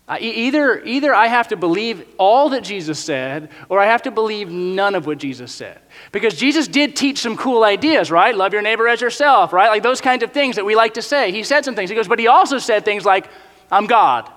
either, 0.07 0.83
either 0.83 1.15
I 1.15 1.27
have 1.27 1.47
to 1.47 1.57
believe 1.57 2.05
all 2.17 2.49
that 2.49 2.63
Jesus 2.63 2.99
said, 2.99 3.49
or 3.69 3.79
I 3.79 3.87
have 3.87 4.03
to 4.03 4.11
believe 4.11 4.49
none 4.51 4.93
of 4.93 5.07
what 5.07 5.17
Jesus 5.17 5.51
said. 5.51 5.79
Because 6.11 6.35
Jesus 6.35 6.67
did 6.67 6.95
teach 6.95 7.19
some 7.19 7.35
cool 7.35 7.63
ideas, 7.63 8.11
right? 8.11 8.35
Love 8.35 8.53
your 8.53 8.61
neighbor 8.61 8.87
as 8.87 9.01
yourself, 9.01 9.51
right? 9.51 9.69
Like 9.69 9.81
those 9.81 10.01
kinds 10.01 10.23
of 10.23 10.31
things 10.31 10.57
that 10.57 10.65
we 10.65 10.75
like 10.75 10.93
to 10.93 11.01
say. 11.01 11.31
He 11.31 11.43
said 11.43 11.65
some 11.65 11.75
things. 11.75 11.89
He 11.89 11.95
goes, 11.95 12.07
but 12.07 12.19
he 12.19 12.27
also 12.27 12.59
said 12.59 12.85
things 12.85 13.03
like, 13.03 13.27
I'm 13.71 13.87
God. 13.87 14.31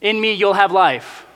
In 0.00 0.18
me, 0.18 0.32
you'll 0.32 0.54
have 0.54 0.72
life. 0.72 1.26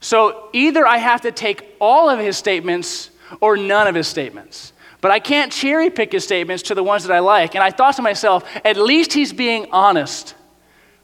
So 0.00 0.48
either 0.52 0.84
I 0.84 0.96
have 0.98 1.20
to 1.20 1.30
take 1.30 1.76
all 1.80 2.10
of 2.10 2.18
his 2.18 2.36
statements 2.36 3.10
or 3.40 3.56
none 3.56 3.86
of 3.86 3.94
his 3.94 4.08
statements. 4.08 4.72
But 5.00 5.12
I 5.12 5.20
can't 5.20 5.52
cherry 5.52 5.90
pick 5.90 6.10
his 6.10 6.24
statements 6.24 6.64
to 6.64 6.74
the 6.74 6.82
ones 6.82 7.04
that 7.04 7.14
I 7.14 7.20
like. 7.20 7.54
And 7.54 7.62
I 7.62 7.70
thought 7.70 7.96
to 7.96 8.02
myself, 8.02 8.44
at 8.64 8.76
least 8.76 9.12
he's 9.12 9.32
being 9.32 9.68
honest 9.70 10.34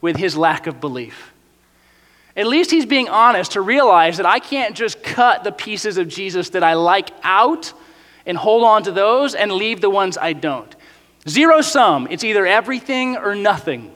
with 0.01 0.17
his 0.17 0.37
lack 0.37 0.67
of 0.67 0.81
belief. 0.81 1.33
At 2.37 2.47
least 2.47 2.71
he's 2.71 2.87
being 2.87 3.09
honest 3.09 3.53
to 3.53 3.61
realize 3.61 4.19
that 4.19 4.27
I 4.27 4.39
can't 4.39 4.77
just 4.77 5.03
cut 5.03 5.43
the 5.43 5.51
pieces 5.51 5.99
of 5.99 6.07
Jesus 6.07 6.51
that 6.51 6.63
I 6.63 6.75
like 6.75 7.11
out 7.25 7.73
and 8.27 8.39
hold 8.39 8.63
on 8.63 8.85
to 8.85 8.93
those 8.93 9.35
and 9.35 9.51
leave 9.51 9.81
the 9.81 9.91
ones 9.91 10.17
I 10.17 10.35
don't. 10.35 10.75
Zero 11.29 11.61
sum, 11.63 12.07
it's 12.11 12.23
either 12.23 12.47
everything 12.47 13.17
or 13.17 13.35
nothing. 13.35 13.93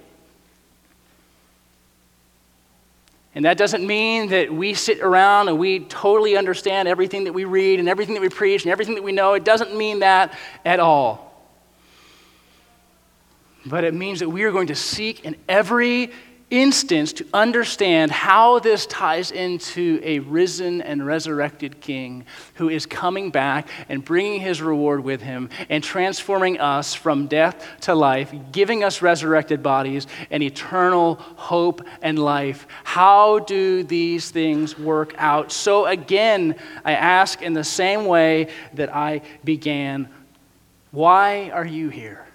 And 3.35 3.45
that 3.47 3.57
doesn't 3.57 3.87
mean 3.87 4.29
that 4.29 4.53
we 4.53 4.75
sit 4.75 5.01
around 5.01 5.49
and 5.49 5.59
we 5.59 5.81
totally 5.81 6.37
understand 6.37 6.87
everything 6.87 7.25
that 7.25 7.33
we 7.33 7.45
read 7.45 7.79
and 7.79 7.89
everything 7.89 8.15
that 8.15 8.21
we 8.21 8.29
preach 8.29 8.65
and 8.65 8.73
everything 8.73 8.95
that 8.97 9.05
we 9.05 9.13
know. 9.13 9.35
It 9.35 9.45
doesn't 9.45 9.75
mean 9.75 10.01
that 10.01 10.37
at 10.65 10.81
all. 10.81 11.32
But 13.65 13.85
it 13.85 13.95
means 13.95 14.21
that 14.21 14.29
we 14.29 14.43
are 14.45 14.53
going 14.53 14.69
to 14.69 14.75
seek 14.75 15.25
in 15.25 15.37
every 15.49 16.11
instance 16.53 17.15
to 17.15 17.27
understand 17.33 18.11
how 18.11 18.59
this 18.59 18.85
ties 18.87 19.31
into 19.31 19.99
a 20.05 20.19
risen 20.19 20.83
and 20.83 21.05
resurrected 21.05 21.81
king 21.81 22.27
who 22.55 22.69
is 22.69 22.85
coming 22.85 23.31
back 23.31 23.69
and 23.89 24.05
bringing 24.05 24.39
his 24.39 24.61
reward 24.61 25.03
with 25.03 25.23
him 25.23 25.49
and 25.71 25.83
transforming 25.83 26.61
us 26.61 26.93
from 26.93 27.27
death 27.27 27.67
to 27.81 27.95
life, 27.95 28.35
giving 28.53 28.85
us 28.85 29.01
resurrected 29.01 29.63
bodies 29.63 30.07
and 30.31 30.43
eternal 30.43 31.15
hope 31.15 31.81
and 32.03 32.19
life. 32.19 32.67
How 32.85 33.39
do 33.39 33.83
these 33.83 34.31
things 34.31 34.79
work 34.79 35.15
out? 35.17 35.51
So, 35.53 35.87
again, 35.87 36.57
I 36.85 36.93
ask 36.93 37.41
in 37.41 37.55
the 37.55 37.65
same 37.65 38.05
way 38.05 38.49
that 38.75 38.95
I 38.95 39.23
began 39.43 40.09
why 40.91 41.49
are 41.49 41.65
you 41.65 41.89
here? 41.89 42.27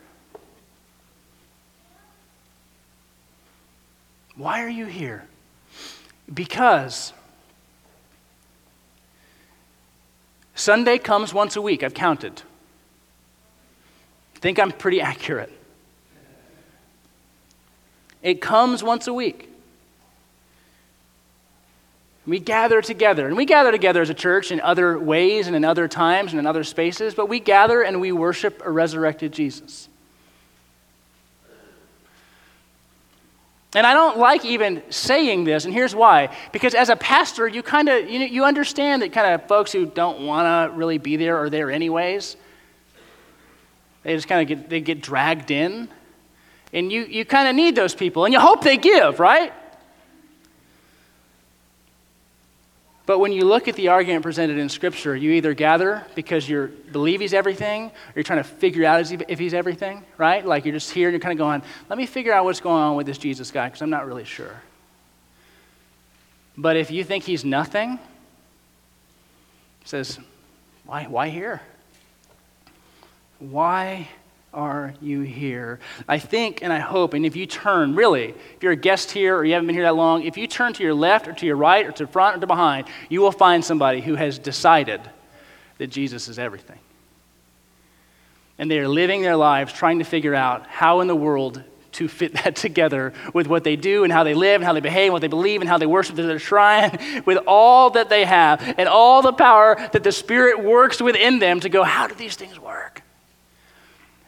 Why 4.37 4.63
are 4.63 4.69
you 4.69 4.85
here? 4.85 5.25
Because 6.31 7.11
Sunday 10.53 10.99
comes 10.99 11.33
once 11.33 11.55
a 11.55 11.61
week. 11.61 11.83
I've 11.83 11.95
counted. 11.95 12.41
I 14.35 14.39
think 14.39 14.59
I'm 14.59 14.71
pretty 14.71 15.01
accurate. 15.01 15.51
It 18.21 18.41
comes 18.41 18.83
once 18.83 19.07
a 19.07 19.13
week. 19.13 19.49
We 22.27 22.39
gather 22.39 22.81
together. 22.81 23.25
And 23.25 23.37
we 23.37 23.45
gather 23.45 23.71
together 23.71 24.01
as 24.01 24.09
a 24.09 24.13
church 24.13 24.51
in 24.51 24.59
other 24.61 24.99
ways 24.99 25.47
and 25.47 25.55
in 25.55 25.63
other 25.63 25.87
times 25.87 26.33
and 26.33 26.39
in 26.39 26.45
other 26.45 26.63
spaces, 26.63 27.15
but 27.15 27.29
we 27.29 27.39
gather 27.39 27.81
and 27.81 28.01
we 28.01 28.11
worship 28.11 28.61
a 28.65 28.69
resurrected 28.69 29.31
Jesus. 29.31 29.87
And 33.75 33.85
I 33.85 33.93
don't 33.93 34.17
like 34.17 34.45
even 34.45 34.81
saying 34.89 35.43
this, 35.43 35.65
and 35.65 35.73
here's 35.73 35.93
why. 35.93 36.35
Because 36.53 36.73
as 36.73 36.89
a 36.89 36.95
pastor, 36.95 37.47
you 37.47 37.61
kind 37.61 37.89
of 37.89 38.09
you, 38.09 38.19
you 38.19 38.45
understand 38.45 39.01
that 39.01 39.11
kind 39.11 39.33
of 39.33 39.47
folks 39.47 39.71
who 39.71 39.85
don't 39.85 40.25
want 40.25 40.71
to 40.71 40.75
really 40.77 40.97
be 40.97 41.17
there 41.17 41.37
are 41.37 41.49
there 41.49 41.69
anyways. 41.69 42.37
They 44.03 44.15
just 44.15 44.27
kind 44.27 44.41
of 44.41 44.47
get 44.47 44.69
they 44.69 44.79
get 44.79 45.01
dragged 45.01 45.51
in, 45.51 45.89
and 46.71 46.91
you 46.91 47.03
you 47.03 47.25
kind 47.25 47.49
of 47.49 47.55
need 47.55 47.75
those 47.75 47.93
people, 47.93 48.23
and 48.23 48.33
you 48.33 48.39
hope 48.39 48.63
they 48.63 48.77
give, 48.77 49.19
right? 49.19 49.51
But 53.07 53.19
when 53.19 53.31
you 53.31 53.45
look 53.45 53.69
at 53.69 53.75
the 53.75 53.87
argument 53.87 54.21
presented 54.21 54.57
in 54.57 54.67
Scripture, 54.67 55.15
you 55.15 55.31
either 55.31 55.53
gather 55.53 56.05
because 56.13 56.47
you 56.47 56.67
believe 56.91 57.21
he's 57.21 57.33
everything, 57.33 57.85
or 57.85 58.11
you're 58.15 58.23
trying 58.23 58.43
to 58.43 58.49
figure 58.49 58.83
out 58.83 59.09
if 59.29 59.39
he's 59.39 59.53
everything, 59.53 60.03
right? 60.17 60.45
Like 60.45 60.65
you're 60.65 60.73
just 60.73 60.91
here 60.91 61.07
and 61.07 61.13
you're 61.13 61.21
kind 61.21 61.31
of 61.31 61.37
going, 61.37 61.63
let 61.89 61.97
me 61.97 62.05
figure 62.05 62.33
out 62.33 62.43
what's 62.43 62.59
going 62.59 62.83
on 62.83 62.97
with 62.97 63.07
this 63.07 63.17
Jesus 63.17 63.49
guy 63.49 63.67
because 63.67 63.81
I'm 63.81 63.89
not 63.89 64.05
really 64.05 64.25
sure. 64.25 64.61
But 66.57 66.75
if 66.75 66.91
you 66.91 67.05
think 67.05 67.23
he's 67.23 67.45
nothing, 67.45 67.97
he 69.79 69.87
says, 69.87 70.19
why, 70.85 71.05
why 71.05 71.29
here? 71.29 71.61
Why 73.39 74.09
are 74.53 74.93
you 75.01 75.21
here? 75.21 75.79
I 76.07 76.19
think 76.19 76.63
and 76.63 76.71
I 76.71 76.79
hope, 76.79 77.13
and 77.13 77.25
if 77.25 77.35
you 77.35 77.45
turn, 77.45 77.95
really, 77.95 78.29
if 78.55 78.63
you're 78.63 78.71
a 78.71 78.77
guest 78.77 79.11
here 79.11 79.35
or 79.37 79.45
you 79.45 79.53
haven't 79.53 79.67
been 79.67 79.75
here 79.75 79.83
that 79.83 79.95
long, 79.95 80.23
if 80.23 80.37
you 80.37 80.47
turn 80.47 80.73
to 80.73 80.83
your 80.83 80.93
left 80.93 81.27
or 81.27 81.33
to 81.33 81.45
your 81.45 81.55
right 81.55 81.85
or 81.85 81.91
to 81.91 82.05
the 82.05 82.11
front 82.11 82.37
or 82.37 82.39
to 82.39 82.47
behind, 82.47 82.87
you 83.09 83.21
will 83.21 83.31
find 83.31 83.63
somebody 83.63 84.01
who 84.01 84.15
has 84.15 84.39
decided 84.39 85.01
that 85.77 85.87
Jesus 85.87 86.27
is 86.27 86.39
everything. 86.39 86.79
And 88.57 88.71
they 88.71 88.79
are 88.79 88.87
living 88.87 89.21
their 89.21 89.35
lives 89.35 89.73
trying 89.73 89.99
to 89.99 90.05
figure 90.05 90.33
out 90.33 90.65
how 90.65 91.01
in 91.01 91.07
the 91.07 91.15
world 91.15 91.63
to 91.93 92.07
fit 92.07 92.33
that 92.43 92.55
together 92.55 93.13
with 93.33 93.47
what 93.47 93.63
they 93.63 93.75
do 93.75 94.03
and 94.03 94.13
how 94.13 94.23
they 94.23 94.33
live 94.33 94.55
and 94.55 94.63
how 94.63 94.73
they 94.73 94.79
behave 94.79 95.07
and 95.07 95.13
what 95.13 95.21
they 95.21 95.27
believe 95.27 95.61
and 95.61 95.69
how 95.69 95.77
they 95.77 95.85
worship 95.85 96.15
their 96.15 96.39
shrine 96.39 97.23
with 97.25 97.37
all 97.45 97.91
that 97.91 98.09
they 98.09 98.25
have 98.25 98.61
and 98.77 98.87
all 98.87 99.21
the 99.21 99.33
power 99.33 99.75
that 99.91 100.03
the 100.03 100.11
Spirit 100.11 100.63
works 100.63 101.01
within 101.01 101.39
them 101.39 101.59
to 101.59 101.69
go, 101.69 101.83
how 101.83 102.07
do 102.07 102.15
these 102.15 102.35
things 102.35 102.59
work? 102.59 102.96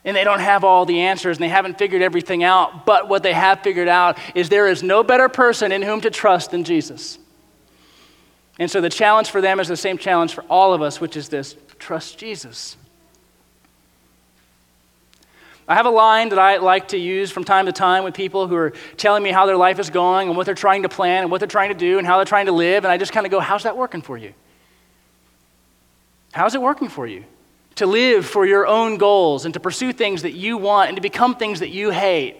And 0.06 0.16
they 0.16 0.24
don't 0.24 0.40
have 0.40 0.64
all 0.64 0.86
the 0.86 1.02
answers 1.02 1.38
and 1.38 1.44
they 1.44 1.50
haven't 1.50 1.78
figured 1.78 2.02
everything 2.02 2.44
out. 2.44 2.86
But 2.86 3.10
what 3.10 3.24
they 3.24 3.34
have 3.34 3.62
figured 3.62 3.88
out 3.88 4.18
is 4.36 4.50
there 4.50 4.68
is 4.68 4.82
no 4.82 5.04
better 5.04 5.30
person 5.30 5.72
in 5.72 5.82
whom 5.82 6.02
to 6.02 6.10
trust 6.10 6.52
than 6.52 6.64
Jesus. 6.64 7.20
And 8.58 8.70
so 8.70 8.82
the 8.82 8.90
challenge 8.90 9.30
for 9.30 9.42
them 9.42 9.60
is 9.60 9.68
the 9.68 9.78
same 9.78 9.98
challenge 9.98 10.34
for 10.34 10.44
all 10.50 10.74
of 10.74 10.82
us, 10.82 11.00
which 11.00 11.16
is 11.16 11.30
this 11.30 11.56
trust 11.80 12.18
Jesus. 12.18 12.76
I 15.68 15.76
have 15.76 15.86
a 15.86 15.92
line 15.92 16.30
that 16.30 16.40
I 16.40 16.58
like 16.58 16.90
to 16.90 16.98
use 16.98 17.30
from 17.30 17.44
time 17.44 17.68
to 17.68 17.72
time 17.72 18.04
with 18.04 18.16
people 18.16 18.48
who 18.48 18.56
are 18.56 18.74
telling 18.98 19.22
me 19.22 19.30
how 19.30 19.46
their 19.46 19.56
life 19.56 19.78
is 19.78 19.92
going 19.92 20.28
and 20.28 20.36
what 20.36 20.48
they're 20.48 20.56
trying 20.56 20.82
to 20.82 20.90
plan 20.90 21.22
and 21.22 21.32
what 21.32 21.38
they're 21.40 21.48
trying 21.48 21.70
to 21.70 21.76
do 21.76 22.00
and 22.00 22.08
how 22.08 22.18
they're 22.18 22.26
trying 22.26 22.48
to 22.48 22.52
live. 22.52 22.86
And 22.86 22.92
I 22.92 22.98
just 22.98 23.12
kind 23.12 23.28
of 23.28 23.32
go, 23.32 23.40
How's 23.40 23.64
that 23.64 23.78
working 23.78 24.02
for 24.02 24.18
you? 24.18 24.34
How's 26.34 26.56
it 26.56 26.62
working 26.62 26.90
for 26.90 27.06
you? 27.06 27.24
To 27.80 27.86
live 27.86 28.26
for 28.26 28.46
your 28.46 28.68
own 28.68 28.98
goals 28.98 29.46
and 29.46 29.54
to 29.54 29.60
pursue 29.60 29.92
things 29.92 30.22
that 30.22 30.34
you 30.34 30.58
want 30.58 30.90
and 30.90 30.98
to 30.98 31.02
become 31.02 31.36
things 31.36 31.62
that 31.62 31.70
you 31.70 31.92
hate. 31.92 32.36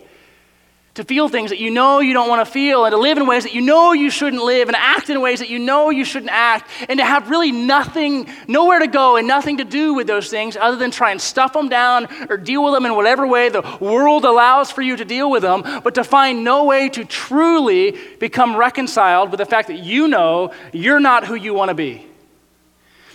To 0.96 1.06
feel 1.06 1.30
things 1.30 1.52
that 1.52 1.60
you 1.60 1.72
know 1.72 2.00
you 2.00 2.12
don't 2.12 2.28
want 2.28 2.46
to 2.46 2.52
feel 2.52 2.84
and 2.84 2.92
to 2.92 2.98
live 2.98 3.18
in 3.18 3.26
ways 3.26 3.44
that 3.44 3.54
you 3.54 3.62
know 3.62 3.94
you 3.94 4.10
shouldn't 4.10 4.44
live 4.44 4.68
and 4.68 4.76
act 4.76 5.10
in 5.10 5.22
ways 5.22 5.40
that 5.40 5.50
you 5.50 5.58
know 5.58 5.92
you 5.92 6.04
shouldn't 6.04 6.32
act 6.32 6.70
and 6.90 7.00
to 7.00 7.06
have 7.06 7.30
really 7.30 7.54
nothing, 7.54 8.28
nowhere 8.50 8.80
to 8.80 8.88
go 8.88 9.16
and 9.16 9.26
nothing 9.26 9.58
to 9.58 9.64
do 9.64 9.94
with 9.94 10.08
those 10.08 10.30
things 10.30 10.58
other 10.58 10.76
than 10.76 10.92
try 10.92 11.12
and 11.12 11.22
stuff 11.22 11.54
them 11.54 11.70
down 11.70 12.10
or 12.30 12.36
deal 12.36 12.66
with 12.66 12.74
them 12.74 12.86
in 12.86 12.94
whatever 12.96 13.26
way 13.26 13.48
the 13.48 13.62
world 13.80 14.26
allows 14.26 14.72
for 14.72 14.82
you 14.82 14.98
to 14.98 15.06
deal 15.06 15.32
with 15.32 15.42
them, 15.42 15.62
but 15.86 15.96
to 15.96 16.04
find 16.04 16.44
no 16.44 16.66
way 16.66 16.90
to 16.90 17.06
truly 17.06 17.98
become 18.20 18.58
reconciled 18.58 19.32
with 19.32 19.38
the 19.38 19.46
fact 19.46 19.70
that 19.70 19.80
you 19.80 20.10
know 20.10 20.52
you're 20.74 21.00
not 21.00 21.26
who 21.26 21.36
you 21.36 21.54
want 21.54 21.70
to 21.70 21.76
be 21.76 22.09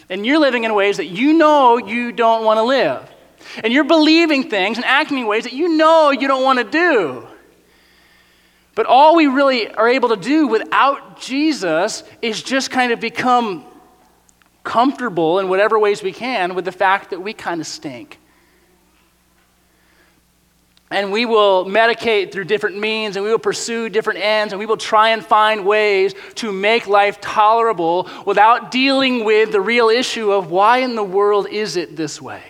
and 0.09 0.25
you're 0.25 0.39
living 0.39 0.65
in 0.65 0.75
ways 0.75 0.99
that 0.99 1.07
you 1.07 1.33
know 1.33 1.77
you 1.77 2.13
don't 2.13 2.45
want 2.45 2.59
to 2.59 2.63
live. 2.63 3.11
And 3.63 3.73
you're 3.73 3.85
believing 3.85 4.49
things 4.49 4.79
and 4.79 4.85
acting 4.85 5.19
in 5.19 5.27
ways 5.27 5.45
that 5.45 5.53
you 5.53 5.77
know 5.77 6.11
you 6.11 6.27
don't 6.29 6.43
want 6.43 6.59
to 6.59 6.65
do. 6.65 7.27
But 8.75 8.87
all 8.87 9.15
we 9.15 9.27
really 9.27 9.69
are 9.69 9.89
able 9.89 10.09
to 10.09 10.17
do 10.17 10.49
without 10.49 11.21
Jesus 11.21 12.03
is 12.21 12.43
just 12.43 12.71
kind 12.71 12.93
of 12.93 13.01
become 13.01 13.65
comfortable 14.65 15.39
in 15.39 15.49
whatever 15.49 15.79
ways 15.79 16.03
we 16.03 16.13
can 16.13 16.55
with 16.55 16.65
the 16.65 16.73
fact 16.73 17.11
that 17.11 17.21
we 17.21 17.33
kind 17.33 17.61
of 17.61 17.67
stink 17.67 18.19
and 20.91 21.11
we 21.11 21.27
will 21.27 21.65
medicate 21.65 22.31
through 22.31 22.45
different 22.45 22.79
means 22.79 23.17
and 23.17 23.25
we 23.25 23.31
will 23.31 23.39
pursue 23.39 23.89
different 23.89 24.21
ends 24.21 24.53
and 24.53 24.61
we 24.61 24.67
will 24.67 24.77
try 24.77 25.11
and 25.11 25.25
find 25.25 25.67
ways 25.67 26.15
to 26.37 26.53
make 26.53 26.87
life 26.87 27.21
tolerable 27.21 28.09
without 28.27 28.71
dealing 28.71 29.25
with 29.25 29.51
the 29.51 29.61
real 29.61 29.89
issue 29.89 30.31
of 30.31 30.51
why 30.51 30.79
in 30.79 30.95
the 30.95 31.03
world 31.03 31.49
is 31.49 31.77
it 31.77 31.97
this 31.97 32.21
way? 32.21 32.43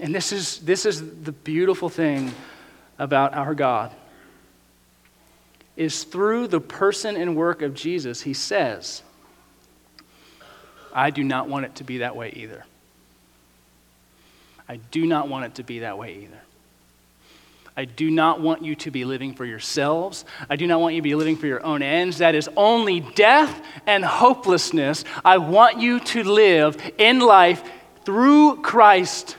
And 0.00 0.14
this 0.14 0.32
is, 0.32 0.58
this 0.60 0.86
is 0.86 1.00
the 1.22 1.32
beautiful 1.32 1.88
thing 1.88 2.32
about 2.98 3.34
our 3.34 3.54
God 3.54 3.92
is 5.76 6.04
through 6.04 6.48
the 6.48 6.60
person 6.60 7.16
and 7.16 7.36
work 7.36 7.62
of 7.62 7.72
Jesus, 7.72 8.22
he 8.22 8.34
says, 8.34 9.02
I 10.92 11.10
do 11.10 11.22
not 11.24 11.48
want 11.48 11.66
it 11.66 11.76
to 11.76 11.84
be 11.84 11.98
that 11.98 12.16
way 12.16 12.32
either. 12.36 12.64
I 14.68 14.76
do 14.76 15.06
not 15.06 15.28
want 15.28 15.46
it 15.46 15.54
to 15.56 15.62
be 15.62 15.80
that 15.80 15.96
way 15.98 16.14
either. 16.24 16.40
I 17.76 17.84
do 17.84 18.10
not 18.10 18.40
want 18.40 18.64
you 18.64 18.74
to 18.74 18.90
be 18.90 19.04
living 19.04 19.34
for 19.34 19.44
yourselves. 19.44 20.24
I 20.50 20.56
do 20.56 20.66
not 20.66 20.80
want 20.80 20.96
you 20.96 21.00
to 21.00 21.04
be 21.04 21.14
living 21.14 21.36
for 21.36 21.46
your 21.46 21.64
own 21.64 21.80
ends. 21.80 22.18
That 22.18 22.34
is 22.34 22.50
only 22.56 22.98
death 23.00 23.64
and 23.86 24.04
hopelessness. 24.04 25.04
I 25.24 25.38
want 25.38 25.78
you 25.78 26.00
to 26.00 26.24
live 26.24 26.76
in 26.98 27.20
life 27.20 27.62
through 28.04 28.62
Christ 28.62 29.36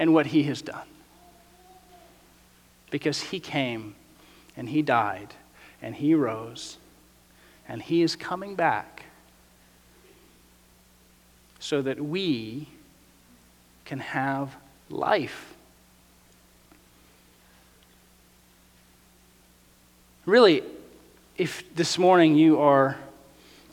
and 0.00 0.12
what 0.12 0.26
he 0.26 0.42
has 0.44 0.62
done. 0.62 0.86
Because 2.90 3.20
he 3.20 3.38
came 3.38 3.94
and 4.56 4.68
he 4.68 4.82
died 4.82 5.32
and 5.80 5.94
he 5.94 6.14
rose 6.14 6.76
and 7.68 7.80
he 7.80 8.02
is 8.02 8.16
coming 8.16 8.56
back 8.56 9.04
so 11.58 11.82
that 11.82 12.00
we 12.00 12.68
can 13.84 13.98
have 13.98 14.54
life. 14.88 15.54
Really, 20.26 20.62
if 21.36 21.74
this 21.74 21.98
morning 21.98 22.36
you 22.36 22.60
are 22.60 22.96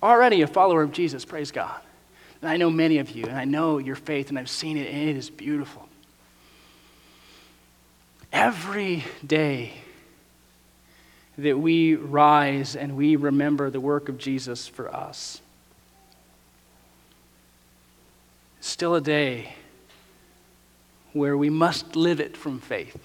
already 0.01 0.41
a 0.41 0.47
follower 0.47 0.83
of 0.83 0.91
Jesus, 0.91 1.25
praise 1.25 1.51
God. 1.51 1.81
And 2.41 2.49
I 2.49 2.57
know 2.57 2.69
many 2.69 2.99
of 2.99 3.09
you, 3.11 3.25
and 3.25 3.37
I 3.37 3.45
know 3.45 3.77
your 3.77 3.95
faith, 3.95 4.29
and 4.29 4.39
I've 4.39 4.49
seen 4.49 4.77
it, 4.77 4.87
and 4.89 5.09
it 5.09 5.17
is 5.17 5.29
beautiful. 5.29 5.87
Every 8.31 9.03
day 9.25 9.73
that 11.37 11.57
we 11.57 11.95
rise 11.95 12.75
and 12.75 12.95
we 12.95 13.15
remember 13.15 13.69
the 13.69 13.79
work 13.79 14.07
of 14.07 14.17
Jesus 14.17 14.67
for 14.67 14.93
us 14.93 15.41
still 18.65 18.95
a 18.95 19.01
day 19.01 19.53
where 21.13 21.37
we 21.37 21.49
must 21.49 21.95
live 21.95 22.19
it 22.19 22.35
from 22.35 22.59
faith. 22.59 22.97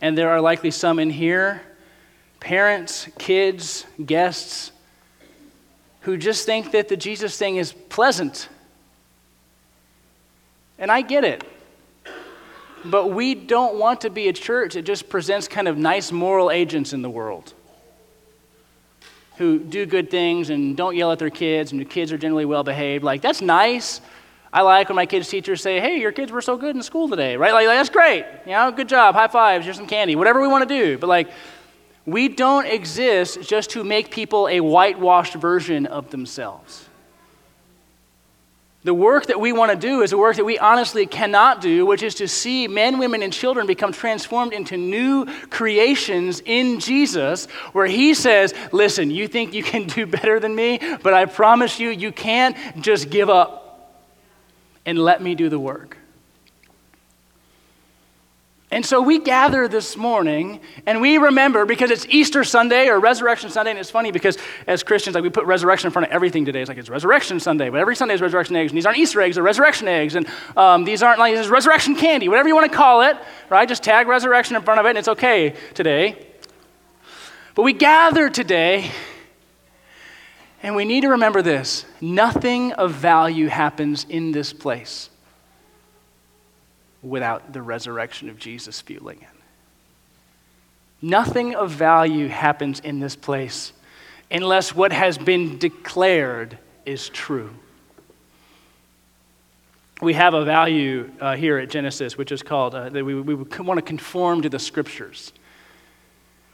And 0.00 0.16
there 0.18 0.30
are 0.30 0.40
likely 0.40 0.70
some 0.70 0.98
in 0.98 1.10
here, 1.10 1.62
parents, 2.40 3.08
kids, 3.18 3.86
guests, 4.04 4.72
who 6.00 6.16
just 6.16 6.46
think 6.46 6.72
that 6.72 6.88
the 6.88 6.96
Jesus 6.96 7.38
thing 7.38 7.56
is 7.56 7.72
pleasant. 7.72 8.48
And 10.78 10.90
I 10.90 11.02
get 11.02 11.24
it. 11.24 11.44
But 12.84 13.12
we 13.12 13.34
don't 13.34 13.78
want 13.78 14.00
to 14.02 14.10
be 14.10 14.28
a 14.28 14.32
church 14.32 14.74
that 14.74 14.82
just 14.82 15.08
presents 15.08 15.48
kind 15.48 15.68
of 15.68 15.78
nice 15.78 16.10
moral 16.10 16.50
agents 16.50 16.92
in 16.92 17.02
the 17.02 17.10
world 17.10 17.53
who 19.36 19.58
do 19.58 19.84
good 19.86 20.10
things 20.10 20.50
and 20.50 20.76
don't 20.76 20.96
yell 20.96 21.10
at 21.12 21.18
their 21.18 21.30
kids, 21.30 21.72
and 21.72 21.80
the 21.80 21.84
kids 21.84 22.12
are 22.12 22.18
generally 22.18 22.44
well 22.44 22.62
behaved. 22.62 23.02
Like, 23.04 23.20
that's 23.20 23.40
nice. 23.40 24.00
I 24.52 24.62
like 24.62 24.88
when 24.88 24.96
my 24.96 25.06
kids' 25.06 25.28
teachers 25.28 25.60
say, 25.60 25.80
hey, 25.80 25.98
your 25.98 26.12
kids 26.12 26.30
were 26.30 26.40
so 26.42 26.56
good 26.56 26.76
in 26.76 26.82
school 26.82 27.08
today, 27.08 27.36
right? 27.36 27.52
Like, 27.52 27.66
that's 27.66 27.88
great. 27.88 28.24
You 28.46 28.52
know, 28.52 28.70
good 28.70 28.88
job, 28.88 29.16
high 29.16 29.26
fives, 29.26 29.64
here's 29.64 29.76
some 29.76 29.88
candy, 29.88 30.14
whatever 30.14 30.40
we 30.40 30.46
want 30.46 30.68
to 30.68 30.72
do. 30.72 30.96
But, 30.96 31.08
like, 31.08 31.30
we 32.06 32.28
don't 32.28 32.66
exist 32.66 33.42
just 33.42 33.70
to 33.70 33.82
make 33.82 34.10
people 34.10 34.46
a 34.46 34.60
whitewashed 34.60 35.34
version 35.34 35.86
of 35.86 36.10
themselves. 36.10 36.83
The 38.84 38.92
work 38.92 39.26
that 39.26 39.40
we 39.40 39.52
want 39.52 39.72
to 39.72 39.78
do 39.78 40.02
is 40.02 40.12
a 40.12 40.18
work 40.18 40.36
that 40.36 40.44
we 40.44 40.58
honestly 40.58 41.06
cannot 41.06 41.62
do, 41.62 41.86
which 41.86 42.02
is 42.02 42.16
to 42.16 42.28
see 42.28 42.68
men, 42.68 42.98
women, 42.98 43.22
and 43.22 43.32
children 43.32 43.66
become 43.66 43.92
transformed 43.92 44.52
into 44.52 44.76
new 44.76 45.24
creations 45.48 46.42
in 46.44 46.80
Jesus, 46.80 47.46
where 47.72 47.86
He 47.86 48.12
says, 48.12 48.52
Listen, 48.72 49.10
you 49.10 49.26
think 49.26 49.54
you 49.54 49.62
can 49.62 49.86
do 49.86 50.04
better 50.06 50.38
than 50.38 50.54
me, 50.54 50.78
but 51.02 51.14
I 51.14 51.24
promise 51.24 51.80
you, 51.80 51.88
you 51.88 52.12
can't 52.12 52.56
just 52.82 53.08
give 53.08 53.30
up 53.30 54.04
and 54.84 54.98
let 54.98 55.22
me 55.22 55.34
do 55.34 55.48
the 55.48 55.58
work. 55.58 55.96
And 58.74 58.84
so 58.84 59.00
we 59.00 59.20
gather 59.20 59.68
this 59.68 59.96
morning 59.96 60.58
and 60.84 61.00
we 61.00 61.16
remember 61.16 61.64
because 61.64 61.92
it's 61.92 62.06
Easter 62.08 62.42
Sunday 62.42 62.88
or 62.88 62.98
Resurrection 62.98 63.48
Sunday. 63.48 63.70
And 63.70 63.78
it's 63.78 63.88
funny 63.88 64.10
because 64.10 64.36
as 64.66 64.82
Christians, 64.82 65.14
like 65.14 65.22
we 65.22 65.30
put 65.30 65.46
resurrection 65.46 65.86
in 65.86 65.92
front 65.92 66.08
of 66.08 66.12
everything 66.12 66.44
today. 66.44 66.60
It's 66.60 66.68
like 66.68 66.78
it's 66.78 66.88
Resurrection 66.88 67.38
Sunday, 67.38 67.70
but 67.70 67.78
every 67.78 67.94
Sunday 67.94 68.14
is 68.14 68.20
resurrection 68.20 68.56
eggs. 68.56 68.72
And 68.72 68.76
these 68.76 68.84
aren't 68.84 68.98
Easter 68.98 69.20
eggs, 69.20 69.36
they're 69.36 69.44
resurrection 69.44 69.86
eggs. 69.86 70.16
And 70.16 70.26
um, 70.56 70.82
these 70.82 71.04
aren't 71.04 71.20
like 71.20 71.36
this 71.36 71.46
is 71.46 71.52
resurrection 71.52 71.94
candy, 71.94 72.28
whatever 72.28 72.48
you 72.48 72.56
want 72.56 72.68
to 72.68 72.76
call 72.76 73.02
it, 73.02 73.16
right? 73.48 73.68
Just 73.68 73.84
tag 73.84 74.08
resurrection 74.08 74.56
in 74.56 74.62
front 74.62 74.80
of 74.80 74.86
it 74.86 74.88
and 74.88 74.98
it's 74.98 75.06
okay 75.06 75.54
today. 75.74 76.26
But 77.54 77.62
we 77.62 77.74
gather 77.74 78.28
today 78.28 78.90
and 80.64 80.74
we 80.74 80.84
need 80.84 81.02
to 81.02 81.10
remember 81.10 81.42
this 81.42 81.86
nothing 82.00 82.72
of 82.72 82.90
value 82.90 83.46
happens 83.46 84.04
in 84.08 84.32
this 84.32 84.52
place 84.52 85.10
without 87.04 87.52
the 87.52 87.62
resurrection 87.62 88.28
of 88.28 88.38
Jesus 88.38 88.80
fueling 88.80 89.20
it. 89.20 89.28
Nothing 91.02 91.54
of 91.54 91.70
value 91.70 92.28
happens 92.28 92.80
in 92.80 92.98
this 92.98 93.14
place 93.14 93.72
unless 94.30 94.74
what 94.74 94.92
has 94.92 95.18
been 95.18 95.58
declared 95.58 96.58
is 96.86 97.08
true. 97.08 97.50
We 100.00 100.14
have 100.14 100.34
a 100.34 100.44
value 100.44 101.10
uh, 101.20 101.36
here 101.36 101.58
at 101.58 101.70
Genesis, 101.70 102.18
which 102.18 102.32
is 102.32 102.42
called 102.42 102.74
uh, 102.74 102.88
that 102.88 103.04
we, 103.04 103.14
we 103.14 103.34
want 103.34 103.78
to 103.78 103.82
conform 103.82 104.42
to 104.42 104.48
the 104.48 104.58
scriptures. 104.58 105.32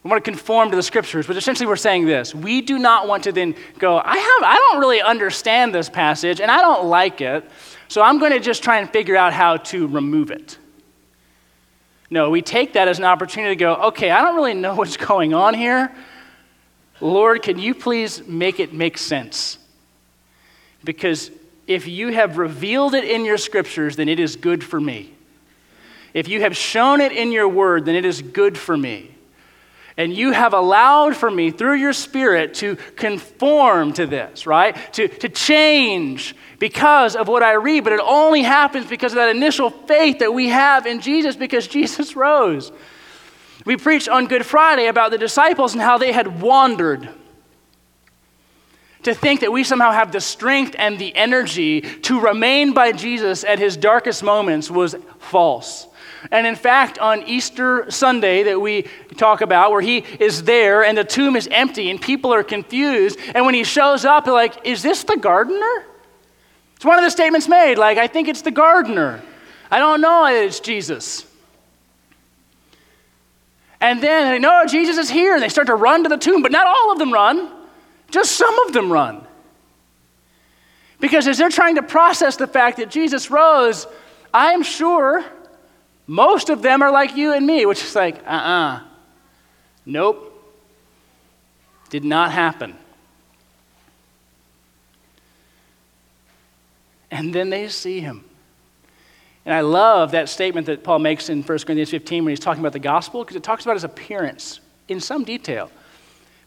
We 0.02 0.10
want 0.10 0.24
to 0.24 0.30
conform 0.30 0.70
to 0.70 0.76
the 0.76 0.82
scriptures, 0.82 1.26
but 1.26 1.36
essentially 1.36 1.66
we're 1.66 1.76
saying 1.76 2.06
this. 2.06 2.34
We 2.34 2.60
do 2.60 2.78
not 2.78 3.06
want 3.06 3.24
to 3.24 3.32
then 3.32 3.54
go, 3.78 3.98
I, 3.98 4.16
have, 4.16 4.42
I 4.42 4.56
don't 4.70 4.80
really 4.80 5.02
understand 5.02 5.74
this 5.74 5.88
passage 5.88 6.40
and 6.40 6.50
I 6.50 6.60
don't 6.60 6.86
like 6.86 7.20
it, 7.20 7.48
so 7.90 8.02
I'm 8.02 8.20
going 8.20 8.30
to 8.30 8.38
just 8.38 8.62
try 8.62 8.78
and 8.78 8.88
figure 8.88 9.16
out 9.16 9.32
how 9.32 9.56
to 9.56 9.88
remove 9.88 10.30
it. 10.30 10.56
No, 12.08 12.30
we 12.30 12.40
take 12.40 12.74
that 12.74 12.86
as 12.86 13.00
an 13.00 13.04
opportunity 13.04 13.56
to 13.56 13.58
go, 13.58 13.74
okay, 13.88 14.12
I 14.12 14.22
don't 14.22 14.36
really 14.36 14.54
know 14.54 14.74
what's 14.76 14.96
going 14.96 15.34
on 15.34 15.54
here. 15.54 15.92
Lord, 17.00 17.42
can 17.42 17.58
you 17.58 17.74
please 17.74 18.24
make 18.28 18.60
it 18.60 18.72
make 18.72 18.96
sense? 18.96 19.58
Because 20.84 21.32
if 21.66 21.88
you 21.88 22.12
have 22.12 22.38
revealed 22.38 22.94
it 22.94 23.02
in 23.02 23.24
your 23.24 23.38
scriptures, 23.38 23.96
then 23.96 24.08
it 24.08 24.20
is 24.20 24.36
good 24.36 24.62
for 24.62 24.80
me. 24.80 25.12
If 26.14 26.28
you 26.28 26.42
have 26.42 26.56
shown 26.56 27.00
it 27.00 27.10
in 27.10 27.32
your 27.32 27.48
word, 27.48 27.86
then 27.86 27.96
it 27.96 28.04
is 28.04 28.22
good 28.22 28.56
for 28.56 28.76
me 28.76 29.16
and 30.00 30.16
you 30.16 30.32
have 30.32 30.54
allowed 30.54 31.14
for 31.14 31.30
me 31.30 31.50
through 31.50 31.74
your 31.74 31.92
spirit 31.92 32.54
to 32.54 32.76
conform 32.96 33.92
to 33.92 34.06
this, 34.06 34.46
right? 34.46 34.74
To, 34.94 35.08
to 35.08 35.28
change 35.28 36.34
because 36.58 37.14
of 37.14 37.28
what 37.28 37.42
I 37.42 37.52
read, 37.52 37.84
but 37.84 37.92
it 37.92 38.00
only 38.02 38.40
happens 38.40 38.86
because 38.86 39.12
of 39.12 39.16
that 39.16 39.28
initial 39.28 39.68
faith 39.68 40.20
that 40.20 40.32
we 40.32 40.48
have 40.48 40.86
in 40.86 41.02
Jesus 41.02 41.36
because 41.36 41.68
Jesus 41.80 42.16
rose. 42.16 42.72
We 43.66 43.76
preached 43.76 44.08
on 44.08 44.26
Good 44.26 44.46
Friday 44.46 44.86
about 44.86 45.10
the 45.10 45.18
disciples 45.18 45.74
and 45.74 45.82
how 45.82 45.98
they 45.98 46.12
had 46.12 46.40
wandered. 46.40 47.10
To 49.02 49.12
think 49.12 49.40
that 49.40 49.52
we 49.52 49.64
somehow 49.64 49.92
have 49.92 50.12
the 50.12 50.20
strength 50.22 50.74
and 50.78 50.98
the 50.98 51.14
energy 51.14 51.82
to 51.82 52.20
remain 52.20 52.72
by 52.72 52.92
Jesus 52.92 53.44
at 53.44 53.58
his 53.58 53.76
darkest 53.76 54.22
moments 54.22 54.70
was 54.70 54.96
false. 55.18 55.86
And 56.30 56.46
in 56.46 56.56
fact, 56.56 56.98
on 56.98 57.22
Easter 57.22 57.90
Sunday 57.90 58.42
that 58.44 58.60
we 58.60 58.82
talk 59.16 59.40
about, 59.40 59.70
where 59.70 59.80
he 59.80 59.98
is 60.18 60.42
there 60.44 60.84
and 60.84 60.96
the 60.96 61.04
tomb 61.04 61.36
is 61.36 61.48
empty 61.50 61.90
and 61.90 62.00
people 62.00 62.32
are 62.32 62.42
confused, 62.42 63.18
and 63.34 63.44
when 63.44 63.54
he 63.54 63.64
shows 63.64 64.04
up, 64.04 64.24
they're 64.24 64.34
like, 64.34 64.66
Is 64.66 64.82
this 64.82 65.04
the 65.04 65.16
gardener? 65.16 65.86
It's 66.76 66.84
one 66.84 66.98
of 66.98 67.04
the 67.04 67.10
statements 67.10 67.48
made, 67.48 67.76
like, 67.76 67.98
I 67.98 68.06
think 68.06 68.28
it's 68.28 68.42
the 68.42 68.50
gardener. 68.50 69.22
I 69.70 69.78
don't 69.78 70.00
know 70.00 70.26
it's 70.26 70.60
Jesus. 70.60 71.26
And 73.80 74.02
then 74.02 74.30
they 74.30 74.38
know 74.38 74.64
Jesus 74.66 74.98
is 74.98 75.08
here, 75.10 75.34
and 75.34 75.42
they 75.42 75.48
start 75.48 75.68
to 75.68 75.74
run 75.74 76.02
to 76.02 76.08
the 76.08 76.16
tomb, 76.16 76.42
but 76.42 76.52
not 76.52 76.66
all 76.66 76.92
of 76.92 76.98
them 76.98 77.12
run, 77.12 77.50
just 78.10 78.32
some 78.32 78.58
of 78.60 78.72
them 78.72 78.92
run. 78.92 79.26
Because 81.00 81.26
as 81.26 81.38
they're 81.38 81.48
trying 81.48 81.76
to 81.76 81.82
process 81.82 82.36
the 82.36 82.46
fact 82.46 82.76
that 82.76 82.90
Jesus 82.90 83.30
rose, 83.30 83.86
I 84.34 84.52
am 84.52 84.62
sure 84.62 85.24
most 86.10 86.50
of 86.50 86.60
them 86.60 86.82
are 86.82 86.90
like 86.90 87.16
you 87.16 87.32
and 87.32 87.46
me, 87.46 87.64
which 87.66 87.84
is 87.84 87.94
like, 87.94 88.16
uh 88.26 88.30
uh-uh. 88.30 88.74
uh 88.74 88.80
Nope. 89.86 90.26
Did 91.88 92.04
not 92.04 92.32
happen. 92.32 92.76
And 97.12 97.32
then 97.32 97.48
they 97.48 97.68
see 97.68 98.00
him. 98.00 98.24
And 99.44 99.54
I 99.54 99.60
love 99.60 100.10
that 100.10 100.28
statement 100.28 100.66
that 100.66 100.82
Paul 100.82 100.98
makes 100.98 101.28
in 101.28 101.44
1 101.44 101.46
Corinthians 101.46 101.90
15 101.90 102.24
when 102.24 102.32
he's 102.32 102.40
talking 102.40 102.60
about 102.60 102.72
the 102.72 102.80
gospel, 102.80 103.22
because 103.22 103.36
it 103.36 103.44
talks 103.44 103.64
about 103.64 103.74
his 103.74 103.84
appearance 103.84 104.58
in 104.88 104.98
some 104.98 105.22
detail. 105.22 105.70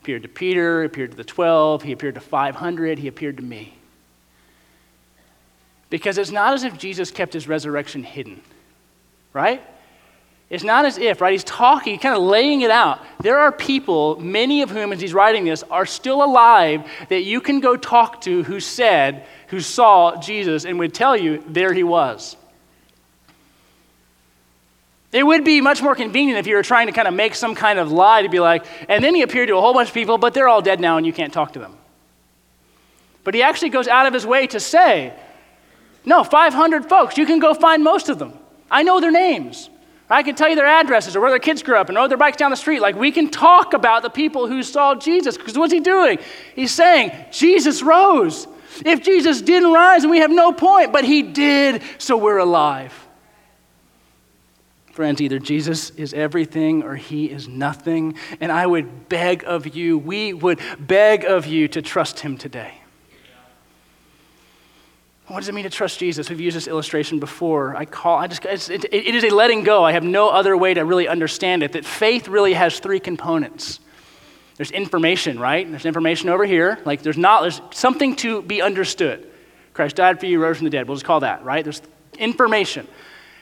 Appeared 0.02 0.24
to 0.24 0.28
Peter, 0.28 0.84
appeared 0.84 1.12
to 1.12 1.18
the 1.18 1.24
12, 1.24 1.84
he 1.84 1.94
appeared 1.94 2.16
to 2.16 2.22
500, 2.22 3.00
he 3.00 3.08
appeared 3.08 3.38
to 3.38 3.44
me. 3.44 3.78
Because 5.90 6.18
it's 6.18 6.32
not 6.32 6.54
as 6.54 6.66
if 6.66 6.78
Jesus 6.78 7.12
kept 7.12 7.32
his 7.32 7.48
resurrection 7.48 8.04
hidden 8.04 8.42
right? 9.34 9.62
It's 10.50 10.64
not 10.64 10.86
as 10.86 11.00
if, 11.00 11.20
right? 11.20 11.32
He's 11.32 11.44
talking, 11.44 11.98
kind 11.98 12.16
of 12.16 12.22
laying 12.22 12.62
it 12.62 12.70
out. 12.70 13.02
There 13.20 13.40
are 13.40 13.52
people, 13.52 14.20
many 14.20 14.62
of 14.62 14.70
whom, 14.70 14.94
as 14.94 15.02
he's 15.02 15.14
writing 15.14 15.46
this, 15.46 15.64
are 15.64 15.86
still 15.86 16.24
alive 16.24 16.86
that 17.10 17.22
you 17.22 17.42
can 17.42 17.60
go 17.60 17.76
talk 17.76 18.22
to 18.22 18.44
who 18.44 18.60
said, 18.60 19.26
who 19.48 19.60
saw 19.60 20.22
Jesus 20.22 20.66
and 20.66 20.78
would 20.78 20.94
tell 20.94 21.18
you 21.18 21.44
there 21.48 21.74
he 21.74 21.84
was. 21.84 22.38
It 25.12 25.26
would 25.26 25.44
be 25.44 25.62
much 25.62 25.82
more 25.82 25.96
convenient 25.96 26.40
if 26.40 26.48
you 26.48 26.56
were 26.56 26.64
trying 26.64 26.88
to 26.88 26.94
kind 26.94 27.08
of 27.08 27.14
make 27.14 27.36
some 27.36 27.56
kind 27.56 27.80
of 27.80 27.92
lie 27.92 28.24
to 28.24 28.30
be 28.30 28.40
like, 28.40 28.66
and 28.90 29.04
then 29.04 29.16
he 29.16 29.22
appeared 29.22 29.48
to 29.48 29.58
a 29.58 29.62
whole 29.62 29.74
bunch 29.74 29.90
of 29.90 29.94
people, 29.94 30.18
but 30.18 30.34
they're 30.34 30.48
all 30.48 30.62
dead 30.62 30.80
now 30.80 30.98
and 30.98 31.06
you 31.06 31.14
can't 31.14 31.32
talk 31.34 31.54
to 31.54 31.60
them. 31.60 31.78
But 33.24 33.34
he 33.34 33.42
actually 33.42 33.70
goes 33.70 33.88
out 33.88 34.06
of 34.06 34.14
his 34.14 34.26
way 34.26 34.48
to 34.48 34.60
say, 34.60 35.14
no, 36.06 36.24
500 36.24 36.90
folks, 36.90 37.18
you 37.18 37.26
can 37.26 37.40
go 37.40 37.54
find 37.54 37.84
most 37.84 38.10
of 38.10 38.20
them. 38.20 38.38
I 38.74 38.84
know 38.84 39.00
their 39.00 39.12
names. 39.12 39.70
I 40.10 40.24
can 40.24 40.36
tell 40.36 40.50
you 40.50 40.56
their 40.56 40.68
addresses 40.68 41.16
or 41.16 41.22
where 41.22 41.30
their 41.30 41.40
kids 41.40 41.64
grew 41.64 41.78
up 41.78 41.88
and 41.88 41.96
rode 41.96 42.12
their 42.12 42.18
bikes 42.18 42.38
down 42.38 42.52
the 42.52 42.58
street. 42.58 42.82
Like 42.82 42.96
we 42.96 43.12
can 43.12 43.30
talk 43.30 43.74
about 43.74 44.02
the 44.02 44.10
people 44.10 44.48
who 44.48 44.64
saw 44.64 44.96
Jesus. 44.96 45.38
Because 45.38 45.58
what's 45.58 45.72
he 45.72 45.80
doing? 45.80 46.20
He's 46.56 46.72
saying, 46.72 47.12
Jesus 47.32 47.82
rose. 47.82 48.48
If 48.86 49.04
Jesus 49.04 49.42
didn't 49.42 49.72
rise, 49.72 50.04
and 50.04 50.12
we 50.12 50.18
have 50.18 50.32
no 50.32 50.52
point, 50.52 50.92
but 50.92 51.06
he 51.06 51.22
did, 51.22 51.84
so 52.00 52.18
we're 52.18 52.40
alive. 52.40 52.92
Friends, 54.92 55.22
either 55.22 55.40
Jesus 55.40 55.92
is 55.92 56.14
everything 56.14 56.84
or 56.84 56.96
he 56.96 57.26
is 57.26 57.48
nothing. 57.48 58.16
And 58.42 58.52
I 58.52 58.66
would 58.66 59.10
beg 59.10 59.44
of 59.46 59.76
you, 59.76 59.98
we 59.98 60.34
would 60.34 60.60
beg 60.80 61.24
of 61.24 61.46
you 61.46 61.68
to 61.70 61.82
trust 61.82 62.20
him 62.20 62.38
today. 62.38 62.83
What 65.28 65.40
does 65.40 65.48
it 65.48 65.54
mean 65.54 65.64
to 65.64 65.70
trust 65.70 66.00
Jesus? 66.00 66.30
We've 66.30 66.42
used 66.42 66.58
this 66.58 66.68
illustration 66.68 67.20
before. 67.20 67.76
I 67.76 67.86
call, 67.86 68.18
I 68.18 68.28
just, 68.28 68.70
it, 68.70 68.86
it 68.86 69.16
is 69.16 69.24
a 69.24 69.30
letting 69.30 69.64
go. 69.64 69.84
I 69.84 69.94
have 69.94 70.04
no 70.04 70.30
other 70.30 70.58
way 70.58 70.74
to 70.74 70.84
really 70.84 71.08
understand 71.08 71.64
it. 71.64 71.72
That 71.72 71.86
faith 71.86 72.28
really 72.28 72.54
has 72.54 72.80
three 72.80 73.00
components. 73.00 73.80
There's 74.58 74.72
information, 74.72 75.40
right? 75.40 75.70
There's 75.70 75.86
information 75.86 76.30
over 76.30 76.46
here. 76.46 76.78
Like 76.86 77.02
there's 77.02 77.18
not, 77.18 77.42
there's 77.42 77.62
something 77.72 78.16
to 78.18 78.42
be 78.42 78.62
understood. 78.62 79.28
Christ 79.74 79.96
died 79.96 80.20
for 80.20 80.26
you, 80.26 80.40
rose 80.40 80.58
from 80.58 80.66
the 80.66 80.72
dead. 80.72 80.88
We'll 80.88 80.98
just 80.98 81.06
call 81.06 81.22
that, 81.22 81.44
right? 81.46 81.64
There's 81.64 81.82
information. 82.20 82.88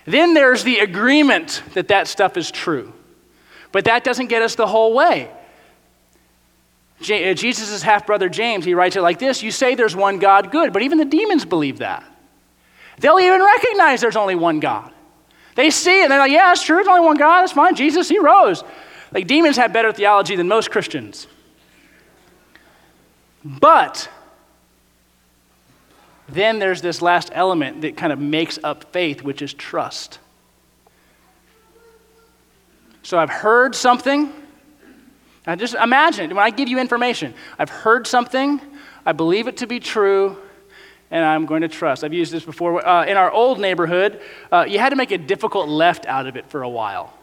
Then 0.06 0.34
there's 0.34 0.64
the 0.64 0.80
agreement 0.80 1.64
that 1.74 1.90
that 1.90 2.08
stuff 2.08 2.38
is 2.38 2.52
true. 2.52 2.94
But 3.72 3.86
that 3.86 4.04
doesn't 4.04 4.28
get 4.28 4.42
us 4.42 4.56
the 4.56 4.68
whole 4.68 4.94
way. 4.94 5.32
Uh, 7.02 7.34
Jesus' 7.34 7.82
half 7.82 8.06
brother 8.06 8.30
James, 8.30 8.66
he 8.66 8.74
writes 8.74 8.96
it 8.96 9.02
like 9.02 9.20
this 9.20 9.42
You 9.42 9.52
say 9.52 9.76
there's 9.76 9.96
one 9.96 10.20
God, 10.20 10.52
good, 10.52 10.74
but 10.74 10.82
even 10.82 10.98
the 10.98 11.06
demons 11.06 11.46
believe 11.46 11.80
that. 11.80 12.04
They'll 13.00 13.20
even 13.20 13.42
recognize 13.42 14.02
there's 14.02 14.16
only 14.16 14.36
one 14.36 14.60
God. 14.60 14.94
They 15.56 15.70
see 15.70 16.02
it 16.02 16.04
and 16.04 16.12
they're 16.12 16.20
like, 16.20 16.32
Yeah, 16.32 16.52
it's 16.52 16.64
true, 16.64 16.78
there's 16.78 16.88
only 16.88 17.06
one 17.06 17.18
God, 17.18 17.42
that's 17.42 17.54
fine. 17.54 17.76
Jesus, 17.76 18.08
he 18.08 18.20
rose. 18.20 18.64
Like 19.12 19.28
demons 19.28 19.58
have 19.58 19.74
better 19.74 19.92
theology 19.92 20.36
than 20.36 20.48
most 20.48 20.72
Christians. 20.72 21.28
But 23.44 24.10
then 26.30 26.60
there's 26.60 26.82
this 26.82 27.02
last 27.02 27.30
element 27.34 27.82
that 27.82 27.98
kind 27.98 28.14
of 28.14 28.20
makes 28.20 28.60
up 28.64 28.94
faith, 28.94 29.24
which 29.24 29.42
is 29.42 29.54
trust. 29.54 30.20
So 33.04 33.18
I've 33.18 33.30
heard 33.30 33.76
something. 33.76 34.32
Now 35.48 35.56
just 35.56 35.74
imagine 35.74 36.30
when 36.36 36.44
I 36.44 36.52
give 36.52 36.70
you 36.70 36.80
information, 36.80 37.34
I've 37.58 37.70
heard 37.70 38.06
something, 38.06 38.62
I 39.06 39.12
believe 39.12 39.48
it 39.48 39.58
to 39.58 39.68
be 39.68 39.80
true, 39.80 40.38
and 41.10 41.26
I'm 41.26 41.46
going 41.46 41.62
to 41.62 41.68
trust. 41.68 42.04
I've 42.04 42.14
used 42.14 42.32
this 42.32 42.46
before. 42.46 42.88
Uh, 42.88 43.06
in 43.06 43.18
our 43.18 43.32
old 43.32 43.60
neighborhood, 43.60 44.22
uh, 44.52 44.66
you 44.68 44.80
had 44.80 44.90
to 44.90 44.96
make 44.96 45.12
a 45.12 45.18
difficult 45.18 45.68
left 45.68 46.06
out 46.06 46.28
of 46.28 46.38
it 46.38 46.50
for 46.50 46.62
a 46.62 46.70
while. 46.70 47.14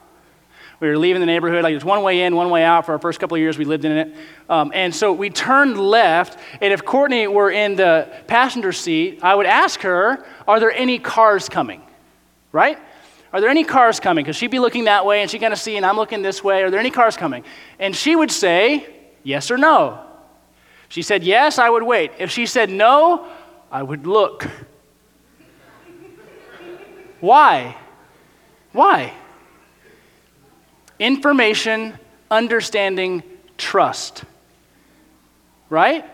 We 0.80 0.88
were 0.88 0.98
leaving 0.98 1.20
the 1.20 1.26
neighborhood, 1.26 1.64
like 1.64 1.72
it 1.72 1.76
was 1.76 1.84
one 1.84 2.02
way 2.02 2.22
in, 2.22 2.36
one 2.36 2.50
way 2.50 2.62
out 2.62 2.86
for 2.86 2.92
our 2.92 2.98
first 2.98 3.18
couple 3.18 3.34
of 3.34 3.40
years 3.40 3.58
we 3.58 3.64
lived 3.64 3.84
in 3.84 3.92
it. 3.92 4.14
Um, 4.48 4.70
and 4.74 4.94
so 4.94 5.12
we 5.12 5.30
turned 5.30 5.80
left, 5.80 6.38
and 6.60 6.72
if 6.72 6.84
Courtney 6.84 7.26
were 7.26 7.50
in 7.50 7.74
the 7.74 8.08
passenger 8.28 8.72
seat, 8.72 9.20
I 9.22 9.34
would 9.34 9.46
ask 9.46 9.80
her, 9.80 10.24
Are 10.46 10.60
there 10.60 10.70
any 10.70 10.98
cars 10.98 11.48
coming? 11.48 11.82
Right? 12.52 12.78
Are 13.32 13.40
there 13.40 13.50
any 13.50 13.64
cars 13.64 14.00
coming? 14.00 14.24
Because 14.24 14.36
she'd 14.36 14.50
be 14.50 14.58
looking 14.58 14.84
that 14.84 15.04
way, 15.04 15.22
and 15.22 15.30
she'd 15.30 15.40
kind 15.40 15.52
of 15.52 15.58
see, 15.58 15.76
and 15.76 15.84
I'm 15.84 15.96
looking 15.96 16.22
this 16.22 16.42
way. 16.42 16.62
Are 16.62 16.70
there 16.70 16.80
any 16.80 16.90
cars 16.90 17.16
coming? 17.16 17.44
And 17.78 17.94
she 17.94 18.16
would 18.16 18.30
say, 18.30 18.86
Yes 19.22 19.50
or 19.50 19.58
no. 19.58 20.00
She 20.88 21.02
said 21.02 21.22
yes, 21.22 21.58
I 21.58 21.68
would 21.68 21.82
wait. 21.82 22.12
If 22.18 22.30
she 22.30 22.46
said 22.46 22.70
no, 22.70 23.26
I 23.70 23.82
would 23.82 24.06
look. 24.06 24.48
Why? 27.20 27.76
Why? 28.72 29.12
Information, 30.98 31.98
understanding, 32.30 33.22
trust. 33.58 34.24
Right? 35.68 36.04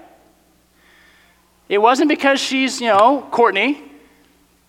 It 1.68 1.78
wasn't 1.78 2.08
because 2.08 2.40
she's, 2.40 2.80
you 2.80 2.88
know, 2.88 3.26
Courtney. 3.30 3.80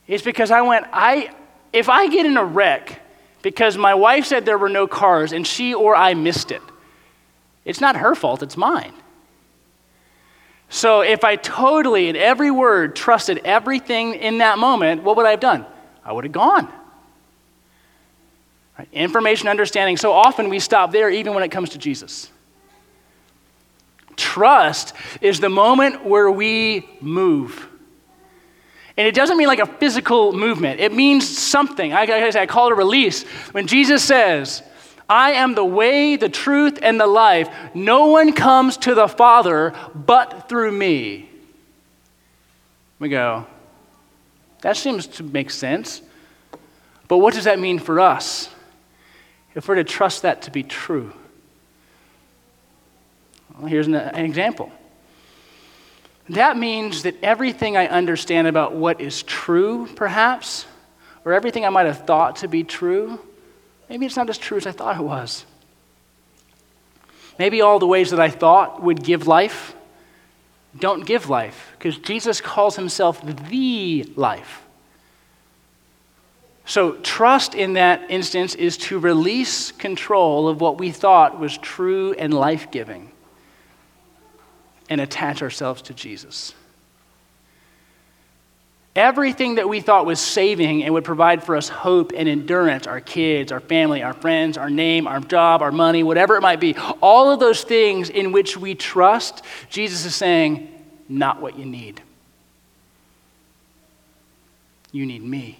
It's 0.08 0.24
because 0.24 0.52
I 0.52 0.62
went, 0.62 0.86
I, 0.94 1.32
if 1.76 1.90
I 1.90 2.08
get 2.08 2.26
in 2.26 2.38
a 2.38 2.46
wreck 2.46 3.02
because 3.42 3.78
my 3.78 3.94
wife 3.94 4.26
said 4.26 4.46
there 4.46 4.58
were 4.58 4.70
no 4.70 4.88
cars 4.88 5.34
and 5.34 5.46
she 5.46 5.74
or 5.74 5.96
I 5.96 6.14
missed 6.14 6.52
it, 6.52 6.62
it's 7.66 7.82
not 7.82 7.98
her 7.98 8.16
fault, 8.16 8.42
it's 8.42 8.58
mine. 8.58 8.94
So 10.70 11.02
if 11.02 11.24
I 11.24 11.36
totally, 11.36 12.08
in 12.08 12.16
every 12.16 12.50
word, 12.50 12.96
trusted 12.96 13.42
everything 13.44 14.16
in 14.16 14.40
that 14.40 14.58
moment, 14.58 15.04
what 15.04 15.16
would 15.18 15.26
I 15.26 15.32
have 15.32 15.40
done? 15.40 15.66
I 16.04 16.12
would 16.12 16.24
have 16.24 16.34
gone. 16.34 16.72
Right? 18.80 18.88
Information, 18.92 19.48
understanding. 19.48 19.98
So 19.98 20.12
often 20.12 20.50
we 20.50 20.60
stop 20.60 20.92
there 20.92 21.10
even 21.10 21.34
when 21.34 21.44
it 21.44 21.50
comes 21.50 21.70
to 21.72 21.78
Jesus. 21.78 22.32
Trust 24.16 24.94
is 25.22 25.40
the 25.40 25.50
moment 25.50 26.06
where 26.06 26.32
we 26.32 26.88
move. 27.02 27.68
And 28.98 29.08
it 29.08 29.14
doesn't 29.14 29.38
mean 29.38 29.48
like 29.48 29.60
a 29.60 29.66
physical 29.66 30.32
movement, 30.32 30.80
it 30.80 30.94
means 30.94 31.28
something. 31.28 31.94
I, 31.94 32.06
I, 32.06 32.42
I 32.42 32.46
call 32.46 32.68
it 32.68 32.72
a 32.74 32.76
release. 32.76 33.24
When 33.52 33.68
Jesus 33.68 34.04
says, 34.04 34.64
I 35.08 35.34
am 35.34 35.54
the 35.54 35.66
way, 35.66 36.16
the 36.16 36.30
truth, 36.30 36.80
and 36.82 37.00
the 37.00 37.08
life, 37.08 37.50
no 37.74 38.08
one 38.08 38.34
comes 38.34 38.78
to 38.78 38.96
the 38.96 39.08
Father 39.08 39.74
but 39.94 40.50
through 40.50 40.72
me. 40.72 41.30
We 42.98 43.10
go, 43.10 43.46
that 44.62 44.78
seems 44.78 45.06
to 45.08 45.24
make 45.24 45.52
sense. 45.52 46.02
But 47.08 47.18
what 47.18 47.36
does 47.36 47.44
that 47.44 47.60
mean 47.60 47.78
for 47.78 48.00
us? 48.00 48.50
if 49.56 49.70
we're 49.70 49.76
to 49.76 49.84
trust 49.84 50.22
that 50.22 50.44
to 50.44 50.52
be 50.52 50.62
true? 50.62 51.12
Well, 53.58 53.68
here's 53.68 53.88
an, 53.88 53.96
an 53.96 54.26
example. 54.26 54.72
That 56.30 56.58
means 56.58 57.04
that 57.04 57.16
everything 57.24 57.78
I 57.78 57.88
understand 57.88 58.48
about 58.48 58.74
what 58.74 59.00
is 59.00 59.22
true, 59.24 59.88
perhaps, 59.96 60.66
or 61.24 61.34
everything 61.34 61.66
I 61.66 61.70
might 61.70 61.86
have 61.86 62.06
thought 62.06 62.38
to 62.38 62.48
be 62.48 62.64
true, 62.64 63.20
maybe 63.90 64.06
it's 64.06 64.16
not 64.16 64.30
as 64.30 64.38
true 64.38 64.58
as 64.58 64.66
I 64.66 64.72
thought 64.72 64.98
it 64.98 65.04
was. 65.04 65.46
Maybe 67.38 67.62
all 67.62 67.80
the 67.80 67.88
ways 67.88 68.12
that 68.12 68.20
I 68.20 68.30
thought 68.30 68.82
would 68.82 69.04
give 69.04 69.28
life 69.28 69.76
don't 70.78 71.06
give 71.06 71.30
life, 71.30 71.72
because 71.78 71.98
Jesus 71.98 72.42
calls 72.42 72.76
himself 72.76 73.22
the 73.22 74.04
life. 74.16 74.64
So, 76.66 76.94
trust 76.98 77.56
in 77.56 77.74
that 77.74 78.10
instance 78.10 78.56
is 78.56 78.76
to 78.78 79.00
release 79.00 79.72
control 79.72 80.50
of 80.50 80.60
what 80.60 80.78
we 80.78 80.92
thought 80.92 81.40
was 81.40 81.58
true 81.60 82.14
and 82.14 82.34
life 82.34 82.72
giving 82.72 83.12
and 84.90 85.02
attach 85.02 85.42
ourselves 85.42 85.82
to 85.84 85.94
Jesus. 85.94 86.54
Everything 88.96 89.56
that 89.56 89.68
we 89.68 89.82
thought 89.82 90.06
was 90.06 90.22
saving 90.22 90.84
and 90.84 90.94
would 90.94 91.04
provide 91.04 91.44
for 91.44 91.58
us 91.58 91.68
hope 91.68 92.14
and 92.16 92.30
endurance 92.30 92.88
our 92.88 93.02
kids, 93.02 93.52
our 93.52 93.60
family, 93.60 94.02
our 94.02 94.14
friends, 94.14 94.58
our 94.58 94.70
name, 94.70 95.06
our 95.06 95.20
job, 95.20 95.62
our 95.62 95.72
money, 95.72 96.02
whatever 96.02 96.38
it 96.38 96.42
might 96.42 96.62
be 96.62 96.76
all 97.02 97.30
of 97.30 97.42
those 97.42 97.64
things 97.64 98.10
in 98.10 98.32
which 98.32 98.56
we 98.56 98.74
trust, 98.74 99.44
Jesus 99.70 100.06
is 100.06 100.16
saying, 100.16 100.72
not 101.10 101.42
what 101.42 101.58
you 101.58 101.66
need. 101.66 102.02
You 104.94 105.06
need 105.06 105.24
me 105.24 105.60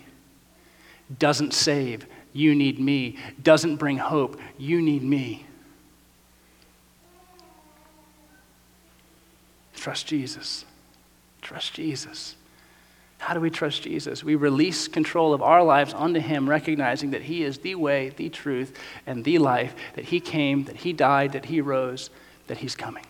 doesn't 1.20 1.54
save, 1.54 2.06
you 2.34 2.56
need 2.56 2.80
me. 2.80 3.18
Doesn't 3.42 3.78
bring 3.78 3.98
hope, 3.98 4.40
you 4.58 4.82
need 4.82 5.04
me. 5.04 5.46
Trust 9.86 10.08
Jesus. 10.08 10.66
Trust 11.44 11.76
Jesus. 11.76 12.36
How 13.20 13.36
do 13.36 13.40
we 13.40 13.52
trust 13.52 13.84
Jesus? 13.84 14.24
We 14.24 14.34
release 14.34 14.88
control 14.88 15.32
of 15.32 15.44
our 15.44 15.62
lives 15.62 15.94
onto 15.94 16.20
Him, 16.20 16.50
recognizing 16.50 17.12
that 17.12 17.22
He 17.22 17.44
is 17.44 17.60
the 17.60 17.76
way, 17.76 18.10
the 18.10 18.30
truth, 18.30 18.76
and 19.06 19.24
the 19.24 19.38
life, 19.38 19.76
that 19.94 20.06
He 20.06 20.20
came, 20.20 20.64
that 20.64 20.78
He 20.78 20.92
died, 20.92 21.34
that 21.34 21.46
He 21.46 21.62
rose, 21.62 22.10
that 22.48 22.58
He's 22.58 22.76
coming. 22.76 23.06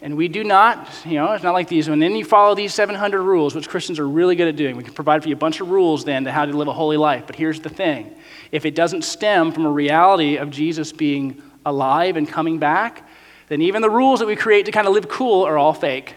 And 0.00 0.16
we 0.16 0.26
do 0.26 0.42
not, 0.42 0.88
you 1.04 1.16
know, 1.16 1.32
it's 1.32 1.44
not 1.44 1.52
like 1.52 1.68
these. 1.68 1.88
And 1.88 2.00
then 2.00 2.16
you 2.16 2.24
follow 2.24 2.54
these 2.54 2.72
700 2.72 3.20
rules, 3.20 3.54
which 3.54 3.68
Christians 3.68 3.98
are 3.98 4.08
really 4.08 4.36
good 4.36 4.48
at 4.48 4.56
doing. 4.56 4.74
We 4.74 4.84
can 4.84 4.94
provide 4.94 5.22
for 5.22 5.28
you 5.28 5.34
a 5.34 5.38
bunch 5.38 5.60
of 5.60 5.68
rules 5.68 6.02
then 6.02 6.24
to 6.24 6.32
how 6.32 6.46
to 6.46 6.56
live 6.56 6.68
a 6.68 6.72
holy 6.72 6.96
life. 6.96 7.24
But 7.26 7.36
here's 7.36 7.60
the 7.60 7.68
thing 7.68 8.16
if 8.52 8.64
it 8.64 8.74
doesn't 8.74 9.02
stem 9.02 9.52
from 9.52 9.66
a 9.66 9.70
reality 9.70 10.38
of 10.38 10.48
Jesus 10.48 10.92
being 10.92 11.42
alive 11.66 12.16
and 12.16 12.26
coming 12.26 12.58
back, 12.58 13.06
then 13.48 13.62
even 13.62 13.82
the 13.82 13.90
rules 13.90 14.20
that 14.20 14.26
we 14.26 14.36
create 14.36 14.66
to 14.66 14.72
kind 14.72 14.86
of 14.86 14.92
live 14.92 15.08
cool 15.08 15.44
are 15.44 15.56
all 15.56 15.72
fake. 15.72 16.14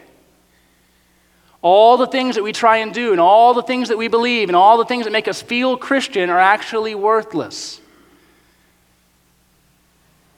All 1.61 1.97
the 1.97 2.07
things 2.07 2.35
that 2.35 2.43
we 2.43 2.51
try 2.51 2.77
and 2.77 2.93
do, 2.93 3.11
and 3.11 3.21
all 3.21 3.53
the 3.53 3.61
things 3.61 3.89
that 3.89 3.97
we 3.97 4.07
believe, 4.07 4.49
and 4.49 4.55
all 4.55 4.77
the 4.77 4.85
things 4.85 5.05
that 5.05 5.11
make 5.11 5.27
us 5.27 5.41
feel 5.41 5.77
Christian 5.77 6.29
are 6.29 6.39
actually 6.39 6.95
worthless 6.95 7.81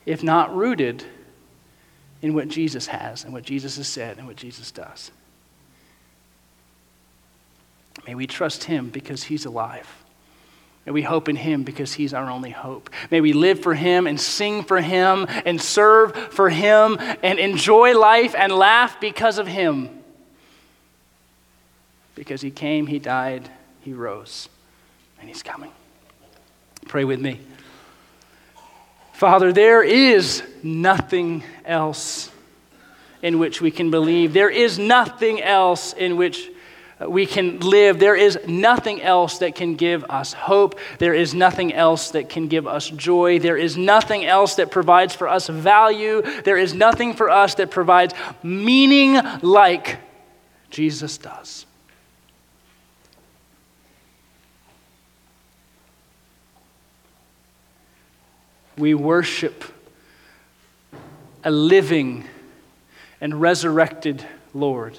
if 0.06 0.22
not 0.22 0.54
rooted 0.54 1.04
in 2.22 2.34
what 2.34 2.48
Jesus 2.48 2.86
has 2.86 3.24
and 3.24 3.32
what 3.32 3.42
Jesus 3.42 3.76
has 3.76 3.88
said 3.88 4.18
and 4.18 4.26
what 4.26 4.36
Jesus 4.36 4.70
does. 4.70 5.10
May 8.06 8.14
we 8.14 8.26
trust 8.26 8.64
him 8.64 8.90
because 8.90 9.24
he's 9.24 9.46
alive. 9.46 10.03
May 10.86 10.92
we 10.92 11.02
hope 11.02 11.28
in 11.28 11.36
him 11.36 11.62
because 11.62 11.94
he's 11.94 12.12
our 12.12 12.30
only 12.30 12.50
hope. 12.50 12.90
May 13.10 13.20
we 13.20 13.32
live 13.32 13.60
for 13.60 13.74
him 13.74 14.06
and 14.06 14.20
sing 14.20 14.62
for 14.62 14.80
him 14.80 15.26
and 15.46 15.60
serve 15.60 16.14
for 16.14 16.50
him 16.50 16.98
and 17.22 17.38
enjoy 17.38 17.98
life 17.98 18.34
and 18.36 18.52
laugh 18.52 19.00
because 19.00 19.38
of 19.38 19.46
him. 19.46 19.88
Because 22.14 22.42
he 22.42 22.50
came, 22.50 22.86
he 22.86 22.98
died, 22.98 23.48
he 23.80 23.92
rose, 23.94 24.48
and 25.20 25.28
he's 25.28 25.42
coming. 25.42 25.72
Pray 26.86 27.04
with 27.04 27.20
me. 27.20 27.40
Father, 29.14 29.52
there 29.52 29.82
is 29.82 30.42
nothing 30.62 31.44
else 31.64 32.30
in 33.22 33.38
which 33.38 33.60
we 33.62 33.70
can 33.70 33.90
believe. 33.90 34.34
There 34.34 34.50
is 34.50 34.78
nothing 34.78 35.40
else 35.40 35.94
in 35.94 36.16
which 36.16 36.50
Uh, 37.00 37.10
we 37.10 37.26
can 37.26 37.58
live. 37.60 37.98
There 37.98 38.14
is 38.14 38.38
nothing 38.46 39.02
else 39.02 39.38
that 39.38 39.54
can 39.54 39.74
give 39.74 40.04
us 40.04 40.32
hope. 40.32 40.78
There 40.98 41.14
is 41.14 41.34
nothing 41.34 41.72
else 41.72 42.12
that 42.12 42.28
can 42.28 42.46
give 42.46 42.66
us 42.66 42.88
joy. 42.88 43.38
There 43.38 43.56
is 43.56 43.76
nothing 43.76 44.24
else 44.24 44.56
that 44.56 44.70
provides 44.70 45.14
for 45.14 45.28
us 45.28 45.48
value. 45.48 46.22
There 46.42 46.56
is 46.56 46.72
nothing 46.72 47.14
for 47.14 47.30
us 47.30 47.56
that 47.56 47.70
provides 47.70 48.14
meaning 48.42 49.20
like 49.42 49.98
Jesus 50.70 51.18
does. 51.18 51.66
We 58.76 58.94
worship 58.94 59.64
a 61.44 61.50
living 61.50 62.24
and 63.20 63.40
resurrected 63.40 64.24
Lord. 64.52 64.98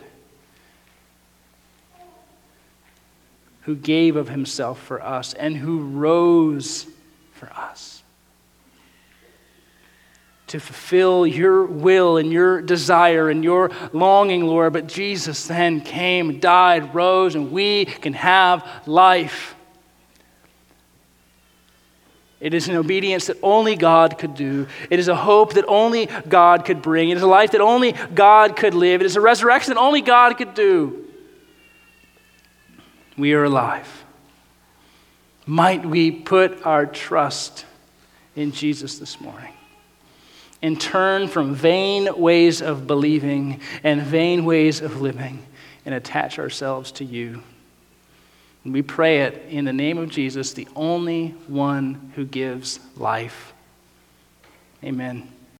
Who 3.65 3.75
gave 3.75 4.15
of 4.15 4.29
himself 4.29 4.79
for 4.79 5.01
us 5.01 5.33
and 5.33 5.57
who 5.57 5.79
rose 5.79 6.85
for 7.33 7.51
us. 7.51 8.03
To 10.47 10.59
fulfill 10.59 11.25
your 11.25 11.65
will 11.65 12.17
and 12.17 12.31
your 12.31 12.61
desire 12.61 13.27
and 13.27 13.43
your 13.43 13.71
longing, 13.91 14.45
Lord. 14.45 14.73
But 14.73 14.85
Jesus 14.85 15.47
then 15.47 15.81
came, 15.81 16.39
died, 16.39 16.93
rose, 16.93 17.33
and 17.33 17.51
we 17.51 17.85
can 17.85 18.13
have 18.13 18.67
life. 18.85 19.55
It 22.39 22.53
is 22.53 22.67
an 22.67 22.75
obedience 22.75 23.25
that 23.27 23.37
only 23.41 23.75
God 23.75 24.19
could 24.19 24.35
do. 24.35 24.67
It 24.91 24.99
is 24.99 25.07
a 25.07 25.15
hope 25.15 25.55
that 25.55 25.65
only 25.67 26.07
God 26.29 26.65
could 26.65 26.83
bring. 26.83 27.09
It 27.09 27.17
is 27.17 27.23
a 27.23 27.27
life 27.27 27.51
that 27.51 27.61
only 27.61 27.93
God 27.93 28.55
could 28.55 28.75
live. 28.75 29.01
It 29.01 29.05
is 29.05 29.15
a 29.15 29.21
resurrection 29.21 29.73
that 29.73 29.79
only 29.79 30.01
God 30.01 30.37
could 30.37 30.53
do 30.53 31.04
we 33.17 33.33
are 33.33 33.43
alive. 33.43 34.03
Might 35.45 35.85
we 35.85 36.11
put 36.11 36.65
our 36.65 36.85
trust 36.85 37.65
in 38.35 38.51
Jesus 38.51 38.97
this 38.97 39.21
morning 39.21 39.53
and 40.61 40.79
turn 40.79 41.27
from 41.27 41.53
vain 41.53 42.09
ways 42.19 42.61
of 42.61 42.87
believing 42.87 43.59
and 43.83 44.01
vain 44.01 44.45
ways 44.45 44.81
of 44.81 45.01
living 45.01 45.45
and 45.85 45.93
attach 45.93 46.39
ourselves 46.39 46.91
to 46.93 47.05
you. 47.05 47.43
And 48.63 48.73
we 48.73 48.81
pray 48.81 49.21
it 49.21 49.45
in 49.49 49.65
the 49.65 49.73
name 49.73 49.99
of 49.99 50.09
Jesus, 50.09 50.53
the 50.53 50.67
only 50.75 51.29
one 51.47 52.11
who 52.15 52.25
gives 52.25 52.79
life. 52.97 53.53
Amen. 54.83 55.34